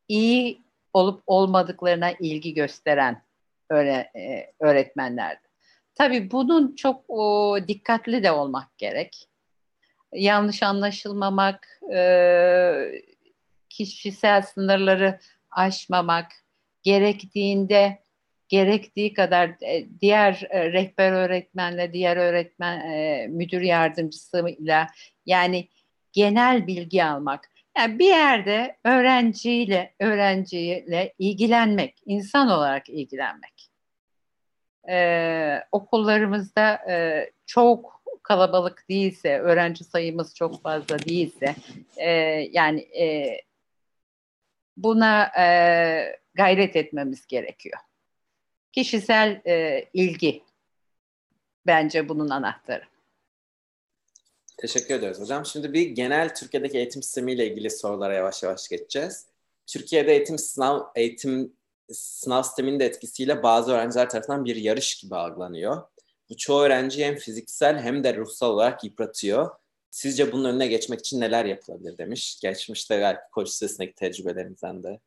iyi 0.08 0.62
olup 0.92 1.22
olmadıklarına 1.26 2.10
ilgi 2.10 2.54
gösteren 2.54 3.27
öğre, 3.70 4.10
e, 4.16 4.52
öğretmenlerdi. 4.60 5.48
Tabii 5.94 6.30
bunun 6.30 6.74
çok 6.74 7.04
o, 7.08 7.56
dikkatli 7.68 8.22
de 8.22 8.32
olmak 8.32 8.78
gerek. 8.78 9.28
Yanlış 10.12 10.62
anlaşılmamak, 10.62 11.80
e, 11.94 13.02
kişisel 13.68 14.42
sınırları 14.42 15.18
aşmamak, 15.50 16.32
gerektiğinde 16.82 17.98
gerektiği 18.48 19.14
kadar 19.14 19.48
e, 19.48 19.86
diğer 20.00 20.46
e, 20.50 20.72
rehber 20.72 21.12
öğretmenle, 21.12 21.92
diğer 21.92 22.16
öğretmen 22.16 22.80
e, 22.80 23.26
müdür 23.26 23.60
yardımcısıyla 23.60 24.86
yani 25.26 25.68
genel 26.12 26.66
bilgi 26.66 27.04
almak. 27.04 27.50
Yani 27.78 27.98
bir 27.98 28.08
yerde 28.08 28.76
öğrenciyle, 28.84 29.94
öğrenciyle 30.00 31.14
ilgilenmek, 31.18 31.94
insan 32.06 32.48
olarak 32.50 32.88
ilgilenmek. 32.88 33.57
Ee, 34.88 35.64
okullarımızda 35.72 36.74
e, 36.90 37.30
çok 37.46 38.02
kalabalık 38.22 38.88
değilse, 38.88 39.38
öğrenci 39.38 39.84
sayımız 39.84 40.34
çok 40.34 40.62
fazla 40.62 40.98
değilse, 40.98 41.54
e, 41.96 42.10
yani 42.52 42.80
e, 42.80 43.40
buna 44.76 45.24
e, 45.38 45.46
gayret 46.34 46.76
etmemiz 46.76 47.26
gerekiyor. 47.26 47.78
Kişisel 48.72 49.42
e, 49.46 49.84
ilgi 49.94 50.42
bence 51.66 52.08
bunun 52.08 52.28
anahtarı. 52.28 52.84
Teşekkür 54.58 54.94
ederiz 54.94 55.20
hocam. 55.20 55.46
Şimdi 55.46 55.72
bir 55.72 55.88
genel 55.88 56.34
Türkiye'deki 56.34 56.78
eğitim 56.78 57.02
sistemiyle 57.02 57.46
ilgili 57.46 57.70
sorulara 57.70 58.14
yavaş 58.14 58.42
yavaş 58.42 58.68
geçeceğiz. 58.68 59.26
Türkiye'de 59.66 60.12
eğitim 60.12 60.38
sınav 60.38 60.80
eğitim 60.94 61.52
sınav 61.92 62.42
sisteminin 62.42 62.80
de 62.80 62.84
etkisiyle 62.84 63.42
bazı 63.42 63.72
öğrenciler 63.72 64.10
tarafından 64.10 64.44
bir 64.44 64.56
yarış 64.56 65.00
gibi 65.00 65.16
algılanıyor. 65.16 65.82
Bu 66.30 66.36
çoğu 66.36 66.62
öğrenciyi 66.62 67.06
hem 67.06 67.16
fiziksel 67.16 67.78
hem 67.78 68.04
de 68.04 68.16
ruhsal 68.16 68.50
olarak 68.50 68.84
yıpratıyor. 68.84 69.50
Sizce 69.90 70.32
bunun 70.32 70.44
önüne 70.44 70.66
geçmek 70.66 71.00
için 71.00 71.20
neler 71.20 71.44
yapılabilir 71.44 71.98
demiş. 71.98 72.40
Geçmişte 72.40 73.00
belki 73.00 73.20
koç 73.32 73.48
sitesindeki 73.48 73.94
tecrübelerimizden 73.94 74.82
de. 74.82 75.00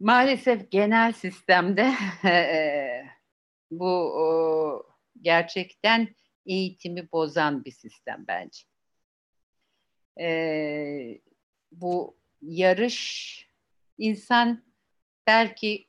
Maalesef 0.00 0.70
genel 0.70 1.12
sistemde 1.12 1.94
bu 3.70 4.86
gerçekten 5.20 6.14
eğitimi 6.46 7.12
bozan 7.12 7.64
bir 7.64 7.70
sistem 7.70 8.24
bence. 8.28 8.60
Ee, 10.20 11.20
bu 11.72 12.16
yarış 12.42 13.43
insan 13.98 14.62
belki 15.26 15.86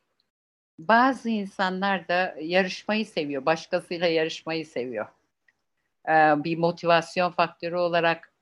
bazı 0.80 1.30
insanlar 1.30 2.08
da 2.08 2.36
yarışmayı 2.42 3.06
seviyor, 3.06 3.46
başkasıyla 3.46 4.08
yarışmayı 4.08 4.66
seviyor. 4.66 5.08
Ee, 6.10 6.44
bir 6.44 6.58
motivasyon 6.58 7.32
faktörü 7.32 7.76
olarak 7.76 8.34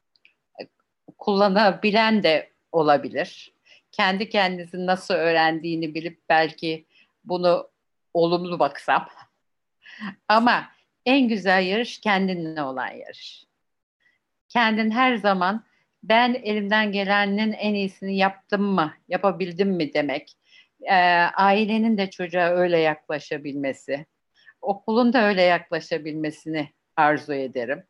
e, 0.62 0.68
kullanabilen 1.18 2.24
de 2.24 2.50
olabilir. 2.72 3.54
Kendi 3.92 4.30
kendinizi 4.30 4.86
nasıl 4.86 5.14
öğrendiğini 5.14 5.96
bilip 5.96 6.22
belki 6.30 6.86
bunu 7.26 7.70
olumlu 8.14 8.60
baksam. 8.60 9.10
Ama 10.28 10.72
en 11.06 11.28
güzel 11.28 11.66
yarış 11.66 12.02
kendinle 12.02 12.62
olan 12.62 12.92
yarış. 12.92 13.46
Kendin 14.50 14.92
her 14.92 15.16
zaman 15.16 15.66
ben 16.04 16.34
elimden 16.34 16.92
gelenin 16.92 17.54
en 17.54 17.74
iyisini 17.74 18.18
yaptım 18.18 18.64
mı, 18.64 18.94
yapabildim 19.08 19.70
mi 19.70 19.94
demek. 19.94 20.38
E, 20.82 20.96
ailenin 21.36 21.98
de 21.98 22.10
çocuğa 22.10 22.50
öyle 22.50 22.80
yaklaşabilmesi, 22.80 24.06
okulun 24.62 25.14
da 25.14 25.28
öyle 25.28 25.42
yaklaşabilmesini 25.42 26.70
arzu 26.96 27.34
ederim. 27.34 27.84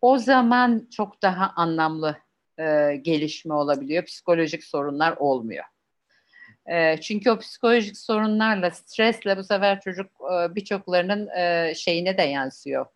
O 0.00 0.18
zaman 0.18 0.88
çok 0.90 1.22
daha 1.22 1.52
anlamlı 1.56 2.16
e, 2.58 2.96
gelişme 3.02 3.54
olabiliyor. 3.54 4.04
Psikolojik 4.04 4.64
sorunlar 4.64 5.16
olmuyor. 5.16 5.64
E, 6.66 7.00
çünkü 7.00 7.30
o 7.30 7.38
psikolojik 7.38 7.98
sorunlarla, 7.98 8.70
stresle 8.70 9.36
bu 9.36 9.44
sefer 9.44 9.80
çocuk 9.80 10.06
e, 10.06 10.54
birçoklarının 10.54 11.28
e, 11.36 11.74
şeyine 11.74 12.18
de 12.18 12.22
yansıyor. 12.22 12.86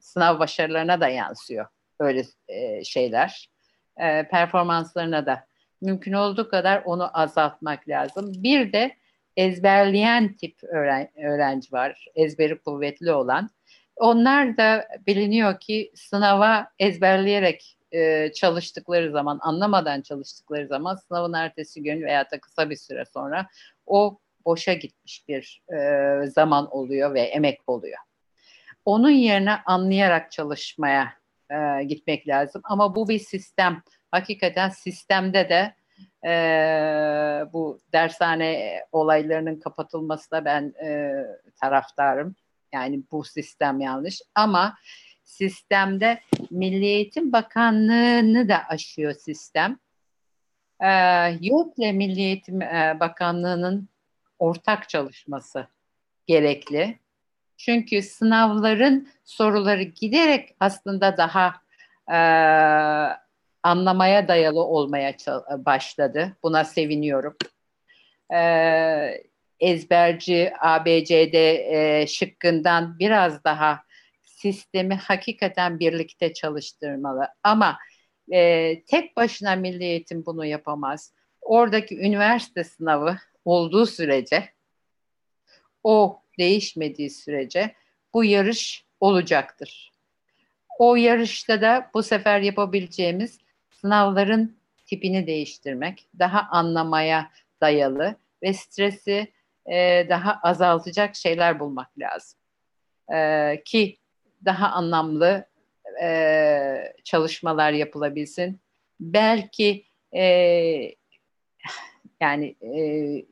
Sınav 0.00 0.38
başarılarına 0.38 1.00
da 1.00 1.08
yansıyor 1.08 1.66
öyle 2.00 2.22
e, 2.48 2.84
şeyler. 2.84 3.50
E, 3.96 4.28
performanslarına 4.28 5.26
da 5.26 5.46
mümkün 5.80 6.12
olduğu 6.12 6.48
kadar 6.48 6.82
onu 6.84 7.18
azaltmak 7.18 7.88
lazım. 7.88 8.32
Bir 8.36 8.72
de 8.72 8.96
ezberleyen 9.36 10.36
tip 10.36 10.64
öğren 10.64 11.08
öğrenci 11.16 11.72
var, 11.72 12.06
ezberi 12.14 12.58
kuvvetli 12.58 13.12
olan. 13.12 13.50
Onlar 13.96 14.56
da 14.56 14.88
biliniyor 15.06 15.60
ki 15.60 15.92
sınava 15.94 16.68
ezberleyerek 16.78 17.78
e, 17.92 18.32
çalıştıkları 18.32 19.10
zaman, 19.10 19.38
anlamadan 19.42 20.02
çalıştıkları 20.02 20.66
zaman 20.66 20.94
sınavın 20.94 21.32
ertesi 21.32 21.82
gün 21.82 22.02
veya 22.02 22.30
da 22.30 22.40
kısa 22.40 22.70
bir 22.70 22.76
süre 22.76 23.04
sonra 23.04 23.46
o 23.86 24.18
boşa 24.44 24.72
gitmiş 24.72 25.24
bir 25.28 25.62
zaman 26.24 26.70
oluyor 26.70 27.14
ve 27.14 27.20
emek 27.20 27.60
oluyor. 27.66 27.98
Onun 28.84 29.10
yerine 29.10 29.54
anlayarak 29.66 30.32
çalışmaya 30.32 31.12
e, 31.50 31.84
gitmek 31.84 32.28
lazım. 32.28 32.62
Ama 32.64 32.94
bu 32.94 33.08
bir 33.08 33.18
sistem. 33.18 33.82
Hakikaten 34.10 34.68
sistemde 34.68 35.48
de 35.48 35.74
e, 36.28 36.32
bu 37.52 37.80
dershane 37.92 38.80
olaylarının 38.92 39.60
kapatılmasına 39.60 40.44
ben 40.44 40.74
e, 40.84 41.12
taraftarım. 41.60 42.36
Yani 42.72 43.02
bu 43.12 43.24
sistem 43.24 43.80
yanlış. 43.80 44.22
Ama 44.34 44.76
sistemde 45.24 46.20
Milli 46.50 46.84
Eğitim 46.84 47.32
Bakanlığı'nı 47.32 48.48
da 48.48 48.62
aşıyor 48.68 49.14
sistem. 49.14 49.78
E, 50.80 50.88
YÖK'le 51.40 51.94
Milli 51.94 52.20
Eğitim 52.20 52.62
e, 52.62 52.96
Bakanlığı'nın 53.00 53.88
ortak 54.38 54.88
çalışması 54.88 55.66
gerekli. 56.26 56.98
Çünkü 57.56 58.02
sınavların 58.02 59.08
soruları 59.24 59.82
giderek 59.82 60.56
aslında 60.60 61.16
daha 61.16 61.54
e, 62.12 62.18
anlamaya 63.62 64.28
dayalı 64.28 64.64
olmaya 64.64 65.14
başladı. 65.58 66.36
Buna 66.42 66.64
seviniyorum. 66.64 67.36
E, 68.34 68.40
ezberci 69.60 70.52
ABCD 70.60 71.34
e, 71.34 72.06
şıkkından 72.06 72.98
biraz 72.98 73.44
daha 73.44 73.80
sistemi 74.22 74.94
hakikaten 74.94 75.78
birlikte 75.78 76.32
çalıştırmalı. 76.32 77.28
Ama 77.42 77.78
e, 78.32 78.82
tek 78.84 79.16
başına 79.16 79.56
milli 79.56 79.84
eğitim 79.84 80.26
bunu 80.26 80.46
yapamaz. 80.46 81.14
Oradaki 81.40 81.98
üniversite 81.98 82.64
sınavı 82.64 83.16
olduğu 83.44 83.86
sürece 83.86 84.48
o 85.84 86.22
değişmediği 86.38 87.10
sürece 87.10 87.74
bu 88.14 88.24
yarış 88.24 88.84
olacaktır. 89.00 89.92
O 90.78 90.96
yarışta 90.96 91.60
da 91.60 91.90
bu 91.94 92.02
sefer 92.02 92.40
yapabileceğimiz 92.40 93.38
sınavların 93.70 94.56
tipini 94.86 95.26
değiştirmek, 95.26 96.08
daha 96.18 96.48
anlamaya 96.50 97.30
dayalı 97.60 98.16
ve 98.42 98.52
stresi 98.52 99.32
e, 99.66 100.06
daha 100.08 100.40
azaltacak 100.42 101.16
şeyler 101.16 101.60
bulmak 101.60 101.98
lazım. 101.98 102.38
E, 103.14 103.62
ki 103.64 103.96
daha 104.44 104.68
anlamlı 104.68 105.46
e, 106.02 106.94
çalışmalar 107.04 107.72
yapılabilsin. 107.72 108.60
Belki 109.00 109.84
e, 110.14 110.22
yani 112.20 112.56
e, 112.60 112.80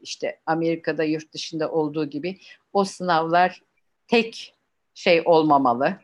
işte 0.02 0.40
Amerika'da 0.46 1.04
yurt 1.04 1.32
dışında 1.32 1.70
olduğu 1.70 2.10
gibi 2.10 2.38
o 2.74 2.84
sınavlar 2.84 3.62
tek 4.08 4.54
şey 4.94 5.22
olmamalı. 5.24 5.96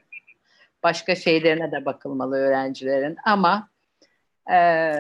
Başka 0.83 1.17
şeylerine 1.17 1.73
de 1.73 1.85
bakılmalı 1.85 2.37
öğrencilerin 2.37 3.17
ama 3.27 3.71
e, 4.53 4.93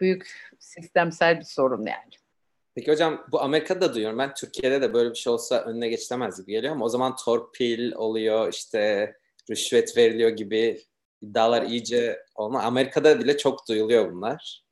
büyük 0.00 0.52
sistemsel 0.58 1.38
bir 1.38 1.44
sorun 1.44 1.86
yani. 1.86 2.10
Peki 2.74 2.92
hocam 2.92 3.26
bu 3.32 3.40
Amerika'da 3.40 3.94
duyuyorum. 3.94 4.18
Ben 4.18 4.34
Türkiye'de 4.34 4.82
de 4.82 4.94
böyle 4.94 5.10
bir 5.10 5.14
şey 5.14 5.32
olsa 5.32 5.60
önüne 5.60 5.88
geçilemez 5.88 6.40
gibi 6.40 6.52
geliyor 6.52 6.72
ama 6.72 6.84
o 6.84 6.88
zaman 6.88 7.16
torpil 7.16 7.92
oluyor 7.92 8.52
işte 8.52 9.14
rüşvet 9.50 9.96
veriliyor 9.96 10.30
gibi 10.30 10.82
iddialar 11.22 11.62
iyice 11.62 12.18
olma. 12.34 12.62
Amerika'da 12.62 13.20
bile 13.20 13.36
çok 13.36 13.68
duyuluyor 13.68 14.12
bunlar. 14.12 14.64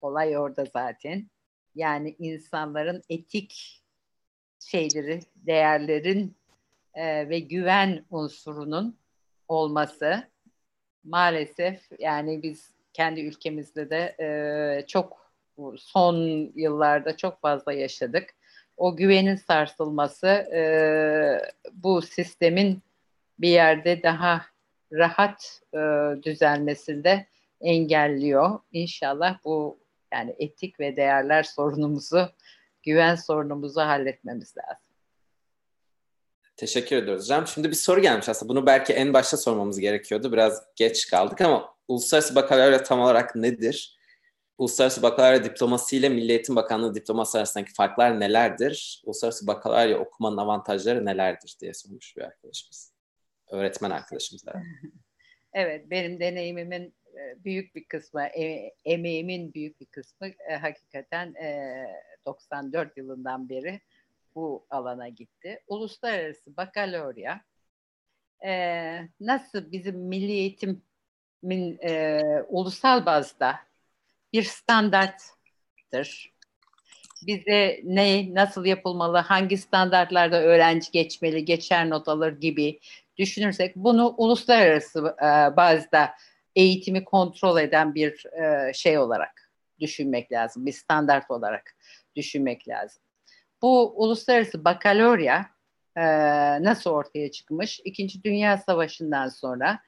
Olay 0.00 0.38
orada 0.38 0.64
zaten. 0.72 1.30
Yani 1.74 2.16
insanların 2.18 3.02
etik 3.08 3.82
şeyleri, 4.60 5.20
değerlerin 5.36 6.36
e, 6.94 7.28
ve 7.28 7.38
güven 7.38 8.04
unsurunun 8.10 8.96
olması 9.48 10.28
maalesef 11.04 11.82
yani 11.98 12.42
biz 12.42 12.70
kendi 12.92 13.20
ülkemizde 13.20 13.90
de 13.90 14.16
e, 14.20 14.86
çok 14.86 15.32
son 15.76 16.16
yıllarda 16.54 17.16
çok 17.16 17.40
fazla 17.40 17.72
yaşadık. 17.72 18.34
O 18.76 18.96
güvenin 18.96 19.36
sarsılması 19.36 20.26
e, 20.26 20.62
bu 21.72 22.02
sistemin 22.02 22.82
bir 23.38 23.48
yerde 23.48 24.02
daha 24.02 24.42
rahat 24.92 25.60
e, 25.74 25.78
düzelmesinde 26.22 27.26
engelliyor. 27.60 28.58
İnşallah 28.72 29.38
bu 29.44 29.78
yani 30.12 30.34
etik 30.38 30.80
ve 30.80 30.96
değerler 30.96 31.42
sorunumuzu, 31.42 32.28
güven 32.82 33.14
sorunumuzu 33.14 33.80
halletmemiz 33.80 34.54
lazım. 34.56 34.88
Teşekkür 36.56 36.96
ediyoruz 36.96 37.22
hocam. 37.22 37.46
Şimdi 37.46 37.70
bir 37.70 37.74
soru 37.74 38.02
gelmiş 38.02 38.28
aslında. 38.28 38.48
Bunu 38.48 38.66
belki 38.66 38.92
en 38.92 39.12
başta 39.12 39.36
sormamız 39.36 39.80
gerekiyordu. 39.80 40.32
Biraz 40.32 40.62
geç 40.76 41.10
kaldık 41.10 41.40
ama 41.40 41.74
uluslararası 41.88 42.34
bakalorya 42.34 42.82
tam 42.82 43.00
olarak 43.00 43.36
nedir? 43.36 43.98
Uluslararası 44.58 45.02
bakalorya 45.02 45.44
diploması 45.44 45.96
ile 45.96 46.08
Milli 46.08 46.32
Eğitim 46.32 46.56
Bakanlığı 46.56 46.94
diploması 46.94 47.38
arasındaki 47.38 47.72
farklar 47.72 48.20
nelerdir? 48.20 49.02
Uluslararası 49.04 49.46
bakalorya 49.46 49.98
okumanın 49.98 50.36
avantajları 50.36 51.04
nelerdir 51.04 51.56
diye 51.60 51.74
sormuş 51.74 52.16
bir 52.16 52.22
arkadaşımız. 52.22 52.92
Öğretmen 53.50 53.90
arkadaşımız. 53.90 54.44
Evet, 55.52 55.90
benim 55.90 56.20
deneyimimin 56.20 56.94
e, 57.14 57.44
büyük 57.44 57.74
bir 57.74 57.84
kısmı, 57.84 58.22
e, 58.22 58.72
emeğimin 58.84 59.54
büyük 59.54 59.80
bir 59.80 59.86
kısmı 59.86 60.28
e, 60.28 60.54
hakikaten 60.60 61.34
94 62.28 62.96
yılından 62.96 63.48
beri 63.48 63.80
bu 64.34 64.66
alana 64.70 65.08
gitti. 65.08 65.62
Uluslararası 65.68 66.56
bakalorya 66.56 67.40
e, 68.44 68.52
nasıl 69.20 69.72
bizim 69.72 69.96
milli 69.96 70.32
eğitimin 70.32 71.78
e, 71.82 72.22
ulusal 72.48 73.06
bazda 73.06 73.56
bir 74.32 74.42
standarttır. 74.42 76.32
Bize 77.22 77.80
ne, 77.84 78.34
nasıl 78.34 78.64
yapılmalı, 78.64 79.18
hangi 79.18 79.56
standartlarda 79.58 80.42
öğrenci 80.42 80.90
geçmeli, 80.90 81.44
geçer 81.44 81.90
not 81.90 82.08
alır 82.08 82.40
gibi 82.40 82.80
düşünürsek 83.16 83.76
bunu 83.76 84.14
uluslararası 84.18 85.16
e, 85.18 85.56
bazda 85.56 86.14
eğitimi 86.56 87.04
kontrol 87.04 87.58
eden 87.58 87.94
bir 87.94 88.26
e, 88.26 88.72
şey 88.72 88.98
olarak 88.98 89.48
düşünmek 89.80 90.32
lazım. 90.32 90.66
Bir 90.66 90.72
standart 90.72 91.30
olarak 91.30 91.76
düşünmek 92.18 92.68
lazım. 92.68 93.02
Bu 93.62 93.92
uluslararası 93.96 94.64
bakalorya 94.64 95.46
e, 95.96 96.02
nasıl 96.64 96.90
ortaya 96.90 97.30
çıkmış? 97.30 97.80
İkinci 97.84 98.24
Dünya 98.24 98.58
Savaşı'ndan 98.58 99.28
sonra 99.28 99.78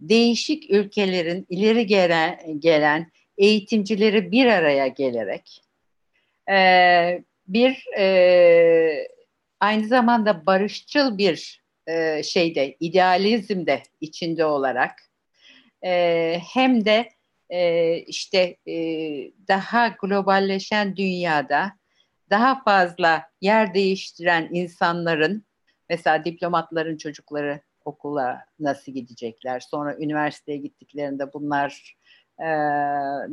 değişik 0.00 0.70
ülkelerin 0.70 1.46
ileri 1.48 1.86
gelen, 1.86 2.60
gelen 2.60 3.10
eğitimcileri 3.38 4.32
bir 4.32 4.46
araya 4.46 4.86
gelerek 4.86 5.62
e, 6.50 7.24
bir 7.48 7.84
e, 7.98 9.08
aynı 9.60 9.86
zamanda 9.86 10.46
barışçıl 10.46 11.18
bir 11.18 11.62
e, 11.86 12.22
şeyde 12.22 12.76
idealizmde 12.80 13.82
içinde 14.00 14.44
olarak 14.44 15.02
e, 15.84 16.40
hem 16.52 16.84
de 16.84 17.08
e, 17.50 17.96
işte 17.96 18.56
e, 18.68 18.74
daha 19.48 19.88
globalleşen 19.88 20.96
dünyada 20.96 21.72
daha 22.30 22.62
fazla 22.62 23.22
yer 23.40 23.74
değiştiren 23.74 24.48
insanların 24.52 25.44
mesela 25.88 26.24
diplomatların 26.24 26.96
çocukları 26.96 27.60
okula 27.84 28.44
nasıl 28.58 28.92
gidecekler? 28.92 29.60
Sonra 29.60 29.96
üniversiteye 29.96 30.58
gittiklerinde 30.58 31.32
bunlar 31.32 31.96
e, 32.38 32.48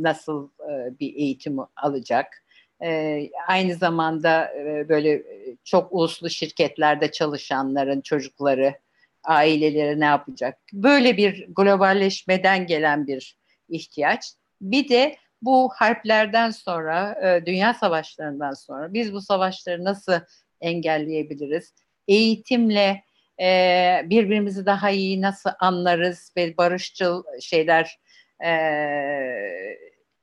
nasıl 0.03 0.49
e, 0.69 0.99
bir 0.99 1.15
eğitim 1.15 1.57
alacak? 1.75 2.43
E, 2.83 3.21
aynı 3.47 3.75
zamanda 3.75 4.53
e, 4.53 4.89
böyle 4.89 5.23
çok 5.63 5.93
uluslu 5.93 6.29
şirketlerde 6.29 7.11
çalışanların 7.11 8.01
çocukları 8.01 8.75
aileleri 9.23 9.99
ne 9.99 10.05
yapacak? 10.05 10.57
Böyle 10.73 11.17
bir 11.17 11.45
globalleşmeden 11.49 12.67
gelen 12.67 13.07
bir 13.07 13.36
ihtiyaç 13.69 14.33
bir 14.61 14.89
de 14.89 15.15
bu 15.41 15.69
harplerden 15.75 16.51
sonra, 16.51 17.19
e, 17.23 17.45
dünya 17.45 17.73
savaşlarından 17.73 18.53
sonra 18.53 18.93
biz 18.93 19.13
bu 19.13 19.21
savaşları 19.21 19.83
nasıl 19.83 20.19
engelleyebiliriz? 20.61 21.73
Eğitimle 22.07 23.03
e, 23.41 24.01
birbirimizi 24.05 24.65
daha 24.65 24.89
iyi 24.89 25.21
nasıl 25.21 25.49
anlarız 25.59 26.33
ve 26.37 26.57
barışçıl 26.57 27.23
şeyler 27.41 27.99
e, 28.45 28.51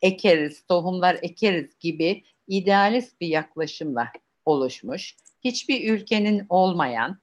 ekeriz, 0.03 0.67
tohumlar 0.67 1.19
ekeriz 1.23 1.79
gibi 1.81 2.25
idealist 2.49 3.21
bir 3.21 3.29
yaklaşımla 3.29 4.13
oluşmuş. 4.45 5.17
Hiçbir 5.45 5.93
ülkenin 5.93 6.47
olmayan 6.49 7.19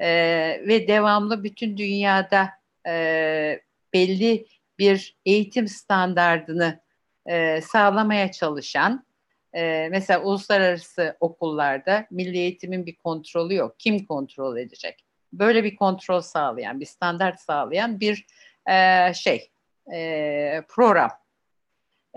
ve 0.00 0.84
devamlı 0.88 1.44
bütün 1.44 1.76
dünyada 1.76 2.48
e, 2.86 3.60
belli 3.92 4.46
bir 4.78 5.16
eğitim 5.26 5.68
standardını 5.68 6.80
e, 7.26 7.60
sağlamaya 7.60 8.32
çalışan 8.32 9.06
e, 9.54 9.88
mesela 9.90 10.22
uluslararası 10.22 11.16
okullarda 11.20 12.06
milli 12.10 12.38
eğitimin 12.38 12.86
bir 12.86 12.96
kontrolü 12.96 13.54
yok. 13.54 13.74
Kim 13.78 14.06
kontrol 14.06 14.56
edecek? 14.56 15.04
Böyle 15.32 15.64
bir 15.64 15.76
kontrol 15.76 16.20
sağlayan, 16.20 16.80
bir 16.80 16.86
standart 16.86 17.40
sağlayan 17.40 18.00
bir 18.00 18.26
e, 18.68 19.14
şey 19.14 19.50
e, 19.92 20.62
program. 20.68 21.10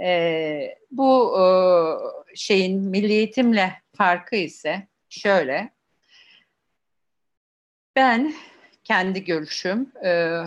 E, 0.02 0.78
bu 0.92 1.40
e, 1.40 1.44
şeyin 2.36 2.82
milli 2.82 3.14
eğitimle 3.14 3.74
farkı 3.98 4.36
ise 4.36 4.88
şöyle. 5.10 5.70
Ben 7.96 8.34
kendi 8.84 9.24
görüşüm 9.24 9.92
e, 10.06 10.42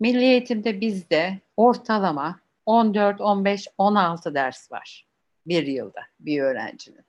milli 0.00 0.24
eğitimde 0.24 0.80
bizde 0.80 1.38
ortalama 1.56 2.40
14, 2.66 3.20
15, 3.20 3.68
16 3.78 4.34
ders 4.34 4.72
var 4.72 5.06
bir 5.46 5.66
yılda 5.66 6.00
bir 6.20 6.40
öğrencinin. 6.40 7.04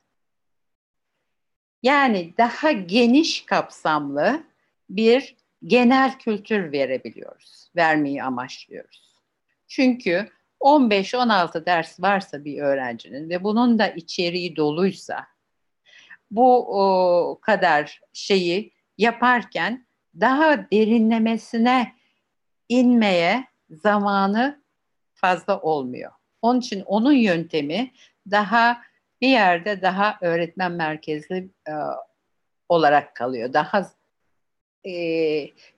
Yani 1.83 2.33
daha 2.37 2.71
geniş 2.71 3.45
kapsamlı 3.45 4.43
bir 4.89 5.35
genel 5.63 6.19
kültür 6.19 6.71
verebiliyoruz, 6.71 7.69
vermeyi 7.75 8.23
amaçlıyoruz. 8.23 9.15
Çünkü 9.67 10.29
15-16 10.59 11.65
ders 11.65 11.99
varsa 11.99 12.45
bir 12.45 12.61
öğrencinin 12.61 13.29
ve 13.29 13.43
bunun 13.43 13.79
da 13.79 13.87
içeriği 13.87 14.55
doluysa 14.55 15.27
bu 16.31 16.79
o, 16.79 17.39
kadar 17.41 18.01
şeyi 18.13 18.71
yaparken 18.97 19.85
daha 20.19 20.71
derinlemesine 20.71 21.91
inmeye 22.71 23.45
zamanı 23.69 24.61
fazla 25.13 25.59
olmuyor. 25.59 26.11
Onun 26.41 26.59
için 26.59 26.81
onun 26.81 27.11
yöntemi 27.11 27.91
daha 28.31 28.81
bir 29.21 29.27
yerde 29.27 29.81
daha 29.81 30.17
öğretmen 30.21 30.71
merkezli 30.71 31.49
e, 31.67 31.73
olarak 32.69 33.15
kalıyor. 33.15 33.53
Daha 33.53 33.91
e, 34.85 34.93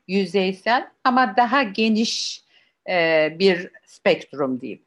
yüzeysel 0.07 0.87
ama 1.03 1.37
daha 1.37 1.63
geniş 1.63 2.43
e, 2.89 3.27
bir 3.39 3.71
spektrum 3.85 4.61
diyeyim. 4.61 4.83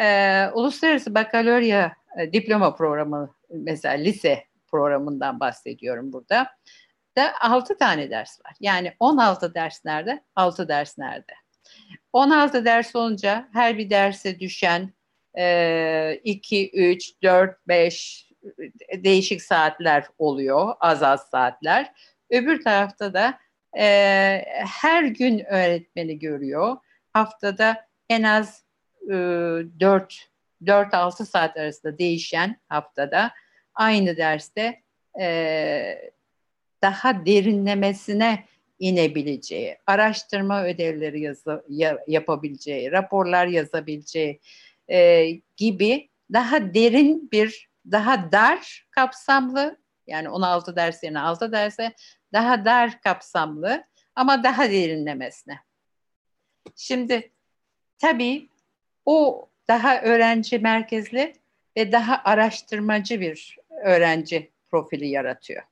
E, 0.00 0.46
Uluslararası 0.54 1.14
Bakalorya 1.14 1.92
e, 2.18 2.32
diploma 2.32 2.74
programı 2.74 3.34
mesela 3.50 3.94
lise 3.94 4.44
programından 4.70 5.40
bahsediyorum 5.40 6.12
burada. 6.12 6.50
Da 7.16 7.34
6 7.40 7.78
tane 7.78 8.10
ders 8.10 8.40
var. 8.44 8.54
Yani 8.60 8.94
16 9.00 9.54
ders 9.54 9.84
nerede? 9.84 10.24
6 10.36 10.68
ders 10.68 10.98
nerede? 10.98 11.32
16 12.12 12.64
ders 12.64 12.96
olunca 12.96 13.48
her 13.52 13.78
bir 13.78 13.90
derse 13.90 14.40
düşen 14.40 14.92
e, 15.38 16.20
2, 16.24 16.70
3, 16.70 17.22
4, 17.22 17.68
5 17.68 18.30
değişik 18.92 19.42
saatler 19.42 20.06
oluyor. 20.18 20.74
Az 20.80 21.02
az 21.02 21.20
saatler. 21.30 21.92
Öbür 22.30 22.64
tarafta 22.64 23.14
da 23.14 23.38
e, 23.78 23.84
her 24.82 25.04
gün 25.04 25.44
öğretmeni 25.44 26.18
görüyor. 26.18 26.76
Haftada 27.12 27.86
en 28.08 28.22
az 28.22 28.64
e, 29.10 29.12
4 29.80 30.30
4-6 30.62 31.24
saat 31.24 31.56
arasında 31.56 31.98
değişen 31.98 32.60
haftada 32.68 33.32
aynı 33.74 34.16
derste 34.16 34.82
e, 35.20 36.12
daha 36.82 37.26
derinlemesine 37.26 38.44
inebileceği, 38.78 39.76
araştırma 39.86 40.64
ödevleri 40.64 41.20
yazı, 41.20 41.64
yapabileceği, 42.06 42.92
raporlar 42.92 43.46
yazabileceği 43.46 44.40
e, 44.90 45.28
gibi 45.56 46.08
daha 46.32 46.74
derin 46.74 47.28
bir, 47.32 47.68
daha 47.90 48.32
dar 48.32 48.86
kapsamlı 48.90 49.80
yani 50.06 50.28
16 50.28 50.76
ders 50.76 51.02
yerine 51.02 51.20
6 51.20 51.52
derse 51.52 51.92
daha 52.32 52.64
dar 52.64 53.00
kapsamlı 53.00 53.84
ama 54.14 54.44
daha 54.44 54.70
derinlemesine. 54.70 55.58
Şimdi 56.76 57.32
tabii 57.98 58.48
o 59.06 59.48
daha 59.68 60.00
öğrenci 60.00 60.58
merkezli 60.58 61.32
ve 61.76 61.92
daha 61.92 62.22
araştırmacı 62.24 63.20
bir 63.20 63.58
öğrenci 63.84 64.50
profili 64.70 65.08
yaratıyor. 65.08 65.62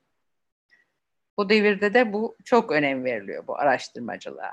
Bu 1.39 1.49
devirde 1.49 1.95
de 1.95 2.13
bu 2.13 2.37
çok 2.45 2.73
önem 2.73 3.05
veriliyor 3.05 3.47
bu 3.47 3.59
araştırmacılığa. 3.59 4.53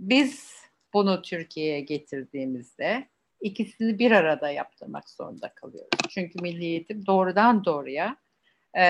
Biz 0.00 0.54
bunu 0.92 1.22
Türkiye'ye 1.22 1.80
getirdiğimizde 1.80 3.08
ikisini 3.40 3.98
bir 3.98 4.10
arada 4.10 4.50
yaptırmak 4.50 5.10
zorunda 5.10 5.54
kalıyoruz. 5.54 5.98
Çünkü 6.08 6.42
milli 6.42 6.64
eğitim 6.64 7.06
doğrudan 7.06 7.64
doğruya 7.64 8.16
e, 8.76 8.82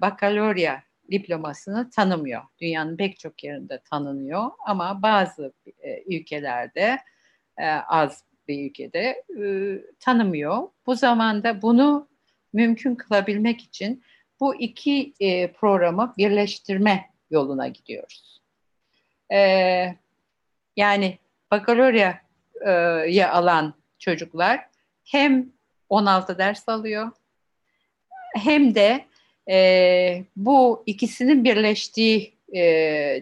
bakalorya 0.00 0.82
diplomasını 1.10 1.90
tanımıyor. 1.90 2.42
Dünyanın 2.60 2.96
pek 2.96 3.18
çok 3.18 3.44
yerinde 3.44 3.80
tanınıyor 3.90 4.50
ama 4.66 5.02
bazı 5.02 5.52
e, 5.82 6.16
ülkelerde 6.16 6.98
e, 7.58 7.66
az 7.70 8.24
bir 8.48 8.70
ülkede 8.70 9.24
e, 9.40 9.44
tanımıyor. 10.00 10.68
Bu 10.86 10.94
zamanda 10.94 11.62
bunu 11.62 12.08
mümkün 12.52 12.94
kılabilmek 12.94 13.60
için 13.60 14.02
bu 14.40 14.54
iki 14.54 15.14
e, 15.20 15.52
programı 15.52 16.14
birleştirme 16.18 17.10
yoluna 17.30 17.68
gidiyoruz. 17.68 18.40
E, 19.32 19.38
yani 20.76 21.18
bakalorya 21.50 22.20
alan 23.32 23.74
çocuklar 23.98 24.60
hem 25.04 25.52
16 25.88 26.38
ders 26.38 26.68
alıyor 26.68 27.10
hem 28.34 28.74
de 28.74 29.04
e, 29.50 30.24
bu 30.36 30.82
ikisinin 30.86 31.44
birleştiği 31.44 32.34
e, 32.52 32.62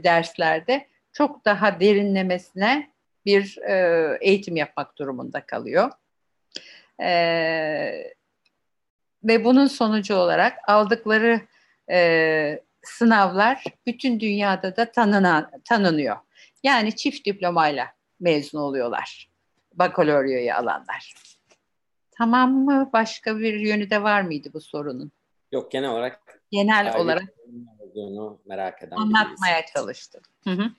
derslerde 0.04 0.86
çok 1.12 1.44
daha 1.44 1.80
derinlemesine 1.80 2.90
bir 3.26 3.58
e, 3.58 4.18
eğitim 4.20 4.56
yapmak 4.56 4.98
durumunda 4.98 5.46
kalıyor. 5.46 5.90
E, 7.02 8.15
ve 9.24 9.44
bunun 9.44 9.66
sonucu 9.66 10.14
olarak 10.14 10.58
aldıkları 10.68 11.40
e, 11.90 12.62
sınavlar 12.82 13.64
bütün 13.86 14.20
dünyada 14.20 14.76
da 14.76 14.92
tanınan, 14.92 15.50
tanınıyor. 15.64 16.16
Yani 16.62 16.96
çift 16.96 17.26
diplomayla 17.26 17.86
mezun 18.20 18.58
oluyorlar. 18.58 19.30
Bakaloryoyu 19.74 20.54
alanlar. 20.54 21.14
Tamam 22.18 22.52
mı? 22.52 22.90
Başka 22.92 23.38
bir 23.38 23.54
yönü 23.54 23.90
de 23.90 24.02
var 24.02 24.22
mıydı 24.22 24.48
bu 24.52 24.60
sorunun? 24.60 25.12
Yok 25.52 25.70
genel 25.70 25.90
olarak 25.90 26.42
genel 26.50 26.96
olarak 26.96 27.22
olduğunu 27.96 28.40
merak 28.46 28.82
eden 28.82 28.96
Anlatmaya 28.96 29.66
çalıştım. 29.74 30.22
Hı 30.44 30.50
hı. 30.50 30.70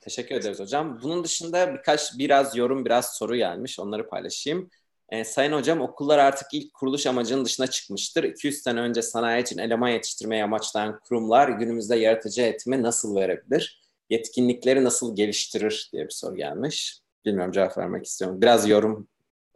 Teşekkür 0.00 0.34
ederiz 0.34 0.60
hocam. 0.60 1.00
Bunun 1.02 1.24
dışında 1.24 1.74
birkaç 1.74 2.18
biraz 2.18 2.56
yorum, 2.56 2.84
biraz 2.84 3.16
soru 3.16 3.36
gelmiş. 3.36 3.78
Onları 3.78 4.08
paylaşayım. 4.08 4.70
E, 5.08 5.24
Sayın 5.24 5.52
Hocam 5.52 5.80
okullar 5.80 6.18
artık 6.18 6.48
ilk 6.52 6.74
kuruluş 6.74 7.06
amacının 7.06 7.44
dışına 7.44 7.66
çıkmıştır. 7.66 8.24
200 8.24 8.62
sene 8.62 8.80
önce 8.80 9.02
sanayi 9.02 9.42
için 9.42 9.58
eleman 9.58 9.88
yetiştirmeyi 9.88 10.44
amaçlayan 10.44 11.00
kurumlar 11.00 11.48
günümüzde 11.48 11.96
yaratıcı 11.96 12.42
eğitimi 12.42 12.82
nasıl 12.82 13.16
verebilir? 13.16 13.82
Yetkinlikleri 14.10 14.84
nasıl 14.84 15.16
geliştirir 15.16 15.90
diye 15.92 16.04
bir 16.04 16.10
soru 16.10 16.36
gelmiş. 16.36 17.00
Bilmiyorum 17.24 17.52
cevap 17.52 17.78
vermek 17.78 18.06
istiyorum. 18.06 18.40
Biraz 18.40 18.68
yorum 18.68 19.08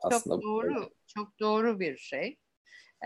aslında. 0.03 0.35
Çok 0.35 0.43
doğru, 0.43 0.75
böyle. 0.75 0.89
çok 1.07 1.41
doğru 1.41 1.81
bir 1.81 1.97
şey. 1.97 2.37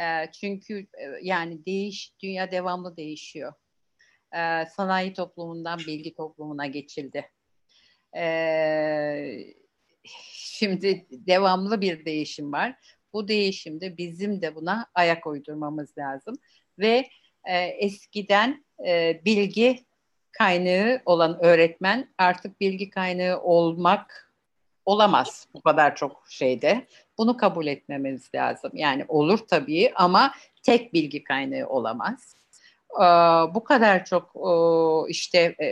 E, 0.00 0.32
çünkü 0.32 0.78
e, 0.78 1.04
yani 1.22 1.66
değiş, 1.66 2.14
dünya 2.22 2.50
devamlı 2.50 2.96
değişiyor. 2.96 3.52
E, 4.32 4.66
sanayi 4.66 5.12
toplumundan 5.12 5.78
bilgi 5.78 6.14
toplumuna 6.14 6.66
geçildi. 6.66 7.30
E, 8.16 8.24
şimdi 10.32 11.06
devamlı 11.10 11.80
bir 11.80 12.04
değişim 12.04 12.52
var. 12.52 12.74
Bu 13.12 13.28
değişimde 13.28 13.96
bizim 13.96 14.42
de 14.42 14.54
buna 14.54 14.86
ayak 14.94 15.26
uydurmamız 15.26 15.98
lazım 15.98 16.36
ve 16.78 17.08
e, 17.44 17.58
eskiden 17.58 18.64
e, 18.86 19.20
bilgi 19.24 19.84
kaynağı 20.32 21.02
olan 21.06 21.44
öğretmen 21.44 22.08
artık 22.18 22.60
bilgi 22.60 22.90
kaynağı 22.90 23.40
olmak 23.40 24.34
olamaz 24.84 25.48
bu 25.54 25.60
kadar 25.60 25.96
çok 25.96 26.24
şeyde. 26.28 26.86
Bunu 27.18 27.36
kabul 27.36 27.66
etmemiz 27.66 28.30
lazım. 28.34 28.70
Yani 28.74 29.04
olur 29.08 29.38
tabii 29.38 29.92
ama 29.94 30.34
tek 30.62 30.94
bilgi 30.94 31.24
kaynağı 31.24 31.68
olamaz. 31.68 32.36
Ee, 32.94 33.04
bu 33.54 33.64
kadar 33.64 34.04
çok 34.04 34.32
işte 35.08 35.38
e, 35.38 35.66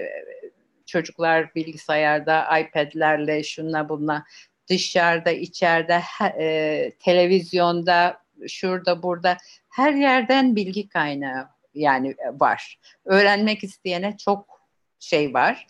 çocuklar 0.93 1.55
bilgisayarda, 1.55 2.59
iPad'lerle 2.59 3.43
şunla 3.43 3.89
bunla 3.89 4.25
dışarıda, 4.69 5.31
içeride, 5.31 6.03
e, 6.39 6.93
televizyonda, 6.99 8.23
şurada, 8.49 9.03
burada 9.03 9.37
her 9.71 9.93
yerden 9.93 10.57
bilgi 10.57 10.89
kaynağı 10.89 11.49
yani 11.75 12.09
e, 12.09 12.41
var. 12.41 12.79
Öğrenmek 13.05 13.65
isteyene 13.65 14.17
çok 14.17 14.63
şey 14.99 15.35
var. 15.35 15.67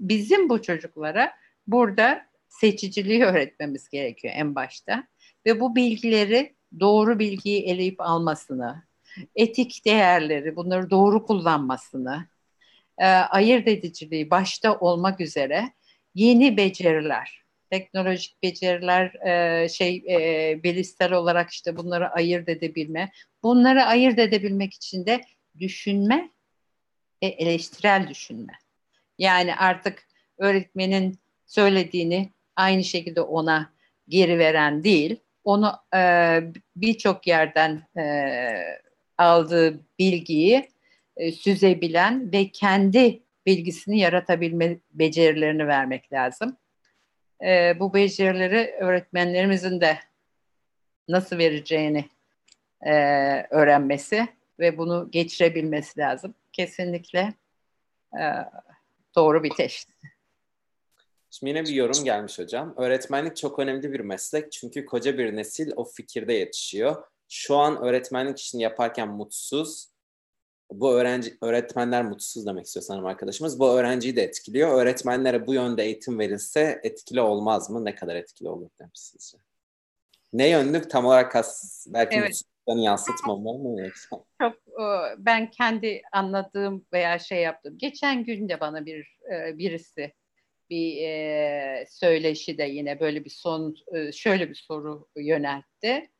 Bizim 0.00 0.48
bu 0.48 0.62
çocuklara 0.62 1.32
burada 1.66 2.26
seçiciliği 2.48 3.24
öğretmemiz 3.24 3.88
gerekiyor 3.88 4.34
en 4.36 4.54
başta 4.54 5.04
ve 5.46 5.60
bu 5.60 5.76
bilgileri 5.76 6.54
doğru 6.80 7.18
bilgiyi 7.18 7.62
eleyip 7.62 8.00
almasını, 8.00 8.82
etik 9.36 9.84
değerleri, 9.84 10.56
bunları 10.56 10.90
doğru 10.90 11.26
kullanmasını, 11.26 12.26
e, 12.98 13.06
ayırt 13.06 13.68
ediciliği 13.68 14.30
başta 14.30 14.78
olmak 14.78 15.20
üzere 15.20 15.72
yeni 16.14 16.56
beceriler, 16.56 17.42
teknolojik 17.70 18.42
beceriler, 18.42 19.14
e, 19.14 19.68
şey 19.68 20.04
e, 20.08 20.62
bilişsel 20.62 21.12
olarak 21.12 21.50
işte 21.50 21.76
bunları 21.76 22.10
ayırt 22.10 22.48
edebilme, 22.48 23.12
bunları 23.42 23.84
ayırt 23.84 24.18
edebilmek 24.18 24.74
için 24.74 25.06
de 25.06 25.20
düşünme 25.60 26.30
ve 27.22 27.26
eleştirel 27.26 28.08
düşünme. 28.08 28.52
Yani 29.18 29.54
artık 29.54 30.08
öğretmenin 30.38 31.18
söylediğini 31.46 32.30
aynı 32.56 32.84
şekilde 32.84 33.20
ona 33.20 33.72
geri 34.08 34.38
veren 34.38 34.84
değil, 34.84 35.16
onu 35.44 35.72
e, 35.94 36.40
birçok 36.76 37.26
yerden 37.26 37.82
e, 37.96 38.04
aldığı 39.18 39.80
bilgiyi 39.98 40.68
e, 41.16 41.32
süzebilen 41.32 42.32
ve 42.32 42.48
kendi 42.50 43.22
bilgisini 43.46 43.98
yaratabilme 43.98 44.78
becerilerini 44.92 45.66
vermek 45.66 46.12
lazım. 46.12 46.56
E, 47.44 47.80
bu 47.80 47.94
becerileri 47.94 48.74
öğretmenlerimizin 48.80 49.80
de 49.80 49.98
nasıl 51.08 51.38
vereceğini 51.38 52.04
e, 52.80 52.92
öğrenmesi 53.50 54.28
ve 54.60 54.78
bunu 54.78 55.08
geçirebilmesi 55.10 56.00
lazım. 56.00 56.34
Kesinlikle 56.52 57.34
e, 58.12 58.22
doğru 59.14 59.42
bir 59.42 59.50
teşhis. 59.50 59.86
Şimdi 61.30 61.50
yine 61.50 61.62
bir 61.62 61.74
yorum 61.74 62.04
gelmiş 62.04 62.38
hocam. 62.38 62.74
Öğretmenlik 62.76 63.36
çok 63.36 63.58
önemli 63.58 63.92
bir 63.92 64.00
meslek 64.00 64.52
çünkü 64.52 64.86
koca 64.86 65.18
bir 65.18 65.36
nesil 65.36 65.72
o 65.76 65.84
fikirde 65.84 66.32
yetişiyor. 66.32 67.04
Şu 67.28 67.56
an 67.56 67.82
öğretmenlik 67.82 68.38
işini 68.38 68.62
yaparken 68.62 69.08
mutsuz. 69.08 69.93
Bu 70.72 70.92
öğrenci 70.92 71.36
öğretmenler 71.42 72.04
mutsuz 72.04 72.46
demek 72.46 72.66
istiyor 72.66 72.84
sanırım 72.84 73.06
arkadaşımız. 73.06 73.60
Bu 73.60 73.70
öğrenciyi 73.70 74.16
de 74.16 74.22
etkiliyor. 74.22 74.82
Öğretmenlere 74.82 75.46
bu 75.46 75.54
yönde 75.54 75.84
eğitim 75.84 76.18
verilse 76.18 76.80
etkili 76.82 77.20
olmaz 77.20 77.70
mı? 77.70 77.84
Ne 77.84 77.94
kadar 77.94 78.16
etkili 78.16 78.48
olur 78.48 78.70
demiş 78.80 79.00
sizce? 79.00 79.38
Ne 80.32 80.48
yönlü 80.48 80.88
tam 80.88 81.06
olarak 81.06 81.32
kas, 81.32 81.86
belki 81.88 82.16
evet. 82.16 82.28
mutsuzluklarını 82.28 82.82
yansıtmamalı 82.82 83.58
mı 83.58 83.80
yoksa? 83.80 84.24
Çok 84.40 84.54
ben 85.18 85.50
kendi 85.50 86.02
anladığım 86.12 86.86
veya 86.92 87.18
şey 87.18 87.42
yaptım. 87.42 87.78
Geçen 87.78 88.24
gün 88.24 88.48
de 88.48 88.60
bana 88.60 88.86
bir 88.86 89.18
e, 89.32 89.58
birisi 89.58 90.12
bir 90.70 90.96
e, 90.96 91.86
söyleşi 91.88 92.58
de 92.58 92.64
yine 92.64 93.00
böyle 93.00 93.24
bir 93.24 93.30
son 93.30 93.76
e, 93.94 94.12
şöyle 94.12 94.50
bir 94.50 94.54
soru 94.54 95.08
yöneltti. 95.16 96.10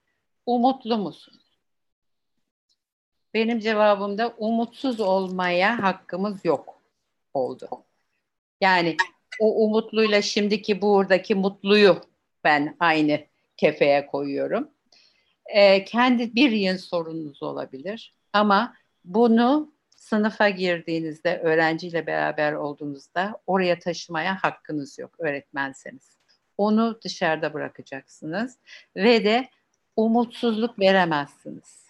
Umutlu 0.47 0.99
musun? 0.99 1.41
Benim 3.35 3.61
cevabım 3.61 4.19
da 4.19 4.35
umutsuz 4.39 5.01
olmaya 5.01 5.83
hakkımız 5.83 6.45
yok 6.45 6.81
oldu. 7.35 7.69
Yani 8.61 8.97
o 9.41 9.65
umutluyla 9.65 10.23
şimdiki 10.23 10.83
buradaki 10.83 11.35
mutluyu 11.35 12.01
ben 12.45 12.77
aynı 12.81 13.21
kefeye 13.57 14.07
koyuyorum. 14.07 14.69
Ee, 15.47 15.85
kendi 15.85 16.35
bir 16.35 16.51
yıl 16.51 16.79
sorununuz 16.79 17.43
olabilir 17.43 18.15
ama 18.33 18.75
bunu 19.05 19.75
sınıfa 19.97 20.49
girdiğinizde, 20.49 21.39
öğrenciyle 21.39 22.07
beraber 22.07 22.53
olduğunuzda 22.53 23.41
oraya 23.47 23.79
taşımaya 23.79 24.37
hakkınız 24.43 24.99
yok 24.99 25.11
öğretmenseniz. 25.19 26.17
Onu 26.59 27.01
dışarıda 27.05 27.55
bırakacaksınız 27.55 28.59
ve 28.97 29.25
de 29.25 29.49
umutsuzluk 29.97 30.79
veremezsiniz. 30.79 31.84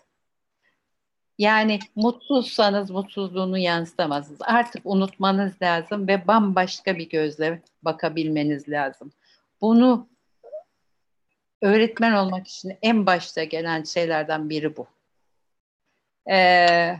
Yani 1.38 1.78
mutsuzsanız 1.96 2.90
mutsuzluğunu 2.90 3.58
yansıtamazsınız. 3.58 4.40
Artık 4.42 4.82
unutmanız 4.84 5.62
lazım 5.62 6.08
ve 6.08 6.26
bambaşka 6.26 6.98
bir 6.98 7.08
gözle 7.08 7.62
bakabilmeniz 7.82 8.68
lazım. 8.68 9.12
Bunu 9.60 10.08
öğretmen 11.62 12.12
olmak 12.12 12.48
için 12.48 12.78
en 12.82 13.06
başta 13.06 13.44
gelen 13.44 13.84
şeylerden 13.84 14.50
biri 14.50 14.76
bu. 14.76 14.86
Ee, 16.30 16.98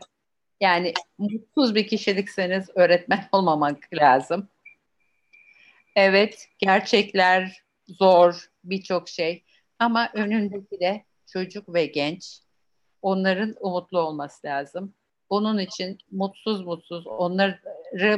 yani 0.61 0.93
mutsuz 1.19 1.75
bir 1.75 1.87
kişilikseniz 1.87 2.71
öğretmen 2.75 3.29
olmamak 3.33 3.79
lazım. 3.93 4.49
Evet, 5.97 6.49
gerçekler 6.59 7.63
zor, 7.89 8.51
birçok 8.65 9.09
şey. 9.09 9.45
Ama 9.79 10.11
önündeki 10.15 10.81
de 10.81 11.05
çocuk 11.33 11.75
ve 11.75 11.87
genç. 11.87 12.44
Onların 13.05 13.55
umutlu 13.61 14.01
olması 14.01 14.47
lazım. 14.47 14.95
Bunun 15.31 15.59
için 15.59 15.99
mutsuz 16.11 16.61
mutsuz 16.61 17.07
onları 17.07 17.59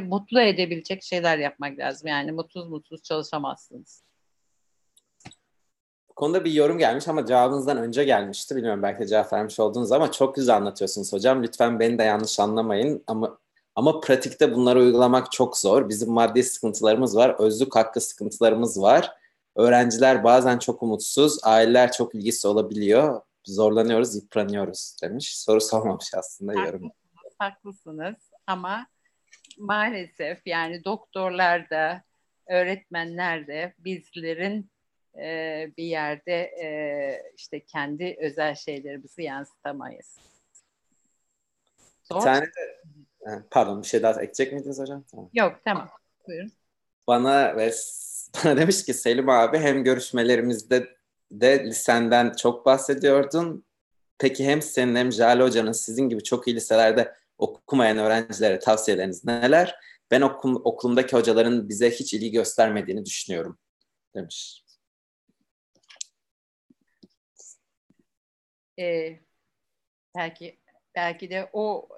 mutlu 0.01 0.41
edebilecek 0.41 1.03
şeyler 1.03 1.37
yapmak 1.37 1.79
lazım. 1.79 2.07
Yani 2.07 2.31
mutsuz 2.31 2.67
mutsuz 2.67 3.03
çalışamazsınız. 3.03 4.03
Bu 6.09 6.13
konuda 6.15 6.45
bir 6.45 6.51
yorum 6.51 6.77
gelmiş 6.77 7.07
ama 7.07 7.25
cevabınızdan 7.25 7.77
önce 7.77 8.03
gelmişti. 8.03 8.55
Bilmiyorum 8.55 8.83
belki 8.83 8.99
de 8.99 9.07
cevap 9.07 9.33
vermiş 9.33 9.59
oldunuz 9.59 9.91
ama 9.91 10.11
çok 10.11 10.35
güzel 10.35 10.55
anlatıyorsunuz 10.55 11.13
hocam. 11.13 11.43
Lütfen 11.43 11.79
beni 11.79 11.99
de 11.99 12.03
yanlış 12.03 12.39
anlamayın 12.39 13.03
ama 13.07 13.37
ama 13.75 13.99
pratikte 13.99 14.53
bunları 14.53 14.79
uygulamak 14.79 15.31
çok 15.31 15.57
zor. 15.57 15.89
Bizim 15.89 16.11
maddi 16.11 16.43
sıkıntılarımız 16.43 17.15
var, 17.15 17.35
özlük 17.39 17.75
hakkı 17.75 18.01
sıkıntılarımız 18.01 18.81
var. 18.81 19.11
Öğrenciler 19.55 20.23
bazen 20.23 20.57
çok 20.57 20.83
umutsuz, 20.83 21.39
aileler 21.43 21.91
çok 21.91 22.15
ilgisi 22.15 22.47
olabiliyor. 22.47 23.21
Zorlanıyoruz, 23.47 24.15
yıpranıyoruz 24.15 24.95
demiş. 25.03 25.39
Soru 25.39 25.61
sormamış 25.61 26.13
aslında 26.13 26.51
haklısınız, 26.51 26.73
yorum. 26.73 26.91
Haklısınız 27.39 28.15
ama 28.47 28.87
maalesef 29.57 30.47
yani 30.47 30.83
doktorlar 30.83 31.69
da, 31.69 32.03
öğretmenler 32.47 33.47
de 33.47 33.73
bizlerin 33.79 34.71
e, 35.17 35.71
bir 35.77 35.83
yerde 35.83 36.33
e, 36.33 37.31
işte 37.37 37.65
kendi 37.65 38.17
özel 38.19 38.55
şeylerimizi 38.55 39.23
yansıtamayız. 39.23 40.17
Zor. 42.03 42.17
Bir 42.17 42.21
tane 42.21 42.45
de, 42.45 42.81
pardon 43.51 43.81
bir 43.81 43.87
şey 43.87 44.03
daha 44.03 44.11
ekleyecek 44.11 44.53
miydiniz 44.53 44.79
hocam? 44.79 45.03
Tamam. 45.11 45.29
Yok 45.33 45.59
tamam. 45.65 45.89
Buyurun. 46.27 46.51
Bana 47.07 47.57
ve 47.57 47.71
bana 48.45 48.57
demiş 48.57 48.85
ki 48.85 48.93
Selim 48.93 49.29
abi 49.29 49.57
hem 49.57 49.83
görüşmelerimizde 49.83 50.96
de 51.31 51.65
lisenden 51.65 52.33
çok 52.33 52.65
bahsediyordun. 52.65 53.65
Peki 54.17 54.45
hem 54.45 54.61
senin 54.61 54.95
hem 54.95 55.11
Jale 55.11 55.43
Hoca'nın 55.43 55.71
sizin 55.71 56.09
gibi 56.09 56.23
çok 56.23 56.47
iyi 56.47 56.55
liselerde 56.55 57.13
Okumayan 57.37 57.97
öğrencilere 57.97 58.59
tavsiyeleriniz 58.59 59.25
neler? 59.25 59.75
Ben 60.11 60.21
okum, 60.21 60.55
okulumdaki 60.55 61.15
hocaların 61.15 61.69
bize 61.69 61.91
hiç 61.91 62.13
ilgi 62.13 62.31
göstermediğini 62.31 63.05
düşünüyorum 63.05 63.59
demiş. 64.15 64.63
Ee, 68.79 69.19
belki 70.15 70.59
belki 70.95 71.29
de 71.29 71.49
o 71.53 71.89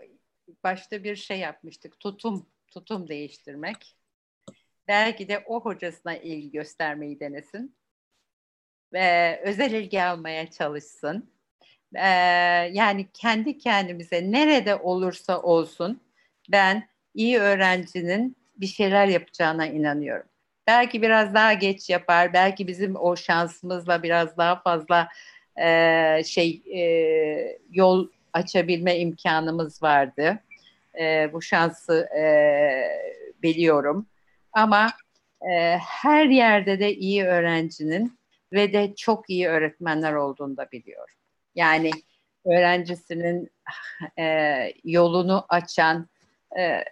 başta 0.63 1.03
bir 1.03 1.15
şey 1.15 1.39
yapmıştık. 1.39 1.99
Tutum 1.99 2.49
tutum 2.67 3.07
değiştirmek. 3.07 3.95
Belki 4.87 5.27
de 5.27 5.43
o 5.47 5.61
hocasına 5.61 6.17
ilgi 6.17 6.51
göstermeyi 6.51 7.19
denesin. 7.19 7.75
Ve 8.93 9.39
özel 9.43 9.71
ilgi 9.71 10.03
almaya 10.03 10.51
çalışsın. 10.51 11.29
Ee, 11.95 12.07
yani 12.71 13.07
kendi 13.13 13.57
kendimize 13.57 14.31
nerede 14.31 14.75
olursa 14.75 15.41
olsun 15.41 16.01
ben 16.49 16.89
iyi 17.13 17.39
öğrencinin 17.39 18.37
bir 18.57 18.67
şeyler 18.67 19.07
yapacağına 19.07 19.67
inanıyorum. 19.67 20.27
Belki 20.67 21.01
biraz 21.01 21.33
daha 21.33 21.53
geç 21.53 21.89
yapar, 21.89 22.33
belki 22.33 22.67
bizim 22.67 22.95
o 22.95 23.15
şansımızla 23.15 24.03
biraz 24.03 24.37
daha 24.37 24.61
fazla 24.61 25.09
e, 25.61 26.23
şey 26.25 26.61
e, 26.75 27.59
yol 27.71 28.07
açabilme 28.33 28.97
imkanımız 28.97 29.83
vardı. 29.83 30.39
E, 30.99 31.33
bu 31.33 31.41
şansı 31.41 32.09
e, 32.19 32.23
biliyorum. 33.43 34.07
Ama 34.53 34.91
e, 35.51 35.77
her 35.77 36.25
yerde 36.25 36.79
de 36.79 36.95
iyi 36.95 37.25
öğrencinin 37.25 38.18
ve 38.53 38.73
de 38.73 38.95
çok 38.95 39.29
iyi 39.29 39.47
öğretmenler 39.47 40.13
olduğunu 40.13 40.57
da 40.57 40.71
biliyorum. 40.71 41.15
Yani 41.55 41.91
öğrencisinin 42.45 43.49
e, 44.19 44.55
yolunu 44.83 45.45
açan, 45.49 46.07
e, 46.59 46.83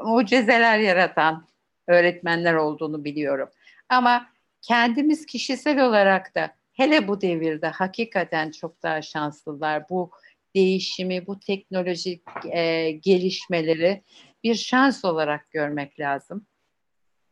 mucizeler 0.00 0.78
yaratan 0.78 1.46
öğretmenler 1.86 2.54
olduğunu 2.54 3.04
biliyorum. 3.04 3.48
Ama 3.88 4.26
kendimiz 4.62 5.26
kişisel 5.26 5.86
olarak 5.86 6.34
da 6.34 6.54
hele 6.72 7.08
bu 7.08 7.20
devirde 7.20 7.66
hakikaten 7.66 8.50
çok 8.50 8.82
daha 8.82 9.02
şanslılar. 9.02 9.88
Bu 9.88 10.10
değişimi, 10.54 11.26
bu 11.26 11.40
teknolojik 11.40 12.22
e, 12.50 12.90
gelişmeleri 12.90 14.02
bir 14.44 14.54
şans 14.54 15.04
olarak 15.04 15.50
görmek 15.50 16.00
lazım 16.00 16.46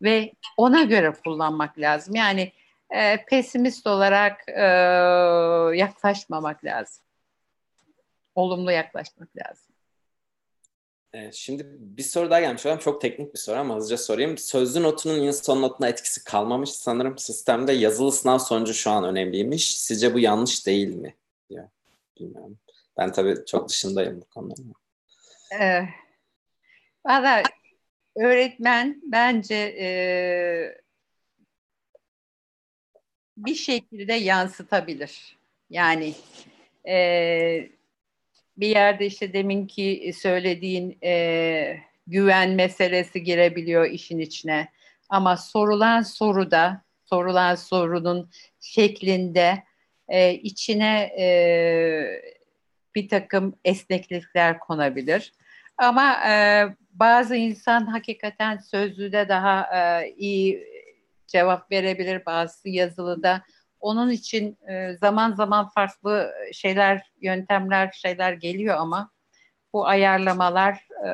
ve 0.02 0.32
ona 0.56 0.82
göre 0.82 1.12
kullanmak 1.24 1.78
lazım. 1.78 2.14
Yani 2.14 2.52
e, 2.94 3.24
pesimist 3.24 3.86
olarak 3.86 4.48
e, 4.48 4.62
yaklaşmamak 5.76 6.64
lazım. 6.64 7.04
Olumlu 8.34 8.72
yaklaşmak 8.72 9.28
lazım. 9.36 9.72
Şimdi 11.32 11.66
bir 11.78 12.02
soru 12.02 12.30
daha 12.30 12.40
gelmiş 12.40 12.64
hocam. 12.64 12.78
Çok 12.78 13.00
teknik 13.00 13.34
bir 13.34 13.38
soru 13.38 13.58
ama 13.58 13.76
hızlıca 13.76 13.96
sorayım. 13.96 14.38
Sözlü 14.38 14.82
notunun 14.82 15.20
yine 15.20 15.32
son 15.32 15.62
notuna 15.62 15.88
etkisi 15.88 16.24
kalmamış. 16.24 16.70
Sanırım 16.70 17.18
sistemde 17.18 17.72
yazılı 17.72 18.12
sınav 18.12 18.38
sonucu 18.38 18.74
şu 18.74 18.90
an 18.90 19.04
önemliymiş. 19.04 19.78
Sizce 19.78 20.14
bu 20.14 20.18
yanlış 20.18 20.66
değil 20.66 20.94
mi? 20.94 21.14
Ya, 21.50 21.68
bilmiyorum. 22.20 22.58
Ben 22.98 23.12
tabii 23.12 23.34
çok 23.46 23.68
dışındayım 23.68 24.20
bu 24.20 24.24
konuda. 24.24 24.54
Ee, 25.60 25.82
Valla 27.06 27.42
öğretmen 28.16 29.02
bence 29.04 29.54
e, 29.54 30.81
bir 33.36 33.54
şekilde 33.54 34.12
yansıtabilir. 34.12 35.36
Yani 35.70 36.14
e, 36.88 37.68
bir 38.56 38.68
yerde 38.68 39.06
işte 39.06 39.32
deminki 39.32 40.12
söylediğin 40.16 40.98
e, 41.04 41.76
güven 42.06 42.50
meselesi 42.50 43.22
girebiliyor 43.22 43.90
işin 43.90 44.18
içine. 44.18 44.68
Ama 45.08 45.36
sorulan 45.36 46.02
soruda, 46.02 46.82
sorulan 47.04 47.54
sorunun 47.54 48.30
şeklinde 48.60 49.62
e, 50.08 50.34
içine 50.34 51.12
e, 51.18 51.26
bir 52.94 53.08
takım 53.08 53.58
esneklikler 53.64 54.58
konabilir. 54.58 55.32
Ama 55.78 56.28
e, 56.28 56.66
bazı 56.92 57.36
insan 57.36 57.86
hakikaten 57.86 58.56
sözlüde 58.56 59.28
daha 59.28 59.60
e, 59.62 60.10
iyi 60.16 60.71
cevap 61.32 61.70
verebilir, 61.70 62.26
bazı 62.26 62.68
yazılıda. 62.68 63.42
Onun 63.80 64.10
için 64.10 64.58
e, 64.68 64.96
zaman 64.96 65.34
zaman 65.34 65.68
farklı 65.68 66.32
şeyler, 66.52 67.12
yöntemler, 67.20 67.92
şeyler 67.92 68.32
geliyor 68.32 68.76
ama 68.76 69.10
bu 69.72 69.86
ayarlamalar 69.86 70.74
e, 70.74 71.08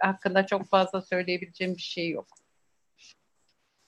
hakkında 0.00 0.46
çok 0.46 0.66
fazla 0.68 1.02
söyleyebileceğim 1.02 1.74
bir 1.74 1.82
şey 1.82 2.10
yok. 2.10 2.26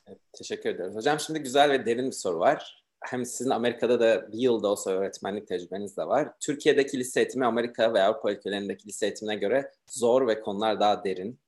Evet, 0.07 0.19
teşekkür 0.33 0.71
ediyoruz. 0.71 0.97
Hocam 0.97 1.21
şimdi 1.21 1.39
güzel 1.39 1.71
ve 1.71 1.87
derin 1.87 2.07
bir 2.07 2.13
soru 2.13 2.39
var. 2.39 2.85
Hem 3.01 3.27
sizin 3.27 3.51
Amerika'da 3.51 4.01
da 4.01 4.33
bir 4.33 4.39
yılda 4.39 4.69
olsa 4.69 4.91
öğretmenlik 4.91 5.49
tecrübeniz 5.49 5.97
de 5.97 6.07
var. 6.07 6.29
Türkiye'deki 6.41 6.99
lise 6.99 7.21
eğitimi 7.21 7.47
Amerika 7.47 7.95
ve 7.95 8.03
Avrupa 8.03 8.33
ülkelerindeki 8.33 8.89
lise 8.89 9.07
eğitimine 9.07 9.37
göre 9.37 9.73
zor 9.91 10.27
ve 10.27 10.41
konular 10.41 10.81
daha 10.81 11.05
derin. 11.05 11.39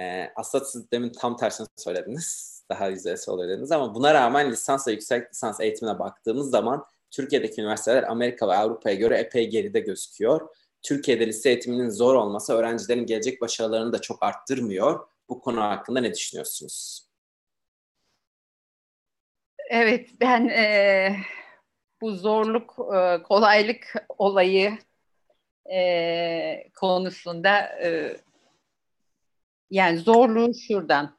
Ee, 0.00 0.32
aslında 0.36 0.64
siz 0.64 0.90
demin 0.90 1.10
tam 1.10 1.36
tersini 1.36 1.66
söylediniz 1.76 2.51
daha 2.68 2.88
yüzeysel 2.88 3.34
oluyor 3.34 3.70
ama 3.70 3.94
buna 3.94 4.14
rağmen 4.14 4.50
lisans 4.50 4.88
ve 4.88 4.92
yüksek 4.92 5.30
lisans 5.30 5.60
eğitimine 5.60 5.98
baktığımız 5.98 6.50
zaman 6.50 6.84
Türkiye'deki 7.10 7.60
üniversiteler 7.60 8.02
Amerika 8.02 8.48
ve 8.48 8.56
Avrupa'ya 8.56 8.96
göre 8.96 9.18
epey 9.18 9.50
geride 9.50 9.80
gözüküyor. 9.80 10.48
Türkiye'de 10.82 11.26
lise 11.26 11.48
eğitiminin 11.48 11.90
zor 11.90 12.14
olması 12.14 12.52
öğrencilerin 12.52 13.06
gelecek 13.06 13.40
başarılarını 13.40 13.92
da 13.92 14.00
çok 14.00 14.22
arttırmıyor. 14.22 15.08
Bu 15.28 15.40
konu 15.40 15.60
hakkında 15.60 16.00
ne 16.00 16.14
düşünüyorsunuz? 16.14 17.08
Evet, 19.70 20.10
ben 20.20 20.48
e, 20.48 21.16
bu 22.00 22.12
zorluk, 22.16 22.76
e, 22.94 23.22
kolaylık 23.22 23.94
olayı 24.18 24.78
e, 25.72 26.70
konusunda 26.74 27.58
e, 27.58 28.16
yani 29.70 29.98
zorluğu 29.98 30.54
şuradan 30.54 31.16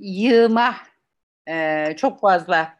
yığma 0.00 0.76
e, 1.48 1.94
çok 1.96 2.20
fazla 2.20 2.78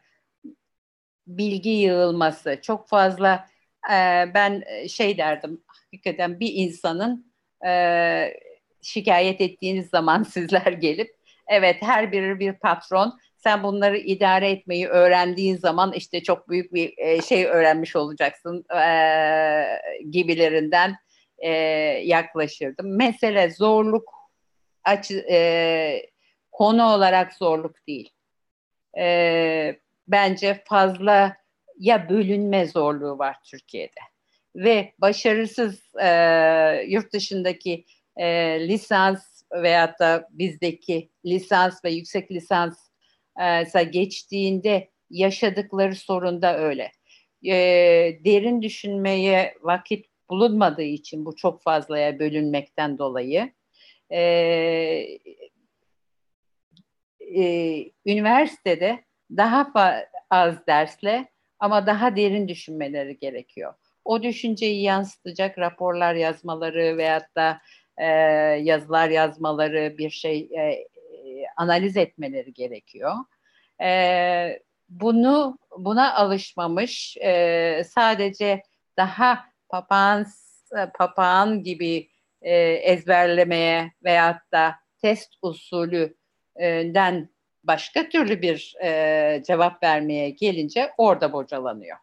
bilgi 1.27 1.69
yığılması, 1.69 2.59
çok 2.61 2.89
fazla 2.89 3.47
e, 3.91 3.95
ben 4.33 4.63
şey 4.87 5.17
derdim 5.17 5.63
hakikaten 5.67 6.39
bir 6.39 6.51
insanın 6.53 7.33
e, 7.67 8.33
şikayet 8.81 9.41
ettiğiniz 9.41 9.89
zaman 9.89 10.23
sizler 10.33 10.71
gelip 10.71 11.15
evet 11.47 11.81
her 11.81 12.11
biri 12.11 12.39
bir 12.39 12.53
patron 12.53 13.19
sen 13.37 13.63
bunları 13.63 13.97
idare 13.97 14.51
etmeyi 14.51 14.87
öğrendiğin 14.87 15.57
zaman 15.57 15.93
işte 15.93 16.23
çok 16.23 16.49
büyük 16.49 16.73
bir 16.73 16.93
e, 16.97 17.21
şey 17.21 17.45
öğrenmiş 17.45 17.95
olacaksın 17.95 18.65
e, 18.75 18.85
gibilerinden 20.09 20.95
e, 21.37 21.49
yaklaşırdım. 22.03 22.97
Mesele 22.97 23.51
zorluk 23.51 24.13
açı, 24.83 25.25
e, 25.31 26.01
konu 26.55 26.83
olarak 26.83 27.33
zorluk 27.33 27.87
değil. 27.87 28.09
E, 28.97 29.79
bence 30.07 30.63
fazla 30.65 31.37
ya 31.79 32.09
bölünme 32.09 32.65
zorluğu 32.67 33.19
var 33.19 33.37
Türkiye'de 33.43 34.01
ve 34.55 34.93
başarısız 34.97 35.95
e, 36.01 36.09
yurt 36.87 37.13
dışındaki 37.13 37.85
e, 38.17 38.27
lisans 38.67 39.43
veyahut 39.51 39.99
da 39.99 40.27
bizdeki 40.31 41.09
lisans 41.25 41.85
ve 41.85 41.91
yüksek 41.91 42.31
lisans 42.31 42.77
e, 43.75 43.83
geçtiğinde 43.83 44.89
yaşadıkları 45.09 45.95
sorun 45.95 46.41
da 46.41 46.57
öyle. 46.57 46.91
E, 47.45 47.53
derin 48.25 48.61
düşünmeye 48.61 49.57
vakit 49.61 50.05
bulunmadığı 50.29 50.81
için 50.81 51.25
bu 51.25 51.35
çok 51.35 51.61
fazlaya 51.61 52.19
bölünmekten 52.19 52.97
dolayı 52.97 53.51
e, 54.11 54.19
e, 57.35 57.45
üniversitede 58.05 59.03
daha 59.37 59.71
az 60.29 60.67
dersle 60.67 61.27
ama 61.59 61.87
daha 61.87 62.15
derin 62.15 62.47
düşünmeleri 62.47 63.17
gerekiyor. 63.17 63.73
O 64.05 64.23
düşünceyi 64.23 64.81
yansıtacak 64.81 65.59
raporlar 65.59 66.15
yazmaları 66.15 66.97
veyahut 66.97 67.35
da 67.35 67.61
e, 67.97 68.05
yazılar 68.61 69.09
yazmaları, 69.09 69.97
bir 69.97 70.09
şey 70.09 70.39
e, 70.39 70.85
analiz 71.57 71.97
etmeleri 71.97 72.53
gerekiyor. 72.53 73.15
E, 73.81 74.59
bunu 74.89 75.57
buna 75.77 76.13
alışmamış, 76.13 77.17
e, 77.17 77.81
sadece 77.89 78.63
daha 78.97 79.45
papağan 79.69 80.25
papağan 80.97 81.63
gibi 81.63 82.09
e, 82.41 82.55
ezberlemeye 82.63 83.91
veyahut 84.03 84.51
da 84.51 84.75
test 85.01 85.33
usulü 85.41 86.15
den 86.59 87.29
başka 87.63 88.09
türlü 88.09 88.41
bir 88.41 88.75
e, 88.83 89.43
cevap 89.47 89.83
vermeye 89.83 90.29
gelince 90.29 90.91
orada 90.97 91.33
bocalanıyor. 91.33 91.97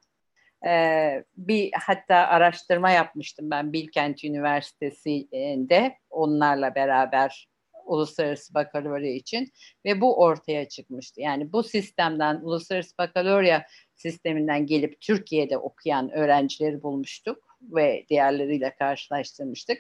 Ee, 0.67 1.25
bir 1.37 1.71
hatta 1.87 2.17
araştırma 2.17 2.91
yapmıştım 2.91 3.51
ben 3.51 3.73
Bilkent 3.73 4.25
Üniversitesi'nde 4.25 5.99
onlarla 6.11 6.75
beraber 6.75 7.49
uluslararası 7.85 8.55
bakalorya 8.55 9.13
için 9.13 9.53
ve 9.85 10.01
bu 10.01 10.21
ortaya 10.21 10.69
çıkmıştı. 10.69 11.21
Yani 11.21 11.53
bu 11.53 11.63
sistemden 11.63 12.41
uluslararası 12.43 12.99
bakalorya 12.99 13.67
sisteminden 13.95 14.67
gelip 14.67 15.01
Türkiye'de 15.01 15.59
okuyan 15.59 16.11
öğrencileri 16.11 16.83
bulmuştuk 16.83 17.57
ve 17.63 18.07
diğerleriyle 18.09 18.75
karşılaştırmıştık. 18.75 19.79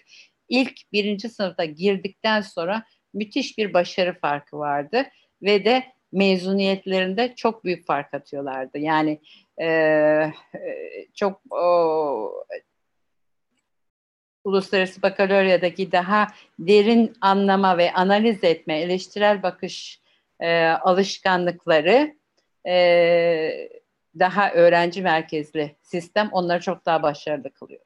İlk 0.48 0.92
birinci 0.92 1.28
sınıfta 1.28 1.64
girdikten 1.64 2.40
sonra 2.40 2.84
müthiş 3.14 3.59
bir 3.59 3.74
başarı 3.74 4.18
farkı 4.18 4.59
vardı 4.59 5.06
ve 5.43 5.64
de 5.64 5.84
mezuniyetlerinde 6.12 7.34
çok 7.36 7.64
büyük 7.64 7.86
fark 7.86 8.14
atıyorlardı. 8.14 8.78
Yani 8.78 9.20
e, 9.62 10.32
çok 11.14 11.40
o, 11.51 12.44
uluslararası 14.44 15.02
bakaloryadaki 15.02 15.93
daha 15.93 16.26
derin 16.59 17.12
anlama 17.20 17.78
ve 17.78 17.93
analiz 17.93 18.44
etme, 18.44 18.80
eleştirel 18.80 19.43
bakış 19.43 20.02
e, 20.40 20.66
alışkanlıkları 20.66 22.16
e, 22.68 23.70
daha 24.18 24.52
öğrenci 24.52 25.02
merkezli 25.02 25.76
sistem 25.82 26.28
onları 26.32 26.60
çok 26.60 26.86
daha 26.86 27.02
başarılı 27.02 27.51
kılıyor. 27.51 27.80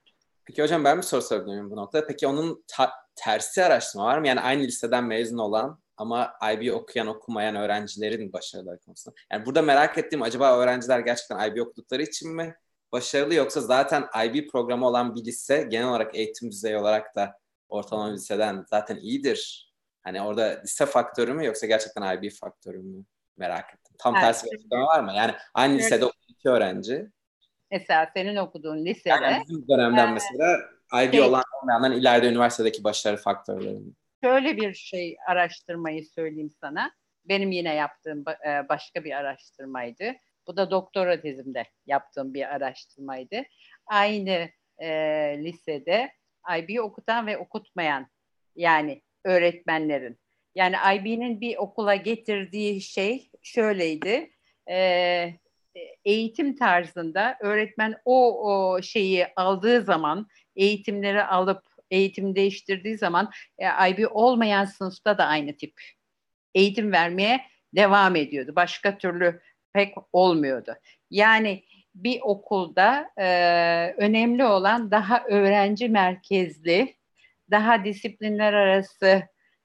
Peki 0.44 0.62
hocam 0.62 0.84
ben 0.84 0.96
bir 0.96 1.02
soru 1.02 1.22
sorabilirim 1.22 1.70
bu 1.70 1.76
noktada. 1.76 2.06
Peki 2.06 2.26
onun 2.26 2.64
ta- 2.68 3.05
tersi 3.16 3.64
araştırma 3.64 4.04
var 4.04 4.18
mı? 4.18 4.28
Yani 4.28 4.40
aynı 4.40 4.62
liseden 4.62 5.04
mezun 5.04 5.38
olan 5.38 5.80
ama 5.96 6.34
IB 6.52 6.74
okuyan 6.74 7.06
okumayan 7.06 7.56
öğrencilerin 7.56 8.32
başarıları 8.32 8.78
konusunda. 8.78 9.16
Yani 9.32 9.46
burada 9.46 9.62
merak 9.62 9.98
ettiğim 9.98 10.22
acaba 10.22 10.58
öğrenciler 10.58 11.00
gerçekten 11.00 11.50
IB 11.50 11.60
okudukları 11.60 12.02
için 12.02 12.34
mi 12.34 12.56
başarılı 12.92 13.34
yoksa 13.34 13.60
zaten 13.60 14.04
IB 14.26 14.48
programı 14.50 14.86
olan 14.86 15.14
bir 15.14 15.24
lise 15.24 15.66
genel 15.70 15.88
olarak 15.88 16.14
eğitim 16.14 16.50
düzeyi 16.50 16.76
olarak 16.76 17.16
da 17.16 17.38
ortalama 17.68 18.12
liseden 18.12 18.64
zaten 18.70 18.96
iyidir. 18.96 19.72
Hani 20.02 20.22
orada 20.22 20.60
lise 20.62 20.86
faktörü 20.86 21.32
mü 21.32 21.46
yoksa 21.46 21.66
gerçekten 21.66 22.16
IB 22.16 22.30
faktörü 22.30 22.78
mü 22.78 23.04
merak 23.36 23.74
ettim. 23.74 23.96
Tam 23.98 24.14
evet. 24.14 24.24
tersi 24.24 24.46
bir 24.46 24.56
açıklama 24.56 24.86
var 24.86 25.00
mı? 25.00 25.12
Yani 25.16 25.34
aynı 25.54 25.74
evet. 25.74 25.84
lisede 25.84 26.04
okuyan 26.04 26.26
iki 26.28 26.48
öğrenci. 26.48 27.06
Mesela 27.70 28.10
senin 28.14 28.36
okuduğun 28.36 28.84
lisede. 28.84 29.08
Yani 29.08 29.42
bizim 29.48 29.68
dönemden 29.68 30.08
e, 30.08 30.12
mesela 30.12 30.58
IB 30.94 31.12
şey, 31.12 31.22
olan 31.22 31.42
olmayanların 31.62 32.00
ileride 32.00 32.28
üniversitedeki 32.28 32.84
başarı 32.84 33.16
faktörleri? 33.16 33.78
Şöyle 34.24 34.56
bir 34.56 34.74
şey 34.74 35.16
araştırmayı 35.28 36.06
söyleyeyim 36.06 36.50
sana. 36.60 36.92
Benim 37.24 37.52
yine 37.52 37.74
yaptığım 37.74 38.24
e, 38.46 38.68
başka 38.68 39.04
bir 39.04 39.12
araştırmaydı. 39.12 40.12
Bu 40.46 40.56
da 40.56 40.70
doktora 40.70 41.20
tezimde 41.20 41.64
yaptığım 41.86 42.34
bir 42.34 42.54
araştırmaydı. 42.54 43.42
Aynı 43.86 44.50
e, 44.78 44.88
lisede 45.38 46.12
IB 46.58 46.80
okutan 46.80 47.26
ve 47.26 47.38
okutmayan 47.38 48.06
yani 48.56 49.02
öğretmenlerin. 49.24 50.18
Yani 50.54 50.76
IB'nin 50.94 51.40
bir 51.40 51.56
okula 51.56 51.94
getirdiği 51.94 52.80
şey 52.80 53.30
şöyleydi. 53.42 54.30
E, 54.70 55.34
eğitim 56.04 56.56
tarzında 56.56 57.36
öğretmen 57.40 57.94
o, 58.04 58.48
o 58.50 58.82
şeyi 58.82 59.26
aldığı 59.36 59.82
zaman, 59.82 60.26
eğitimleri 60.56 61.24
alıp 61.24 61.62
eğitim 61.90 62.36
değiştirdiği 62.36 62.98
zaman 62.98 63.30
e, 63.58 63.90
IB 63.90 64.06
olmayan 64.10 64.64
sınıfta 64.64 65.18
da 65.18 65.24
aynı 65.24 65.56
tip 65.56 65.80
eğitim 66.54 66.92
vermeye 66.92 67.40
devam 67.76 68.16
ediyordu. 68.16 68.52
Başka 68.56 68.98
türlü 68.98 69.40
pek 69.72 69.94
olmuyordu. 70.12 70.74
Yani 71.10 71.64
bir 71.94 72.20
okulda 72.22 73.10
e, 73.18 73.26
önemli 73.96 74.44
olan 74.44 74.90
daha 74.90 75.24
öğrenci 75.24 75.88
merkezli, 75.88 76.96
daha 77.50 77.84
disiplinler 77.84 78.52
arası 78.52 79.22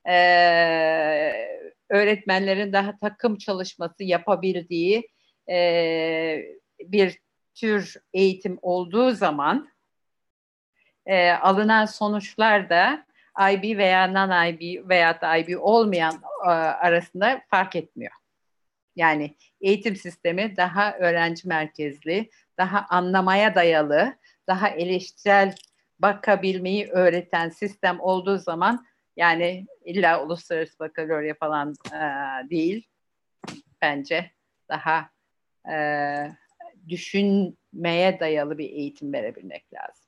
e, 0.10 0.16
öğretmenlerin 1.90 2.74
daha 2.74 2.98
takım 2.98 3.38
çalışması 3.38 4.04
yapabildiği 4.04 5.10
e, 5.50 6.46
bir 6.80 7.20
tür 7.56 7.96
eğitim 8.14 8.60
olduğu 8.62 9.12
zaman 9.12 9.71
e, 11.12 11.32
alınan 11.32 11.86
sonuçlar 11.86 12.70
da 12.70 13.06
IB 13.52 13.78
veya 13.78 14.08
non-IB 14.08 14.90
veya 14.90 15.22
da 15.22 15.38
IB 15.38 15.58
olmayan 15.60 16.22
e, 16.46 16.50
arasında 16.50 17.42
fark 17.50 17.76
etmiyor. 17.76 18.12
Yani 18.96 19.36
eğitim 19.62 19.96
sistemi 19.96 20.58
daha 20.58 20.98
öğrenci 20.98 21.48
merkezli, 21.48 22.30
daha 22.58 22.86
anlamaya 22.90 23.56
dayalı, 23.56 24.16
daha 24.48 24.70
eleştirel 24.70 25.56
bakabilmeyi 26.00 26.88
öğreten 26.88 27.50
sistem 27.50 28.00
olduğu 28.00 28.38
zaman 28.38 28.86
yani 29.18 29.66
illa 29.86 30.24
uluslararası 30.24 30.80
bakalorya 30.80 31.34
falan 31.34 31.76
e, 31.94 32.00
değil 32.50 32.88
bence 33.82 34.32
daha 34.70 35.10
e, 35.72 35.76
düşünmeye 36.90 38.20
dayalı 38.20 38.58
bir 38.58 38.70
eğitim 38.70 39.14
verebilmek 39.14 39.74
lazım. 39.74 40.01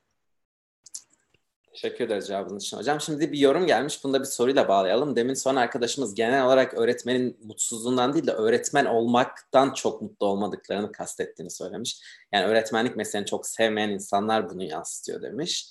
Teşekkür 1.74 2.06
ederiz 2.06 2.28
cevabınız 2.28 2.64
için 2.64 2.78
hocam. 2.78 3.02
Şimdi 3.02 3.32
bir 3.32 3.40
yorum 3.40 3.68
gelmiş. 3.68 4.04
Bunu 4.04 4.14
da 4.14 4.20
bir 4.20 4.26
soruyla 4.26 4.68
bağlayalım. 4.68 5.16
Demin 5.16 5.34
son 5.34 5.56
arkadaşımız 5.56 6.16
genel 6.16 6.45
olarak 6.45 6.74
öğretmenin 6.74 7.38
mutsuzluğundan 7.44 8.14
değil 8.14 8.28
de 8.28 8.32
öğretmen 8.32 8.86
olmaktan 8.86 9.74
çok 9.74 10.02
mutlu 10.02 10.28
olmadıklarını 10.28 10.91
kastettiğini 10.91 11.52
söylemiş. 11.52 12.02
Yani 12.32 12.45
öğretmenlik 12.45 12.95
mesleğini 12.95 13.26
çok 13.26 13.48
sevmeyen 13.48 13.90
insanlar 13.90 14.50
bunu 14.50 14.64
yansıtıyor 14.64 15.22
demiş. 15.22 15.70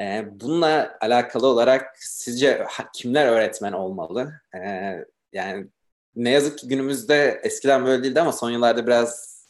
Ee, 0.00 0.24
bununla 0.30 0.98
alakalı 1.00 1.46
olarak 1.46 1.96
sizce 1.98 2.66
kimler 2.94 3.26
öğretmen 3.26 3.72
olmalı? 3.72 4.32
Ee, 4.54 5.04
yani 5.32 5.66
ne 6.16 6.30
yazık 6.30 6.58
ki 6.58 6.68
günümüzde 6.68 7.40
eskiden 7.44 7.86
böyle 7.86 8.02
değildi 8.02 8.20
ama 8.20 8.32
son 8.32 8.50
yıllarda 8.50 8.86
biraz 8.86 9.40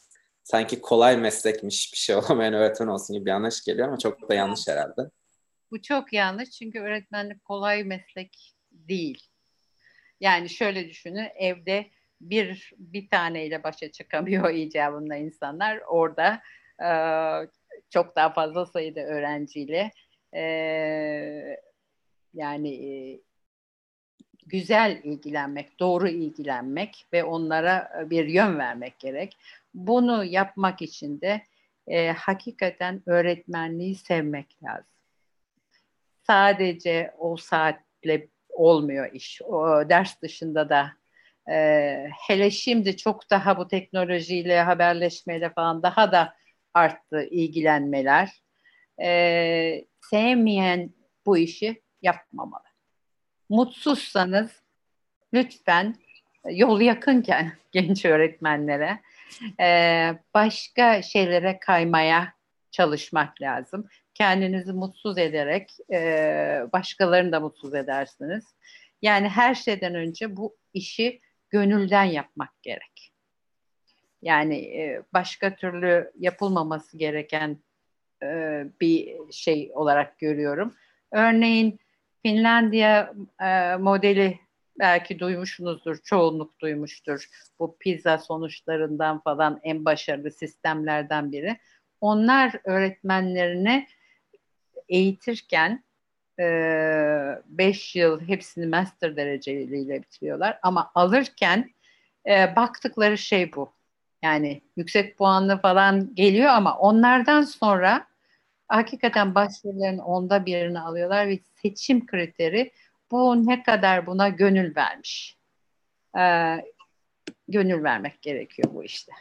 sanki 0.45 0.81
kolay 0.81 1.17
meslekmiş 1.17 1.93
bir 1.93 1.99
şey 1.99 2.17
olamayan 2.17 2.55
öğretmen 2.55 2.87
olsun 2.87 3.15
gibi 3.15 3.27
bir 3.27 3.31
anlayış 3.31 3.65
geliyor 3.65 3.89
ama 3.89 3.99
çok 3.99 4.29
da 4.31 4.35
yanlış 4.35 4.69
herhalde. 4.69 5.11
Bu 5.71 5.83
çok 5.83 6.13
yanlış 6.13 6.51
çünkü 6.51 6.81
öğretmenlik 6.81 7.45
kolay 7.45 7.85
meslek 7.85 8.55
değil. 8.73 9.27
Yani 10.21 10.49
şöyle 10.49 10.89
düşünün 10.89 11.29
evde 11.37 11.91
bir 12.21 12.73
bir 12.79 13.09
taneyle 13.09 13.63
başa 13.65 13.93
çıkamıyor 13.93 14.51
icabında 14.55 15.17
insanlar. 15.17 15.81
Orada 15.89 16.43
e, 16.83 16.89
çok 17.91 18.17
daha 18.17 18.33
fazla 18.33 18.67
sayıda 18.67 19.01
öğrenciyle 19.01 19.91
e, 20.35 20.43
yani 22.35 22.75
e, 22.89 23.21
güzel 24.47 25.01
ilgilenmek, 25.05 25.81
doğru 25.81 26.09
ilgilenmek 26.09 27.07
ve 27.13 27.25
onlara 27.25 28.07
bir 28.11 28.27
yön 28.27 28.59
vermek 28.59 28.99
gerek. 28.99 29.37
Bunu 29.75 30.25
yapmak 30.25 30.83
için 30.83 31.21
de 31.21 31.43
e, 31.87 32.11
hakikaten 32.11 33.03
öğretmenliği 33.07 33.95
sevmek 33.95 34.63
lazım 34.65 35.00
sadece 36.31 37.15
o 37.19 37.36
saatle 37.36 38.28
olmuyor 38.48 39.12
iş. 39.12 39.43
O 39.43 39.89
ders 39.89 40.23
dışında 40.23 40.69
da 40.69 40.93
e, 41.52 42.07
hele 42.28 42.51
şimdi 42.51 42.97
çok 42.97 43.31
daha 43.31 43.59
bu 43.59 43.69
teknolojiyle, 43.69 44.61
haberleşmeyle 44.62 45.51
falan 45.51 45.82
daha 45.82 46.12
da 46.12 46.35
arttı 46.74 47.23
ilgilenmeler. 47.31 48.31
E, 49.02 49.85
sevmeyen 50.11 50.90
bu 51.27 51.39
işi 51.39 51.82
yapmamalı. 52.02 52.65
Mutsuzsanız 53.48 54.62
lütfen 55.35 55.94
yol 56.51 56.81
yakınken 56.81 57.52
genç 57.73 58.05
öğretmenlere 58.05 59.01
e, 59.61 59.66
başka 60.35 61.02
şeylere 61.02 61.59
kaymaya 61.61 62.32
çalışmak 62.70 63.43
lazım 63.43 63.89
kendinizi 64.21 64.73
mutsuz 64.73 65.19
ederek 65.19 65.71
e, 65.93 65.99
başkalarını 66.73 67.33
da 67.33 67.41
mutsuz 67.41 67.75
edersiniz. 67.75 68.45
Yani 69.03 69.29
her 69.29 69.55
şeyden 69.55 69.95
önce 69.95 70.37
bu 70.37 70.57
işi 70.75 71.21
gönülden 71.51 72.05
yapmak 72.05 72.63
gerek. 72.63 73.13
Yani 74.23 74.57
e, 74.57 75.03
başka 75.15 75.57
türlü 75.57 76.13
yapılmaması 76.19 76.99
gereken 76.99 77.59
e, 78.23 78.65
bir 78.81 79.17
şey 79.33 79.71
olarak 79.75 80.19
görüyorum. 80.19 80.75
Örneğin 81.13 81.81
Finlandiya 82.23 83.15
e, 83.43 83.77
modeli 83.77 84.39
belki 84.79 85.19
duymuşsunuzdur, 85.19 85.97
çoğunluk 86.05 86.61
duymuştur. 86.61 87.27
Bu 87.59 87.77
pizza 87.79 88.19
sonuçlarından 88.19 89.21
falan 89.21 89.61
en 89.63 89.85
başarılı 89.85 90.31
sistemlerden 90.31 91.33
biri. 91.33 91.57
Onlar 92.01 92.53
öğretmenlerine 92.65 93.87
eğitirken 94.91 95.85
5 96.39 97.97
e, 97.97 97.99
yıl 97.99 98.21
hepsini 98.21 98.67
master 98.67 99.17
dereceliyle 99.17 100.03
bitiriyorlar 100.03 100.59
ama 100.62 100.91
alırken 100.95 101.71
e, 102.27 102.57
baktıkları 102.57 103.19
şey 103.19 103.53
bu. 103.53 103.73
Yani 104.23 104.62
yüksek 104.77 105.19
puanlı 105.19 105.61
falan 105.61 106.15
geliyor 106.15 106.49
ama 106.49 106.79
onlardan 106.79 107.43
sonra 107.43 108.07
hakikaten 108.69 109.35
başvuruların 109.35 109.99
onda 109.99 110.47
birini 110.47 110.81
alıyorlar 110.81 111.29
ve 111.29 111.39
seçim 111.62 112.07
kriteri 112.07 112.73
bu 113.11 113.47
ne 113.47 113.62
kadar 113.62 114.07
buna 114.07 114.29
gönül 114.29 114.77
vermiş. 114.77 115.37
Ee, 116.19 116.57
gönül 117.49 117.85
vermek 117.85 118.23
gerekiyor 118.23 118.69
bu 118.75 118.85
işte. 118.85 119.12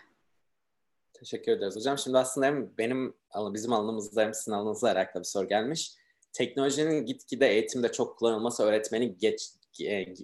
Teşekkür 1.20 1.52
ederiz 1.52 1.76
hocam. 1.76 1.98
Şimdi 1.98 2.18
aslında 2.18 2.48
hem 2.48 2.78
benim 2.78 3.14
bizim 3.36 3.74
alanımızda 3.74 4.22
hem 4.22 4.34
sizin 4.34 4.52
alanınızla 4.52 4.92
alakalı 4.92 5.24
bir 5.24 5.28
soru 5.28 5.48
gelmiş. 5.48 5.94
Teknolojinin 6.34 7.06
gitgide 7.06 7.48
eğitimde 7.48 7.92
çok 7.92 8.20
kullanılması 8.20 8.64
öğretmeni 8.64 9.18
geç, 9.18 9.50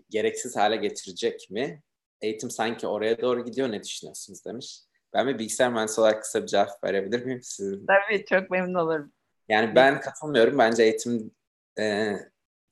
gereksiz 0.10 0.56
hale 0.56 0.76
getirecek 0.76 1.48
mi? 1.52 1.84
Eğitim 2.22 2.50
sanki 2.50 2.88
oraya 2.88 3.22
doğru 3.22 3.46
gidiyor 3.46 3.72
ne 3.72 3.84
düşünüyorsunuz 3.84 4.46
demiş. 4.46 4.80
Ben 5.14 5.28
bir 5.28 5.40
bilgisayar 5.40 5.72
mühendisi 5.72 6.02
olarak 6.02 6.24
kısa 6.24 6.42
bir 6.42 6.48
cevap 6.48 6.84
verebilir 6.84 7.26
miyim? 7.26 7.42
Sizin? 7.44 7.86
Tabii 7.86 8.26
çok 8.26 8.50
memnun 8.52 8.74
olurum. 8.74 9.12
Yani 9.50 9.76
ben 9.76 10.02
katılmıyorum. 10.02 10.58
Bence 10.58 10.84
eğitim 10.84 11.32
e, 11.80 12.16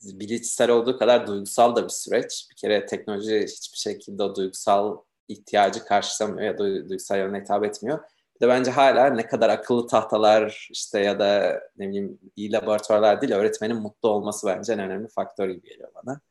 bilişsel 0.03 0.69
olduğu 0.69 0.97
kadar 0.97 1.27
duygusal 1.27 1.75
da 1.75 1.83
bir 1.83 1.89
süreç. 1.89 2.47
Bir 2.51 2.55
kere 2.55 2.85
teknoloji 2.85 3.43
hiçbir 3.43 3.77
şekilde 3.77 4.35
duygusal 4.35 4.97
ihtiyacı 5.27 5.85
karşılamıyor 5.85 6.47
ya 6.47 6.57
da 6.57 6.89
duygusal 6.89 7.17
yöne 7.17 7.39
hitap 7.39 7.63
etmiyor. 7.63 7.99
De 8.43 8.47
bence 8.47 8.71
hala 8.71 9.09
ne 9.09 9.27
kadar 9.27 9.49
akıllı 9.49 9.87
tahtalar 9.87 10.67
işte 10.71 10.99
ya 10.99 11.19
da 11.19 11.61
ne 11.77 11.87
bileyim 11.87 12.19
iyi 12.35 12.51
laboratuvarlar 12.51 13.21
değil 13.21 13.33
öğretmenin 13.33 13.77
mutlu 13.77 14.09
olması 14.09 14.47
bence 14.47 14.73
en 14.73 14.79
önemli 14.79 15.07
faktör 15.07 15.49
gibi 15.49 15.69
geliyor 15.69 15.91
bana. 15.95 16.21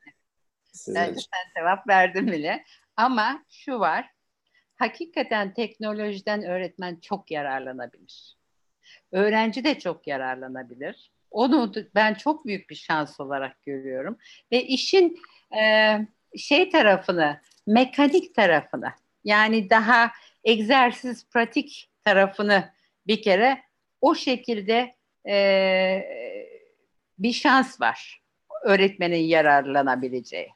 Siz 0.72 0.94
bence 0.94 1.20
sen 1.20 1.62
cevap 1.62 1.88
verdin 1.88 2.26
bile. 2.26 2.64
Ama 2.96 3.44
şu 3.50 3.78
var. 3.78 4.10
Hakikaten 4.76 5.54
teknolojiden 5.54 6.42
öğretmen 6.42 6.96
çok 6.96 7.30
yararlanabilir. 7.30 8.36
Öğrenci 9.12 9.64
de 9.64 9.78
çok 9.78 10.06
yararlanabilir. 10.06 11.12
Onu 11.30 11.72
ben 11.94 12.14
çok 12.14 12.46
büyük 12.46 12.70
bir 12.70 12.74
şans 12.74 13.20
olarak 13.20 13.62
görüyorum. 13.62 14.18
Ve 14.52 14.64
işin 14.64 15.20
e, 15.56 15.98
şey 16.36 16.70
tarafını, 16.70 17.40
mekanik 17.66 18.34
tarafını 18.34 18.92
yani 19.24 19.70
daha 19.70 20.10
egzersiz, 20.44 21.28
pratik 21.30 21.91
tarafını 22.04 22.72
bir 23.06 23.22
kere 23.22 23.62
o 24.00 24.14
şekilde 24.14 24.94
e, 25.28 26.02
bir 27.18 27.32
şans 27.32 27.80
var 27.80 28.22
öğretmenin 28.64 29.24
yararlanabileceği. 29.24 30.48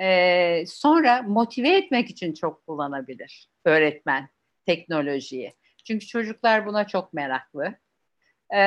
E, 0.00 0.64
sonra 0.66 1.22
motive 1.22 1.68
etmek 1.68 2.10
için 2.10 2.34
çok 2.34 2.66
kullanabilir 2.66 3.48
öğretmen 3.64 4.28
teknolojiyi. 4.66 5.54
Çünkü 5.84 6.06
çocuklar 6.06 6.66
buna 6.66 6.86
çok 6.86 7.12
meraklı. 7.12 7.74
E, 8.54 8.60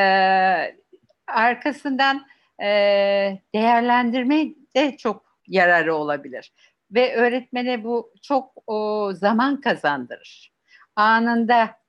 arkasından 1.28 2.28
e, 2.62 2.68
değerlendirme 3.56 4.48
de 4.76 4.98
çok 4.98 5.40
yararı 5.48 5.96
olabilir. 5.96 6.54
Ve 6.92 7.16
öğretmene 7.16 7.84
bu 7.84 8.14
çok 8.22 8.54
o, 8.68 9.12
zaman 9.14 9.62
kazandırır. 9.62 10.54
Anında 10.96 11.85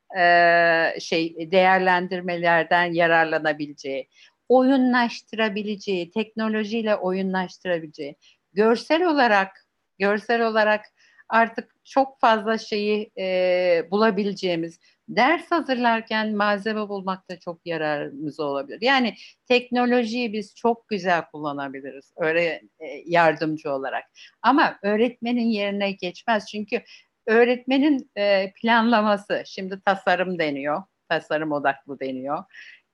şey 1.00 1.50
değerlendirmelerden 1.52 2.92
yararlanabileceği, 2.92 4.08
oyunlaştırabileceği, 4.48 6.10
teknolojiyle 6.10 6.96
oyunlaştırabileceği, 6.96 8.16
görsel 8.52 9.06
olarak 9.06 9.66
görsel 9.98 10.46
olarak 10.46 10.84
artık 11.28 11.76
çok 11.84 12.20
fazla 12.20 12.58
şeyi 12.58 13.10
e, 13.18 13.86
bulabileceğimiz 13.90 14.80
ders 15.08 15.50
hazırlarken 15.50 16.36
malzeme 16.36 16.88
bulmakta 16.88 17.38
çok 17.38 17.66
yararımız 17.66 18.40
olabilir. 18.40 18.78
Yani 18.80 19.14
teknolojiyi 19.48 20.32
biz 20.32 20.54
çok 20.54 20.88
güzel 20.88 21.22
kullanabiliriz 21.32 22.12
öyle 22.16 22.62
yardımcı 23.06 23.72
olarak. 23.72 24.04
Ama 24.42 24.78
öğretmenin 24.82 25.46
yerine 25.46 25.92
geçmez 25.92 26.46
çünkü 26.50 26.82
öğretmenin 27.26 28.10
e, 28.16 28.52
planlaması 28.52 29.42
şimdi 29.46 29.80
tasarım 29.80 30.38
deniyor, 30.38 30.82
tasarım 31.08 31.52
odaklı 31.52 32.00
deniyor. 32.00 32.44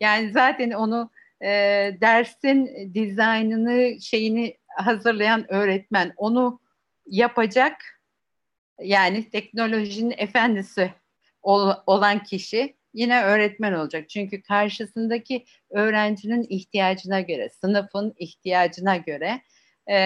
Yani 0.00 0.30
zaten 0.30 0.70
onu 0.70 1.10
e, 1.40 1.48
dersin 2.00 2.90
dizaynını 2.94 4.00
şeyini 4.00 4.58
hazırlayan 4.76 5.52
öğretmen 5.52 6.12
onu 6.16 6.60
yapacak 7.06 7.76
yani 8.80 9.30
teknolojinin 9.30 10.14
efendisi 10.18 10.92
olan 11.86 12.22
kişi 12.22 12.76
yine 12.94 13.22
öğretmen 13.22 13.72
olacak. 13.72 14.08
Çünkü 14.08 14.42
karşısındaki 14.42 15.44
öğrencinin 15.70 16.46
ihtiyacına 16.48 17.20
göre, 17.20 17.48
sınıfın 17.48 18.14
ihtiyacına 18.18 18.96
göre 18.96 19.42
e, 19.90 19.98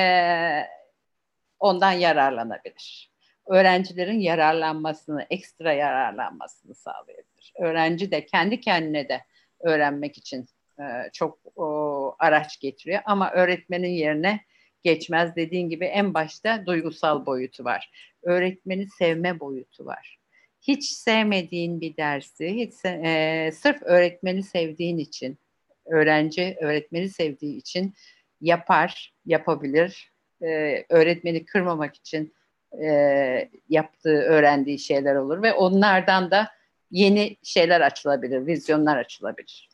ondan 1.59 1.93
yararlanabilir. 1.93 3.11
Öğrencilerin 3.47 4.20
yararlanmasını, 4.20 5.27
ekstra 5.31 5.73
yararlanmasını 5.73 6.74
sağlayabilir. 6.74 7.52
Öğrenci 7.59 8.10
de 8.10 8.27
kendi 8.27 8.60
kendine 8.60 9.09
de 9.09 9.24
öğrenmek 9.60 10.18
için 10.18 10.47
e, 10.78 10.85
çok 11.12 11.39
o, 11.56 12.16
araç 12.18 12.60
getiriyor 12.60 13.01
ama 13.05 13.32
öğretmenin 13.32 13.89
yerine 13.89 14.40
geçmez. 14.82 15.36
Dediğin 15.36 15.68
gibi 15.68 15.85
en 15.85 16.14
başta 16.14 16.66
duygusal 16.66 17.27
boyutu 17.27 17.64
var. 17.64 17.90
Öğretmeni 18.23 18.86
sevme 18.98 19.40
boyutu 19.40 19.86
var. 19.86 20.18
Hiç 20.62 20.90
sevmediğin 20.90 21.81
bir 21.81 21.97
dersi, 21.97 22.48
hiç 22.55 22.73
e, 22.85 23.51
sırf 23.55 23.82
öğretmeni 23.82 24.43
sevdiğin 24.43 24.98
için, 24.98 25.39
öğrenci 25.86 26.56
öğretmeni 26.60 27.09
sevdiği 27.09 27.56
için 27.56 27.94
yapar, 28.40 29.14
yapabilir. 29.27 30.12
E, 30.43 30.85
öğretmeni 30.89 31.44
kırmamak 31.44 31.97
için 31.97 32.35
e, 32.82 33.51
yaptığı, 33.69 34.19
öğrendiği 34.19 34.78
şeyler 34.78 35.15
olur 35.15 35.43
ve 35.43 35.53
onlardan 35.53 36.31
da 36.31 36.48
yeni 36.90 37.36
şeyler 37.43 37.81
açılabilir, 37.81 38.47
vizyonlar 38.47 38.97
açılabilir. 38.97 39.69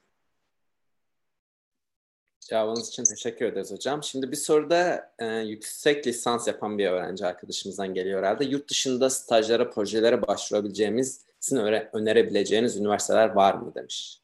Cevabınız 2.41 2.89
için 2.89 3.05
teşekkür 3.05 3.47
ederiz 3.47 3.73
hocam. 3.73 4.03
Şimdi 4.03 4.31
bir 4.31 4.37
soruda 4.37 5.13
e, 5.19 5.27
yüksek 5.27 6.07
lisans 6.07 6.49
yapan 6.49 6.79
bir 6.79 6.87
öğrenci 6.87 7.27
arkadaşımızdan 7.27 7.95
geliyor 7.95 8.19
herhalde. 8.23 8.45
Yurt 8.45 8.71
dışında 8.71 9.11
stajlara, 9.11 9.71
projelere 9.71 10.27
başvurabileceğimiz, 10.27 11.25
sizin 11.41 11.61
öne, 11.61 11.89
önerebileceğiniz 11.93 12.77
üniversiteler 12.77 13.29
var 13.29 13.55
mı 13.55 13.75
demiş. 13.75 14.21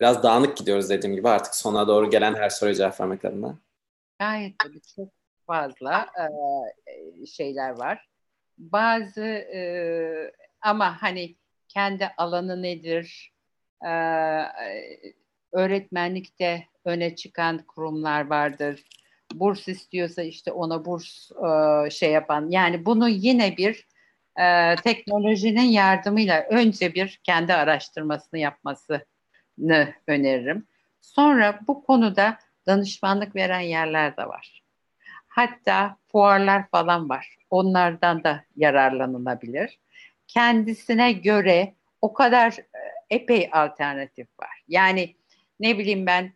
Biraz 0.00 0.22
dağınık 0.22 0.56
gidiyoruz 0.56 0.90
dediğim 0.90 1.16
gibi 1.16 1.28
artık 1.28 1.54
sona 1.54 1.88
doğru 1.88 2.10
gelen 2.10 2.34
her 2.34 2.50
soruya 2.50 2.74
cevap 2.74 3.00
vermek 3.00 3.24
adına. 3.24 3.58
Gayet 4.18 4.58
tabii 4.58 4.80
çok 4.96 5.19
fazla 5.50 6.06
e, 7.22 7.26
şeyler 7.26 7.70
var. 7.70 8.08
Bazı 8.58 9.24
e, 9.24 9.62
ama 10.62 11.02
hani 11.02 11.36
kendi 11.68 12.08
alanı 12.16 12.62
nedir, 12.62 13.32
e, 13.86 13.92
öğretmenlikte 15.52 16.64
öne 16.84 17.16
çıkan 17.16 17.58
kurumlar 17.58 18.26
vardır. 18.26 18.84
Burs 19.34 19.68
istiyorsa 19.68 20.22
işte 20.22 20.52
ona 20.52 20.84
burs 20.84 21.30
e, 21.30 21.90
şey 21.90 22.10
yapan. 22.12 22.50
Yani 22.50 22.86
bunu 22.86 23.08
yine 23.08 23.56
bir 23.56 23.88
e, 24.40 24.76
teknolojinin 24.76 25.70
yardımıyla 25.70 26.46
önce 26.50 26.94
bir 26.94 27.20
kendi 27.24 27.54
araştırmasını 27.54 28.40
yapmasını 28.40 29.04
öneririm. 30.06 30.66
Sonra 31.00 31.60
bu 31.66 31.84
konuda 31.84 32.38
danışmanlık 32.66 33.36
veren 33.36 33.60
yerler 33.60 34.16
de 34.16 34.26
var. 34.26 34.59
Hatta 35.30 35.96
fuarlar 36.12 36.68
falan 36.68 37.08
var. 37.08 37.36
Onlardan 37.50 38.24
da 38.24 38.44
yararlanılabilir. 38.56 39.78
Kendisine 40.26 41.12
göre 41.12 41.74
o 42.02 42.12
kadar 42.12 42.52
e, 42.52 42.80
epey 43.10 43.48
alternatif 43.52 44.28
var. 44.40 44.62
Yani 44.68 45.14
ne 45.60 45.78
bileyim 45.78 46.06
ben 46.06 46.32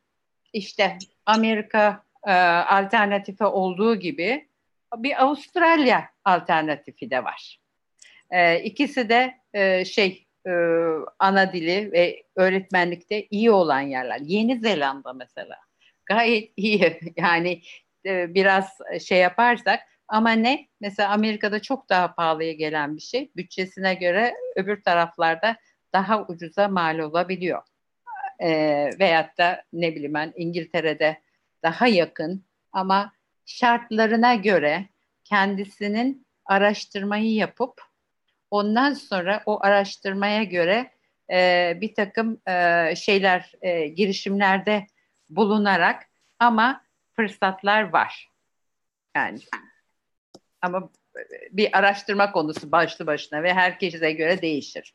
işte 0.53 0.99
Amerika 1.27 2.03
e, 2.27 2.33
alternatifi 2.33 3.45
olduğu 3.45 3.97
gibi 3.97 4.49
bir 4.97 5.23
Avustralya 5.23 6.09
alternatifi 6.25 7.11
de 7.11 7.25
var. 7.25 7.61
E, 8.31 8.61
ikisi 8.61 9.09
de 9.09 9.35
e, 9.55 9.85
şey 9.85 10.27
e, 10.47 10.51
ana 11.19 11.53
dili 11.53 11.93
ve 11.93 12.23
öğretmenlikte 12.37 13.27
iyi 13.31 13.51
olan 13.51 13.81
yerler. 13.81 14.21
Yeni 14.21 14.59
Zelanda 14.59 15.13
mesela 15.13 15.57
gayet 16.07 16.53
iyi. 16.57 17.01
Yani 17.17 17.61
e, 18.07 18.35
biraz 18.35 18.79
şey 19.07 19.19
yaparsak 19.19 19.81
ama 20.09 20.31
ne? 20.31 20.69
Mesela 20.81 21.11
Amerika'da 21.11 21.63
çok 21.63 21.89
daha 21.89 22.15
pahalıya 22.15 22.53
gelen 22.53 22.97
bir 22.97 23.03
şey. 23.03 23.31
Bütçesine 23.37 23.95
göre 23.95 24.35
öbür 24.57 24.83
taraflarda 24.83 25.57
daha 25.93 26.27
ucuza 26.27 26.69
mal 26.69 26.99
olabiliyor 26.99 27.63
e, 28.41 28.49
veyahut 28.99 29.39
da 29.39 29.63
ne 29.73 29.95
bileyim 29.95 30.15
ben 30.15 30.33
İngiltere'de 30.37 31.21
daha 31.63 31.87
yakın 31.87 32.45
ama 32.73 33.13
şartlarına 33.47 34.35
göre 34.35 34.89
kendisinin 35.25 36.27
araştırmayı 36.47 37.35
yapıp 37.35 37.81
Ondan 38.55 38.93
sonra 38.93 39.43
o 39.47 39.59
araştırmaya 39.65 40.45
göre 40.45 40.91
e, 41.33 41.73
bir 41.81 41.95
takım 41.95 42.41
e, 42.49 42.95
şeyler, 42.97 43.53
e, 43.63 43.87
girişimlerde 43.87 44.87
bulunarak 45.31 46.03
ama 46.39 46.84
fırsatlar 47.17 47.93
var. 47.93 48.31
Yani 49.17 49.41
ama 50.63 50.91
bir 51.51 51.79
araştırma 51.79 52.33
konusu 52.33 52.73
başlı 52.73 53.07
başına 53.07 53.43
ve 53.43 53.55
herkese 53.55 54.13
göre 54.13 54.43
değişir. 54.43 54.95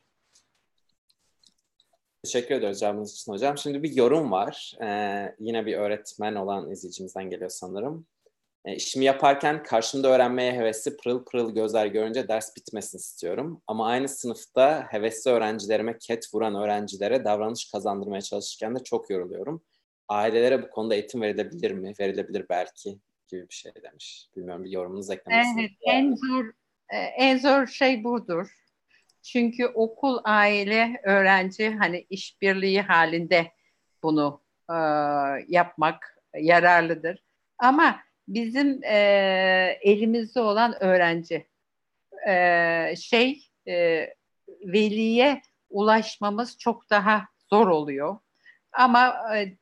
Teşekkür 2.24 2.54
ediyoruz 2.54 2.80
cevabınız 2.80 3.12
için 3.12 3.32
hocam. 3.32 3.58
Şimdi 3.58 3.82
bir 3.82 3.96
yorum 3.96 4.30
var. 4.30 4.72
Ee, 4.82 5.34
yine 5.38 5.66
bir 5.66 5.76
öğretmen 5.76 6.34
olan 6.34 6.70
izleyicimizden 6.70 7.30
geliyor 7.30 7.50
sanırım. 7.50 8.06
E, 8.64 8.74
işimi 8.74 9.04
yaparken 9.04 9.62
karşımda 9.62 10.08
öğrenmeye 10.08 10.52
hevesli 10.52 10.96
pırıl 10.96 11.24
pırıl 11.24 11.54
gözler 11.54 11.86
görünce 11.86 12.28
ders 12.28 12.56
bitmesin 12.56 12.98
istiyorum. 12.98 13.62
Ama 13.66 13.86
aynı 13.86 14.08
sınıfta 14.08 14.86
hevesli 14.90 15.30
öğrencilerime 15.30 15.98
ket 15.98 16.34
vuran 16.34 16.54
öğrencilere 16.54 17.24
davranış 17.24 17.70
kazandırmaya 17.72 18.22
çalışırken 18.22 18.74
de 18.74 18.84
çok 18.84 19.10
yoruluyorum. 19.10 19.62
Ailelere 20.10 20.62
bu 20.62 20.70
konuda 20.70 20.94
eğitim 20.94 21.22
verilebilir 21.22 21.70
mi? 21.70 21.92
Verilebilir 22.00 22.46
belki 22.48 22.98
gibi 23.28 23.48
bir 23.48 23.54
şey 23.54 23.72
demiş. 23.82 24.28
Bilmiyorum 24.36 24.64
bir 24.64 24.70
yorumunuz 24.70 25.10
eklemek 25.10 25.46
Evet, 25.58 25.70
en 25.82 26.14
zor 26.14 26.44
e, 26.88 26.96
en 26.98 27.38
zor 27.38 27.66
şey 27.66 28.04
budur. 28.04 28.48
Çünkü 29.22 29.66
okul, 29.66 30.18
aile, 30.24 31.00
öğrenci 31.04 31.70
hani 31.70 32.06
işbirliği 32.10 32.82
halinde 32.82 33.52
bunu 34.02 34.40
e, 34.70 34.74
yapmak 35.48 36.18
yararlıdır. 36.34 37.22
Ama 37.58 38.00
bizim 38.28 38.84
e, 38.84 38.98
elimizde 39.82 40.40
olan 40.40 40.84
öğrenci 40.84 41.46
e, 42.28 42.94
şey 42.96 43.50
e, 43.68 44.06
veliye 44.48 45.42
ulaşmamız 45.70 46.58
çok 46.58 46.90
daha 46.90 47.24
zor 47.50 47.66
oluyor. 47.66 48.18
Ama 48.72 49.36
e, 49.36 49.56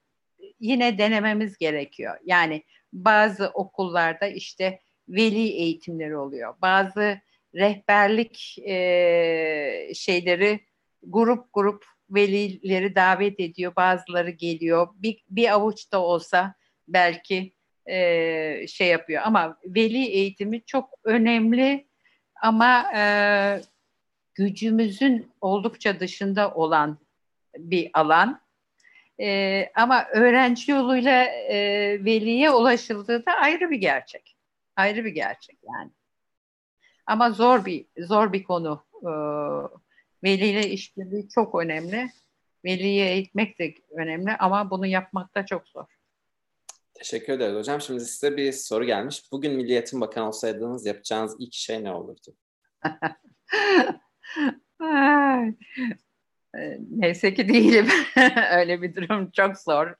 yine 0.60 0.98
denememiz 0.98 1.58
gerekiyor. 1.58 2.16
Yani 2.24 2.62
bazı 2.92 3.48
okullarda 3.48 4.26
işte 4.26 4.80
veli 5.08 5.48
eğitimleri 5.48 6.16
oluyor. 6.16 6.54
Bazı 6.62 7.20
rehberlik 7.54 8.58
e, 8.58 9.92
şeyleri 9.94 10.60
grup 11.02 11.52
grup 11.52 11.84
velileri 12.10 12.94
davet 12.94 13.40
ediyor. 13.40 13.76
Bazıları 13.76 14.30
geliyor. 14.30 14.88
Bir, 14.94 15.24
bir 15.30 15.52
avuç 15.52 15.92
da 15.92 16.02
olsa 16.02 16.54
belki 16.88 17.52
e, 17.86 18.66
şey 18.66 18.88
yapıyor. 18.88 19.22
Ama 19.24 19.58
veli 19.64 20.06
eğitimi 20.06 20.64
çok 20.64 20.90
önemli 21.04 21.86
ama 22.42 22.92
e, 22.96 23.02
gücümüzün 24.34 25.32
oldukça 25.40 26.00
dışında 26.00 26.54
olan 26.54 26.98
bir 27.58 27.90
alan. 27.94 28.40
E, 29.20 29.70
ama 29.74 30.06
öğrenci 30.12 30.72
yoluyla 30.72 31.24
e, 31.24 31.56
veliye 32.04 32.50
ulaşıldığı 32.50 33.26
da 33.26 33.32
ayrı 33.32 33.70
bir 33.70 33.76
gerçek. 33.76 34.36
Ayrı 34.76 35.04
bir 35.04 35.10
gerçek 35.10 35.58
yani. 35.62 35.90
Ama 37.06 37.30
zor 37.30 37.64
bir 37.64 37.86
zor 37.98 38.32
bir 38.32 38.44
konu. 38.44 38.84
E, 39.02 39.10
veliyle 40.24 40.70
işbirliği 40.70 41.28
çok 41.28 41.54
önemli. 41.54 42.10
Veliye 42.64 43.12
eğitmek 43.12 43.58
de 43.58 43.74
önemli 43.90 44.36
ama 44.38 44.70
bunu 44.70 44.86
yapmak 44.86 45.34
da 45.34 45.46
çok 45.46 45.68
zor. 45.68 45.84
Teşekkür 46.94 47.32
ederiz 47.32 47.54
hocam. 47.54 47.80
Şimdi 47.80 48.00
size 48.00 48.36
bir 48.36 48.52
soru 48.52 48.84
gelmiş. 48.84 49.32
Bugün 49.32 49.52
Milli 49.52 49.72
Eğitim 49.72 50.00
Bakanı 50.00 50.28
olsaydınız 50.28 50.86
yapacağınız 50.86 51.36
ilk 51.38 51.54
şey 51.54 51.84
ne 51.84 51.92
olurdu? 51.92 52.36
Neyse 56.90 57.34
ki 57.34 57.48
değilim. 57.48 57.86
Öyle 58.52 58.82
bir 58.82 58.94
durum 58.94 59.30
çok 59.30 59.58
zor. 59.58 59.94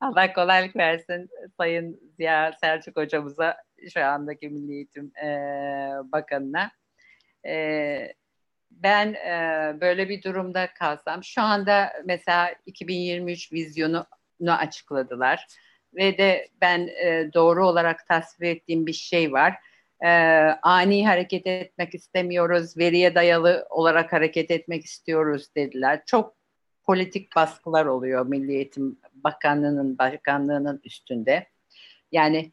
Allah 0.00 0.32
kolaylık 0.32 0.76
versin 0.76 1.28
Sayın 1.56 2.00
Ziya 2.16 2.52
Selçuk 2.60 2.96
hocamıza 2.96 3.56
şu 3.94 4.04
andaki 4.04 4.48
Milli 4.48 4.72
Eğitim 4.72 5.12
e, 5.24 5.28
Bakanı'na. 6.12 6.70
E, 7.46 8.14
ben 8.70 9.14
e, 9.14 9.76
böyle 9.80 10.08
bir 10.08 10.22
durumda 10.22 10.68
kalsam 10.74 11.24
şu 11.24 11.42
anda 11.42 11.92
mesela 12.04 12.54
2023 12.66 13.52
vizyonu 13.52 14.06
açıkladılar 14.48 15.46
ve 15.94 16.18
de 16.18 16.48
ben 16.60 16.88
e, 17.04 17.30
doğru 17.34 17.66
olarak 17.66 18.06
tasvir 18.06 18.48
ettiğim 18.48 18.86
bir 18.86 18.92
şey 18.92 19.32
var. 19.32 19.56
E, 20.04 20.08
ani 20.62 21.06
hareket 21.06 21.46
etmek 21.46 21.94
istemiyoruz, 21.94 22.76
veriye 22.76 23.14
dayalı 23.14 23.66
olarak 23.70 24.12
hareket 24.12 24.50
etmek 24.50 24.84
istiyoruz 24.84 25.48
dediler. 25.56 26.02
Çok 26.06 26.34
politik 26.82 27.36
baskılar 27.36 27.86
oluyor 27.86 28.26
Milli 28.26 28.52
Eğitim 28.52 28.98
Bakanlığı'nın 29.14 29.98
bakanlığının 29.98 30.80
üstünde. 30.84 31.46
Yani 32.12 32.52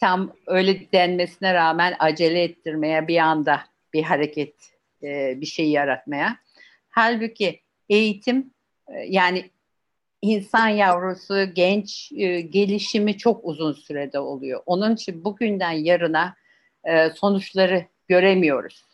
tam 0.00 0.32
öyle 0.46 0.92
denmesine 0.92 1.54
rağmen 1.54 1.96
acele 1.98 2.42
ettirmeye 2.42 3.08
bir 3.08 3.18
anda 3.18 3.60
bir 3.92 4.02
hareket 4.02 4.54
e, 5.02 5.40
bir 5.40 5.46
şey 5.46 5.70
yaratmaya. 5.70 6.38
Halbuki 6.88 7.60
eğitim 7.88 8.50
e, 8.88 8.98
yani 9.08 9.50
insan 10.22 10.68
yavrusu, 10.68 11.54
genç 11.54 12.12
e, 12.12 12.40
gelişimi 12.40 13.16
çok 13.18 13.44
uzun 13.44 13.72
sürede 13.72 14.18
oluyor. 14.18 14.62
Onun 14.66 14.94
için 14.94 15.24
bugünden 15.24 15.72
yarına 15.72 16.34
e, 16.88 17.10
sonuçları 17.10 17.84
göremiyoruz. 18.08 18.84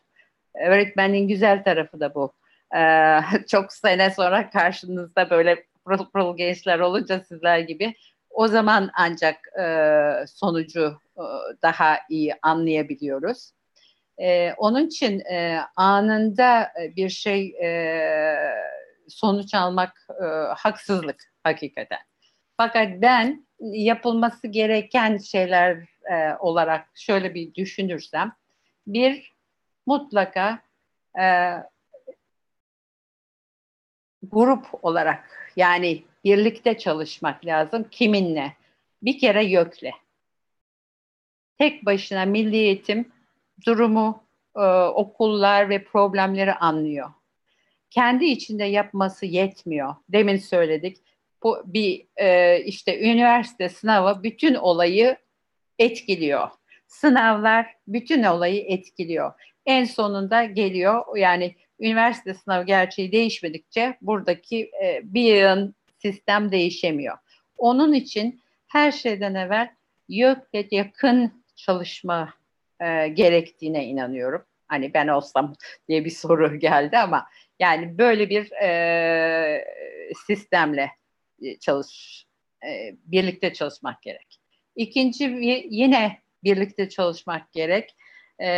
Öğretmenin 0.54 1.28
güzel 1.28 1.64
tarafı 1.64 2.00
da 2.00 2.14
bu. 2.14 2.32
E, 2.76 2.80
çok 3.48 3.72
sene 3.72 4.10
sonra 4.10 4.50
karşınızda 4.50 5.30
böyle 5.30 5.64
pırıl 5.84 6.10
pırıl 6.10 6.36
gençler 6.36 6.78
olunca 6.78 7.20
sizler 7.20 7.58
gibi 7.58 7.94
o 8.30 8.48
zaman 8.48 8.90
ancak 8.94 9.36
e, 9.60 9.66
sonucu 10.26 11.00
e, 11.16 11.24
daha 11.62 11.98
iyi 12.10 12.34
anlayabiliyoruz. 12.42 13.50
E, 14.18 14.52
onun 14.52 14.86
için 14.86 15.20
e, 15.20 15.60
anında 15.76 16.72
bir 16.96 17.08
şey 17.08 17.46
e, 17.62 17.68
sonuç 19.08 19.54
almak 19.54 20.06
e, 20.22 20.24
haksızlık 20.56 21.22
hakikaten. 21.42 21.98
Fakat 22.56 22.88
ben 23.02 23.46
yapılması 23.60 24.46
gereken 24.46 25.18
şeyler 25.18 25.93
e, 26.10 26.36
olarak 26.38 26.88
şöyle 26.94 27.34
bir 27.34 27.54
düşünürsem, 27.54 28.32
bir 28.86 29.32
mutlaka 29.86 30.62
e, 31.20 31.54
grup 34.22 34.66
olarak 34.84 35.52
yani 35.56 36.02
birlikte 36.24 36.78
çalışmak 36.78 37.46
lazım. 37.46 37.86
Kiminle? 37.90 38.56
Bir 39.02 39.18
kere 39.18 39.44
YÖK'le. 39.44 39.92
Tek 41.58 41.86
başına 41.86 42.24
milli 42.24 42.56
eğitim 42.56 43.12
durumu, 43.66 44.24
e, 44.56 44.60
okullar 44.86 45.68
ve 45.68 45.84
problemleri 45.84 46.54
anlıyor 46.54 47.10
kendi 47.94 48.24
içinde 48.24 48.64
yapması 48.64 49.26
yetmiyor. 49.26 49.94
Demin 50.08 50.36
söyledik. 50.36 50.96
Bu 51.42 51.62
bir 51.66 52.06
e, 52.16 52.60
işte 52.64 53.00
üniversite 53.10 53.68
sınavı 53.68 54.22
bütün 54.22 54.54
olayı 54.54 55.16
etkiliyor. 55.78 56.48
Sınavlar 56.86 57.66
bütün 57.88 58.22
olayı 58.22 58.60
etkiliyor. 58.60 59.32
En 59.66 59.84
sonunda 59.84 60.44
geliyor 60.44 61.16
yani 61.16 61.54
üniversite 61.80 62.34
sınavı 62.34 62.64
gerçeği 62.64 63.12
değişmedikçe 63.12 63.96
buradaki 64.02 64.70
e, 64.82 65.00
bir 65.04 65.36
yığın 65.36 65.74
sistem 65.98 66.52
değişemiyor. 66.52 67.18
Onun 67.58 67.92
için 67.92 68.40
her 68.66 68.92
şeyden 68.92 69.34
evvel 69.34 69.70
YÖK'le 70.08 70.72
yakın 70.72 71.44
çalışma 71.56 72.34
e, 72.80 73.08
gerektiğine 73.08 73.84
inanıyorum. 73.84 74.44
Hani 74.68 74.94
ben 74.94 75.08
olsam 75.08 75.54
diye 75.88 76.04
bir 76.04 76.10
soru 76.10 76.58
geldi 76.58 76.98
ama 76.98 77.26
yani 77.60 77.98
böyle 77.98 78.30
bir 78.30 78.52
e, 78.52 79.64
sistemle 80.26 80.90
e, 81.42 81.58
çalış, 81.58 82.26
e, 82.66 82.96
birlikte 83.04 83.52
çalışmak 83.52 84.02
gerek. 84.02 84.43
İkinci 84.76 85.24
yine 85.70 86.18
birlikte 86.44 86.88
çalışmak 86.88 87.52
gerek. 87.52 87.96
E, 88.38 88.48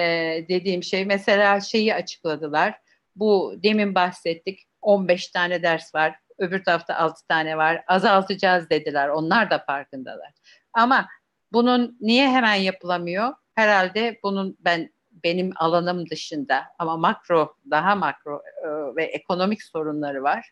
dediğim 0.48 0.82
şey 0.82 1.05
mesela 1.05 1.60
şeyi 1.60 1.94
açıkladılar. 1.94 2.74
Bu 3.16 3.55
demin 3.62 3.94
bahsettik 3.94 4.60
15 4.82 5.28
tane 5.28 5.62
ders 5.62 5.94
var. 5.94 6.14
Öbür 6.38 6.64
tarafta 6.64 6.97
6 6.97 7.26
tane 7.26 7.56
var. 7.56 7.84
Azaltacağız 7.86 8.70
dediler. 8.70 9.09
Onlar 9.09 9.51
da 9.51 9.59
farkındalar. 9.59 10.32
Ama 10.72 11.09
bunun 11.52 11.97
niye 12.01 12.28
hemen 12.28 12.55
yapılamıyor? 12.55 13.34
Herhalde 13.55 14.18
bunun 14.22 14.56
ben 14.60 14.90
benim 15.24 15.52
alanım 15.56 16.10
dışında 16.10 16.64
ama 16.78 16.97
makro 16.97 17.56
daha 17.70 17.94
makro 17.94 18.43
e, 18.64 18.97
ve 18.97 19.05
ekonomik 19.05 19.62
sorunları 19.62 20.22
var. 20.22 20.51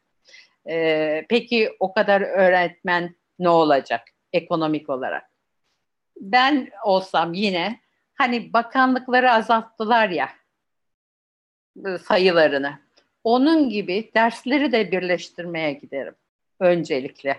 E, 0.68 1.26
peki 1.28 1.76
o 1.80 1.92
kadar 1.92 2.20
öğretmen 2.20 3.16
ne 3.38 3.48
olacak 3.48 4.00
ekonomik 4.32 4.90
olarak? 4.90 5.33
Ben 6.16 6.70
olsam 6.84 7.34
yine 7.34 7.80
hani 8.14 8.52
bakanlıkları 8.52 9.32
azalttılar 9.32 10.08
ya 10.08 10.28
e, 11.86 11.98
sayılarını. 11.98 12.78
Onun 13.24 13.68
gibi 13.70 14.10
dersleri 14.14 14.72
de 14.72 14.92
birleştirmeye 14.92 15.72
giderim 15.72 16.14
öncelikle. 16.60 17.38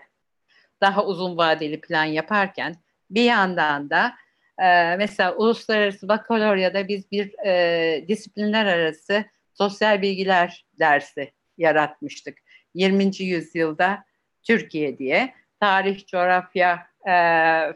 Daha 0.81 1.05
uzun 1.05 1.37
vadeli 1.37 1.81
plan 1.81 2.03
yaparken 2.03 2.75
bir 3.09 3.23
yandan 3.23 3.89
da 3.89 4.13
e, 4.59 4.95
mesela 4.95 5.35
uluslararası 5.35 6.07
bakaloryada 6.07 6.87
biz 6.87 7.11
bir 7.11 7.45
e, 7.45 8.07
disiplinler 8.07 8.65
arası 8.65 9.25
sosyal 9.53 10.01
bilgiler 10.01 10.65
dersi 10.79 11.31
yaratmıştık. 11.57 12.37
20. 12.73 13.23
yüzyılda 13.23 14.05
Türkiye 14.43 14.97
diye 14.97 15.33
tarih, 15.59 16.05
coğrafya, 16.07 16.87
e, 17.07 17.13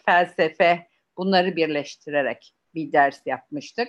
felsefe 0.06 0.89
bunları 1.20 1.56
birleştirerek 1.56 2.54
bir 2.76 2.92
ders 2.92 3.22
yapmıştık. 3.26 3.88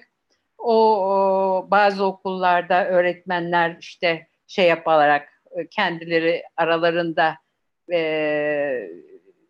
O, 0.58 0.74
o 0.96 1.70
bazı 1.70 2.04
okullarda 2.04 2.86
öğretmenler 2.86 3.76
işte 3.80 4.26
şey 4.46 4.68
yaparak 4.68 5.42
e, 5.56 5.68
kendileri 5.68 6.42
aralarında 6.56 7.36
e, 7.92 8.90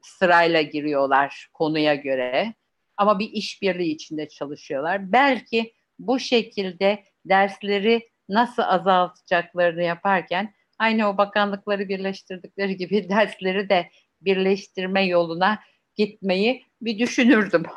sırayla 0.03 0.63
giriyorlar 0.63 1.49
konuya 1.53 1.95
göre 1.95 2.55
ama 2.97 3.19
bir 3.19 3.31
işbirliği 3.31 3.95
içinde 3.95 4.29
çalışıyorlar. 4.29 5.13
Belki 5.13 5.73
bu 5.99 6.19
şekilde 6.19 7.05
dersleri 7.25 8.09
nasıl 8.29 8.63
azaltacaklarını 8.63 9.83
yaparken 9.83 10.55
aynı 10.79 11.09
o 11.09 11.19
bakanlıkları 11.19 11.89
birleştirdikleri 11.89 12.77
gibi 12.77 13.09
dersleri 13.09 13.69
de 13.69 13.91
birleştirme 14.21 15.07
yoluna 15.07 15.59
gitmeyi 16.07 16.65
bir 16.83 16.99
düşünürdüm. 16.99 17.63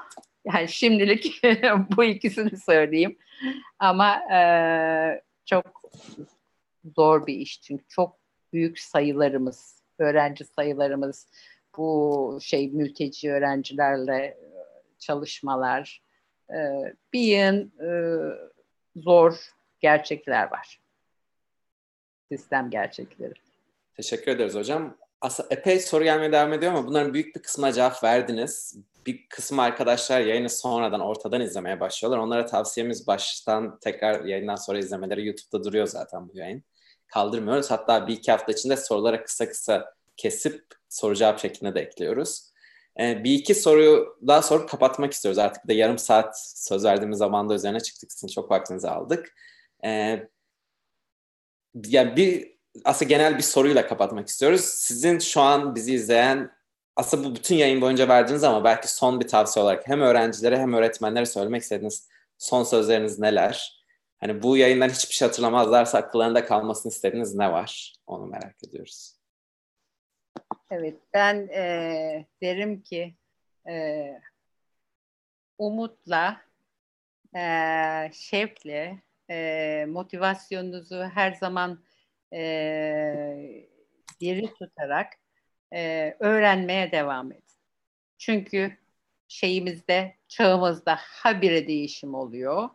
Yani 0.53 0.67
şimdilik 0.67 1.41
bu 1.97 2.03
ikisini 2.03 2.57
söyleyeyim. 2.57 3.17
Ama 3.79 4.33
e, 4.33 4.39
çok 5.45 5.65
zor 6.95 7.27
bir 7.27 7.33
iş 7.33 7.61
çünkü 7.61 7.83
çok 7.87 8.17
büyük 8.53 8.79
sayılarımız, 8.79 9.81
öğrenci 9.99 10.45
sayılarımız, 10.45 11.27
bu 11.77 12.39
şey 12.41 12.71
mülteci 12.71 13.31
öğrencilerle 13.31 14.37
çalışmalar, 14.99 16.01
e, 16.49 16.57
bir 17.13 17.19
yığın 17.19 17.71
e, 17.79 17.89
zor 18.95 19.49
gerçekler 19.79 20.51
var. 20.51 20.79
Sistem 22.31 22.69
gerçekleri. 22.69 23.33
Teşekkür 23.95 24.31
ederiz 24.31 24.55
hocam. 24.55 24.97
Aslında 25.23 25.49
epey 25.51 25.79
soru 25.79 26.03
gelmeye 26.03 26.31
devam 26.31 26.53
ediyor 26.53 26.71
ama 26.73 26.87
bunların 26.87 27.13
büyük 27.13 27.35
bir 27.35 27.41
kısmına 27.41 27.73
cevap 27.73 28.03
verdiniz. 28.03 28.77
Bir 29.05 29.27
kısım 29.29 29.59
arkadaşlar 29.59 30.21
yayını 30.21 30.49
sonradan 30.49 30.99
ortadan 30.99 31.41
izlemeye 31.41 31.79
başlıyorlar. 31.79 32.17
Onlara 32.17 32.45
tavsiyemiz 32.45 33.07
baştan 33.07 33.79
tekrar 33.79 34.25
yayından 34.25 34.55
sonra 34.55 34.79
izlemeleri 34.79 35.25
YouTube'da 35.25 35.63
duruyor 35.63 35.87
zaten 35.87 36.29
bu 36.29 36.37
yayın. 36.37 36.63
Kaldırmıyoruz. 37.07 37.71
Hatta 37.71 38.07
bir 38.07 38.13
iki 38.13 38.31
hafta 38.31 38.51
içinde 38.51 38.77
sorulara 38.77 39.23
kısa 39.23 39.49
kısa 39.49 39.93
kesip 40.17 40.65
soru 40.89 41.15
cevap 41.15 41.39
şeklinde 41.39 41.75
de 41.75 41.81
ekliyoruz. 41.81 42.51
Ee, 42.99 43.23
bir 43.23 43.31
iki 43.31 43.55
soruyu 43.55 44.17
daha 44.27 44.41
sonra 44.41 44.65
kapatmak 44.65 45.13
istiyoruz. 45.13 45.37
Artık 45.37 45.67
da 45.67 45.73
yarım 45.73 45.97
saat 45.97 46.41
söz 46.55 46.85
verdiğimiz 46.85 47.17
zamanda 47.17 47.53
üzerine 47.53 47.79
çıktık. 47.79 48.11
Sizin 48.11 48.27
çok 48.27 48.51
vaktinizi 48.51 48.89
aldık. 48.89 49.35
Ee, 49.85 50.27
yani 51.87 52.15
bir 52.15 52.52
aslında 52.85 53.09
genel 53.09 53.37
bir 53.37 53.43
soruyla 53.43 53.87
kapatmak 53.87 54.27
istiyoruz. 54.27 54.61
Sizin 54.61 55.19
şu 55.19 55.41
an 55.41 55.75
bizi 55.75 55.93
izleyen 55.93 56.51
aslında 56.95 57.29
bu 57.29 57.35
bütün 57.35 57.55
yayın 57.55 57.81
boyunca 57.81 58.07
verdiğiniz 58.07 58.43
ama 58.43 58.63
belki 58.63 58.93
son 58.93 59.19
bir 59.19 59.27
tavsiye 59.27 59.63
olarak 59.63 59.87
hem 59.87 60.01
öğrencilere 60.01 60.59
hem 60.59 60.73
öğretmenlere 60.73 61.25
söylemek 61.25 61.61
istediğiniz 61.61 62.09
son 62.37 62.63
sözleriniz 62.63 63.19
neler? 63.19 63.83
Hani 64.19 64.43
bu 64.43 64.57
yayından 64.57 64.89
hiçbir 64.89 65.13
şey 65.13 65.27
hatırlamazlarsa 65.27 65.97
akıllarında 65.97 66.45
kalmasını 66.45 66.91
istediğiniz 66.91 67.35
ne 67.35 67.51
var? 67.51 67.93
Onu 68.07 68.25
merak 68.25 68.63
ediyoruz. 68.67 69.15
Evet, 70.71 70.95
ben 71.13 71.47
e, 71.47 72.25
derim 72.41 72.81
ki 72.81 73.15
e, 73.67 74.05
umutla, 75.57 76.41
e, 77.35 77.41
şevkle, 78.13 79.01
e, 79.29 79.85
motivasyonunuzu 79.89 81.03
her 81.13 81.31
zaman 81.31 81.79
e, 82.33 83.67
diri 84.21 84.53
tutarak 84.53 85.13
e, 85.73 86.13
öğrenmeye 86.19 86.91
devam 86.91 87.31
edin. 87.31 87.43
Çünkü 88.17 88.77
şeyimizde, 89.27 90.15
çağımızda 90.27 90.97
habire 90.99 91.67
değişim 91.67 92.15
oluyor 92.15 92.69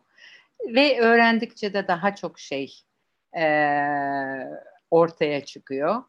ve 0.67 1.01
öğrendikçe 1.01 1.73
de 1.73 1.87
daha 1.87 2.15
çok 2.15 2.39
şey 2.39 2.73
e, 3.37 3.43
ortaya 4.91 5.45
çıkıyor. 5.45 6.03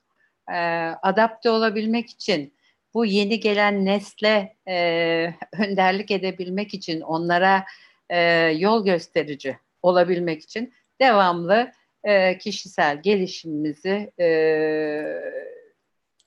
E, 0.53 0.57
adapte 1.03 1.51
olabilmek 1.51 2.11
için 2.11 2.55
bu 2.95 3.07
yeni 3.07 3.41
gelen 3.41 3.85
nesle 3.85 4.57
e, 4.69 5.35
önderlik 5.59 6.11
edebilmek 6.11 6.75
için 6.75 7.01
onlara 7.01 7.65
e, 8.09 8.21
yol 8.59 8.85
gösterici 8.85 9.59
olabilmek 9.83 10.43
için 10.43 10.75
devamlı 11.01 11.73
e, 12.05 12.39
kişisel 12.39 13.03
gelişimimizi 13.03 14.13
e, 14.21 14.27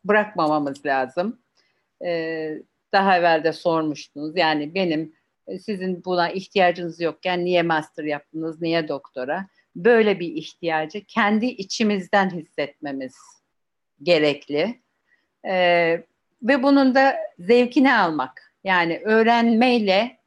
bırakmamamız 0.06 0.86
lazım. 0.86 1.40
E, 2.06 2.50
daha 2.94 3.18
evvel 3.18 3.44
de 3.44 3.54
sormuştunuz. 3.54 4.38
Yani 4.38 4.76
benim 4.76 5.14
e, 5.48 5.60
sizin 5.60 6.06
buna 6.06 6.30
ihtiyacınız 6.30 7.02
yokken 7.02 7.46
niye 7.46 7.62
master 7.62 8.04
yaptınız, 8.04 8.62
niye 8.62 8.88
doktora? 8.88 9.48
Böyle 9.76 10.20
bir 10.20 10.36
ihtiyacı 10.36 11.04
kendi 11.06 11.46
içimizden 11.46 12.30
hissetmemiz 12.30 13.16
gerekli. 14.04 14.82
E, 15.46 15.56
ve 16.44 16.64
bunun 16.64 16.96
da 16.96 17.16
zevkini 17.40 17.94
almak. 17.94 18.54
Yani 18.64 19.02
öğrenmeyle 19.04 20.18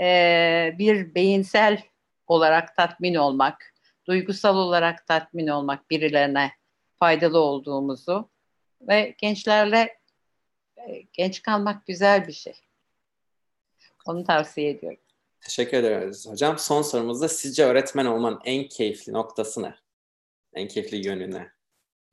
e, 0.00 0.74
bir 0.78 1.14
beyinsel 1.14 1.82
olarak 2.26 2.76
tatmin 2.76 3.14
olmak, 3.14 3.74
duygusal 4.10 4.56
olarak 4.56 5.06
tatmin 5.06 5.46
olmak, 5.46 5.90
birilerine 5.90 6.52
faydalı 6.98 7.38
olduğumuzu 7.38 8.30
ve 8.80 9.14
gençlerle 9.18 9.98
e, 10.76 11.02
genç 11.12 11.42
kalmak 11.42 11.86
güzel 11.86 12.28
bir 12.28 12.32
şey. 12.32 12.54
Onu 14.06 14.24
tavsiye 14.24 14.70
ediyorum. 14.70 15.00
Teşekkür 15.40 15.76
ederiz 15.76 16.28
hocam. 16.28 16.58
Son 16.58 16.82
sorumuzda 16.82 17.28
sizce 17.28 17.64
öğretmen 17.64 18.06
olmanın 18.06 18.40
en 18.44 18.68
keyifli 18.68 19.12
noktası 19.12 19.62
ne? 19.62 19.74
En 20.54 20.68
keyifli 20.68 21.06
yönü 21.06 21.30
ne? 21.30 21.50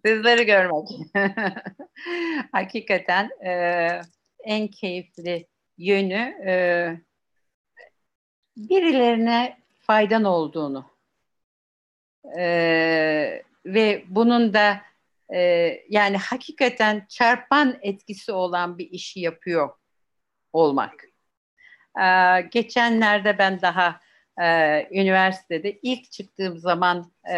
Sizleri 0.05 0.45
görmek. 0.45 0.87
Hakikaten 2.51 3.29
e, 3.45 3.51
en 4.43 4.67
keyifli 4.67 5.47
yönü 5.77 6.35
e, 6.47 6.53
birilerine 8.57 9.57
faydan 9.79 10.23
olduğunu 10.23 10.96
e, 12.37 13.43
ve 13.65 14.03
bunun 14.07 14.53
da 14.53 14.81
e, 15.33 15.39
yani 15.89 16.17
hakikaten 16.17 17.05
çarpan 17.09 17.79
etkisi 17.81 18.31
olan 18.31 18.77
bir 18.77 18.89
işi 18.91 19.19
yapıyor 19.19 19.69
olmak. 20.53 21.03
E, 22.01 22.41
geçenlerde 22.41 23.37
ben 23.37 23.61
daha 23.61 23.99
e, 24.41 24.87
üniversitede 24.91 25.79
ilk 25.81 26.11
çıktığım 26.11 26.57
zaman 26.57 27.11
e, 27.31 27.37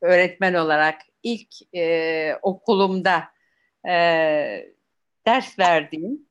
öğretmen 0.00 0.54
olarak 0.54 1.00
ilk 1.22 1.74
e, 1.74 2.38
okulumda 2.42 3.24
e, 3.88 3.92
ders 5.26 5.58
verdiğim 5.58 6.26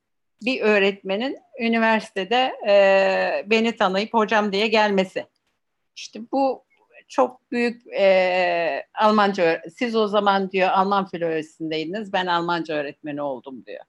bir 0.46 0.62
öğretmenin 0.62 1.38
üniversitede 1.60 2.56
e, 2.68 3.44
beni 3.50 3.76
tanıyıp 3.76 4.14
hocam 4.14 4.52
diye 4.52 4.68
gelmesi. 4.68 5.26
İşte 5.96 6.20
bu 6.32 6.65
çok 7.08 7.52
büyük 7.52 7.88
e, 7.88 8.86
Almanca, 8.94 9.62
siz 9.76 9.96
o 9.96 10.08
zaman 10.08 10.52
diyor 10.52 10.70
Alman 10.70 11.08
filolojisindeyiniz, 11.08 12.14
ben 12.14 12.26
Almanca 12.26 12.74
öğretmeni 12.74 13.22
oldum 13.22 13.66
diyor. 13.66 13.84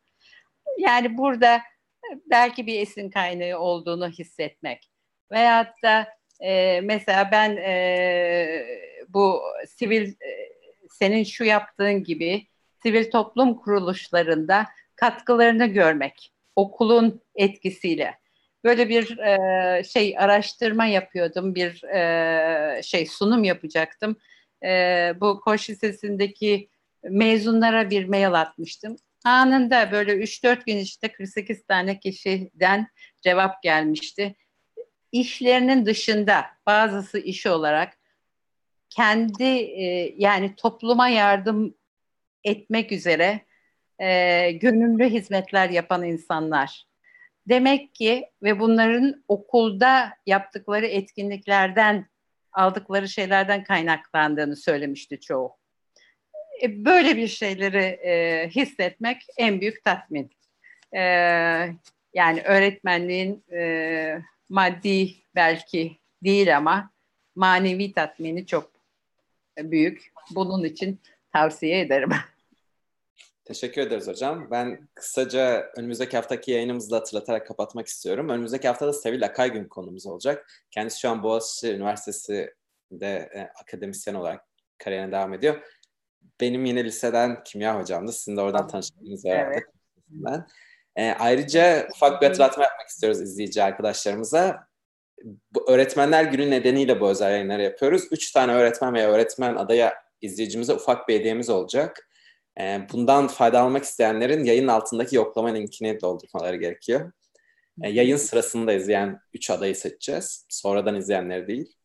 Yani 0.79 1.19
burada 1.19 1.61
belki 2.31 2.67
bir 2.67 2.81
esin 2.81 3.11
kaynağı 3.11 3.59
olduğunu 3.59 4.09
hissetmek. 4.09 4.91
Veyahut 5.33 5.83
da 5.83 6.09
e, 6.41 6.81
mesela 6.81 7.29
ben 7.33 7.57
e, 7.57 8.67
bu 9.09 9.43
sivil, 9.69 10.09
e, 10.09 10.49
senin 10.91 11.25
şu 11.25 11.45
yaptığın 11.45 12.05
gibi 12.05 12.47
sivil 12.83 13.11
toplum 13.11 13.55
kuruluşlarında 13.55 14.67
katkılarını 14.97 15.67
görmek 15.67 16.33
okulun 16.57 17.23
etkisiyle. 17.35 18.15
Böyle 18.67 18.89
bir 18.89 19.19
e, 19.19 19.85
şey 19.85 20.15
araştırma 20.19 20.87
yapıyordum, 20.87 21.55
bir 21.55 21.85
e, 21.85 22.83
şey 22.83 23.07
sunum 23.07 23.45
yapacaktım. 23.45 24.17
E, 24.65 25.13
bu 25.21 25.41
Koç 25.41 25.71
Lisesi'ndeki 25.71 26.69
mezunlara 27.03 27.91
bir 27.91 28.05
mail 28.09 28.33
atmıştım. 28.33 28.97
Anında 29.25 29.93
böyle 29.93 30.13
3-4 30.13 30.65
gün 30.67 30.77
işte 30.77 31.13
48 31.13 31.67
tane 31.67 32.01
kişiden 32.01 32.89
cevap 33.23 33.63
gelmişti. 33.63 34.35
İşlerinin 35.13 35.87
dışında 35.87 36.47
bazısı 36.67 37.19
iş 37.19 37.47
olarak 37.47 37.99
kendi 38.91 39.45
e, 39.45 40.15
yani 40.17 40.55
topluma 40.57 41.09
yardım 41.09 41.75
etmek 42.45 42.93
üzere 42.93 43.41
e, 43.99 44.51
gönüllü 44.53 45.11
hizmetler 45.11 45.71
yapan 45.71 46.05
insanlar. 46.05 46.86
Demek 47.49 47.95
ki 47.95 48.31
ve 48.43 48.61
bunların 48.61 49.25
okulda 49.29 50.13
yaptıkları 50.27 50.87
etkinliklerden 50.87 52.07
aldıkları 52.53 53.09
şeylerden 53.09 53.65
kaynaklandığını 53.65 54.57
söylemişti 54.57 55.21
çoğu. 55.21 55.57
E, 56.63 56.85
böyle 56.85 57.17
bir 57.17 57.29
şeyleri 57.29 57.85
e, 57.85 58.49
hissetmek 58.49 59.23
en 59.37 59.61
büyük 59.61 59.85
tatmin. 59.85 60.31
E, 60.93 61.01
yani 62.15 62.43
öğretmenliğin 62.45 63.45
e, 63.53 64.19
maddi 64.49 65.15
belki 65.35 65.97
değil 66.25 66.57
ama 66.57 66.91
manevi 67.35 67.93
tatmini 67.93 68.47
çok 68.47 68.71
büyük. 69.59 70.13
Bunun 70.31 70.65
için 70.65 71.01
tavsiye 71.33 71.81
ederim. 71.81 72.11
Teşekkür 73.47 73.83
ederiz 73.83 74.09
hocam. 74.09 74.51
Ben 74.51 74.89
kısaca 74.95 75.71
önümüzdeki 75.77 76.17
haftaki 76.17 76.51
yayınımızı 76.51 76.91
da 76.91 76.97
hatırlatarak 76.97 77.47
kapatmak 77.47 77.87
istiyorum. 77.87 78.29
Önümüzdeki 78.29 78.69
hafta 78.69 78.87
da 78.87 78.93
Sevil 78.93 79.25
Akay 79.25 79.53
gün 79.53 79.65
konumuz 79.65 80.07
olacak. 80.07 80.47
Kendisi 80.71 81.01
şu 81.01 81.09
an 81.09 81.23
Boğaziçi 81.23 81.73
Üniversitesi'de 81.75 83.31
e, 83.35 83.41
akademisyen 83.63 84.15
olarak 84.15 84.45
kariyerine 84.79 85.13
devam 85.13 85.35
ediyor. 85.35 85.61
Benim 86.41 86.65
yine 86.65 86.85
liseden 86.85 87.45
kimya 87.45 87.81
hocamdı. 87.81 88.13
Sizin 88.13 88.37
de 88.37 88.41
oradan 88.41 88.69
tanıştığınız 88.69 89.25
herhalde. 89.25 89.65
Evet. 90.29 90.41
E, 90.97 91.11
ayrıca 91.11 91.89
ufak 91.95 92.23
bir 92.23 92.27
hatırlatma 92.27 92.65
yapmak 92.65 92.89
istiyoruz 92.89 93.21
izleyici 93.21 93.63
arkadaşlarımıza. 93.63 94.69
Bu 95.55 95.71
öğretmenler 95.71 96.25
günü 96.25 96.51
nedeniyle 96.51 97.01
bu 97.01 97.09
özel 97.11 97.31
yayınları 97.31 97.63
yapıyoruz. 97.63 98.03
Üç 98.11 98.33
tane 98.33 98.53
öğretmen 98.55 98.95
veya 98.95 99.11
öğretmen 99.11 99.55
adaya 99.55 99.95
izleyicimize 100.21 100.73
ufak 100.73 101.09
bir 101.09 101.15
hediyemiz 101.15 101.51
olacak. 101.51 102.06
E, 102.61 102.87
bundan 102.93 103.29
fayda 103.29 103.61
almak 103.61 103.85
isteyenlerin 103.85 104.45
yayın 104.45 104.69
altındaki 104.69 105.17
yoklama 105.17 105.49
linkini 105.49 106.01
doldurmaları 106.01 106.57
gerekiyor. 106.57 107.13
E, 107.83 107.91
yayın 107.91 108.17
sırasında 108.17 108.73
izleyen 108.73 109.21
üç 109.35 109.51
adayı 109.51 109.77
seçeceğiz. 109.77 110.47
Sonradan 110.49 110.95
izleyenleri 110.95 111.47
değil. 111.47 111.77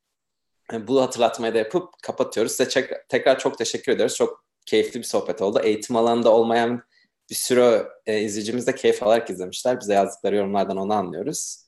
E, 0.73 0.87
bu 0.87 1.01
hatırlatmayı 1.01 1.53
da 1.53 1.57
yapıp 1.57 1.93
kapatıyoruz. 2.03 2.51
Size 2.51 2.87
tekrar 3.09 3.39
çok 3.39 3.57
teşekkür 3.57 3.91
ediyoruz. 3.91 4.15
Çok 4.15 4.45
keyifli 4.65 4.99
bir 4.99 5.05
sohbet 5.05 5.41
oldu. 5.41 5.61
Eğitim 5.63 5.95
alanında 5.95 6.33
olmayan 6.33 6.83
bir 7.29 7.35
sürü 7.35 7.87
e, 8.05 8.21
izleyicimiz 8.21 8.67
de 8.67 8.75
keyif 8.75 9.03
alarak 9.03 9.29
izlemişler. 9.29 9.79
Bize 9.79 9.93
yazdıkları 9.93 10.35
yorumlardan 10.35 10.77
onu 10.77 10.93
anlıyoruz. 10.93 11.65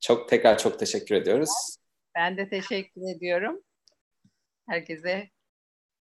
Çok 0.00 0.28
tekrar 0.28 0.58
çok 0.58 0.78
teşekkür 0.78 1.14
ediyoruz. 1.14 1.50
Ben 2.16 2.36
de 2.36 2.48
teşekkür 2.48 3.16
ediyorum. 3.16 3.62
Herkese 4.68 5.30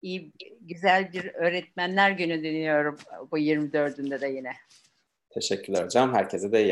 iyi, 0.02 0.32
güzel 0.60 1.12
bir 1.12 1.34
öğretmenler 1.34 2.10
günü 2.10 2.42
diliyorum 2.42 2.96
bu 3.30 3.38
24'ünde 3.38 4.20
de 4.20 4.28
yine. 4.28 4.52
Teşekkürler 5.30 5.84
hocam. 5.84 6.14
Herkese 6.14 6.52
de 6.52 6.64
iyi 6.64 6.68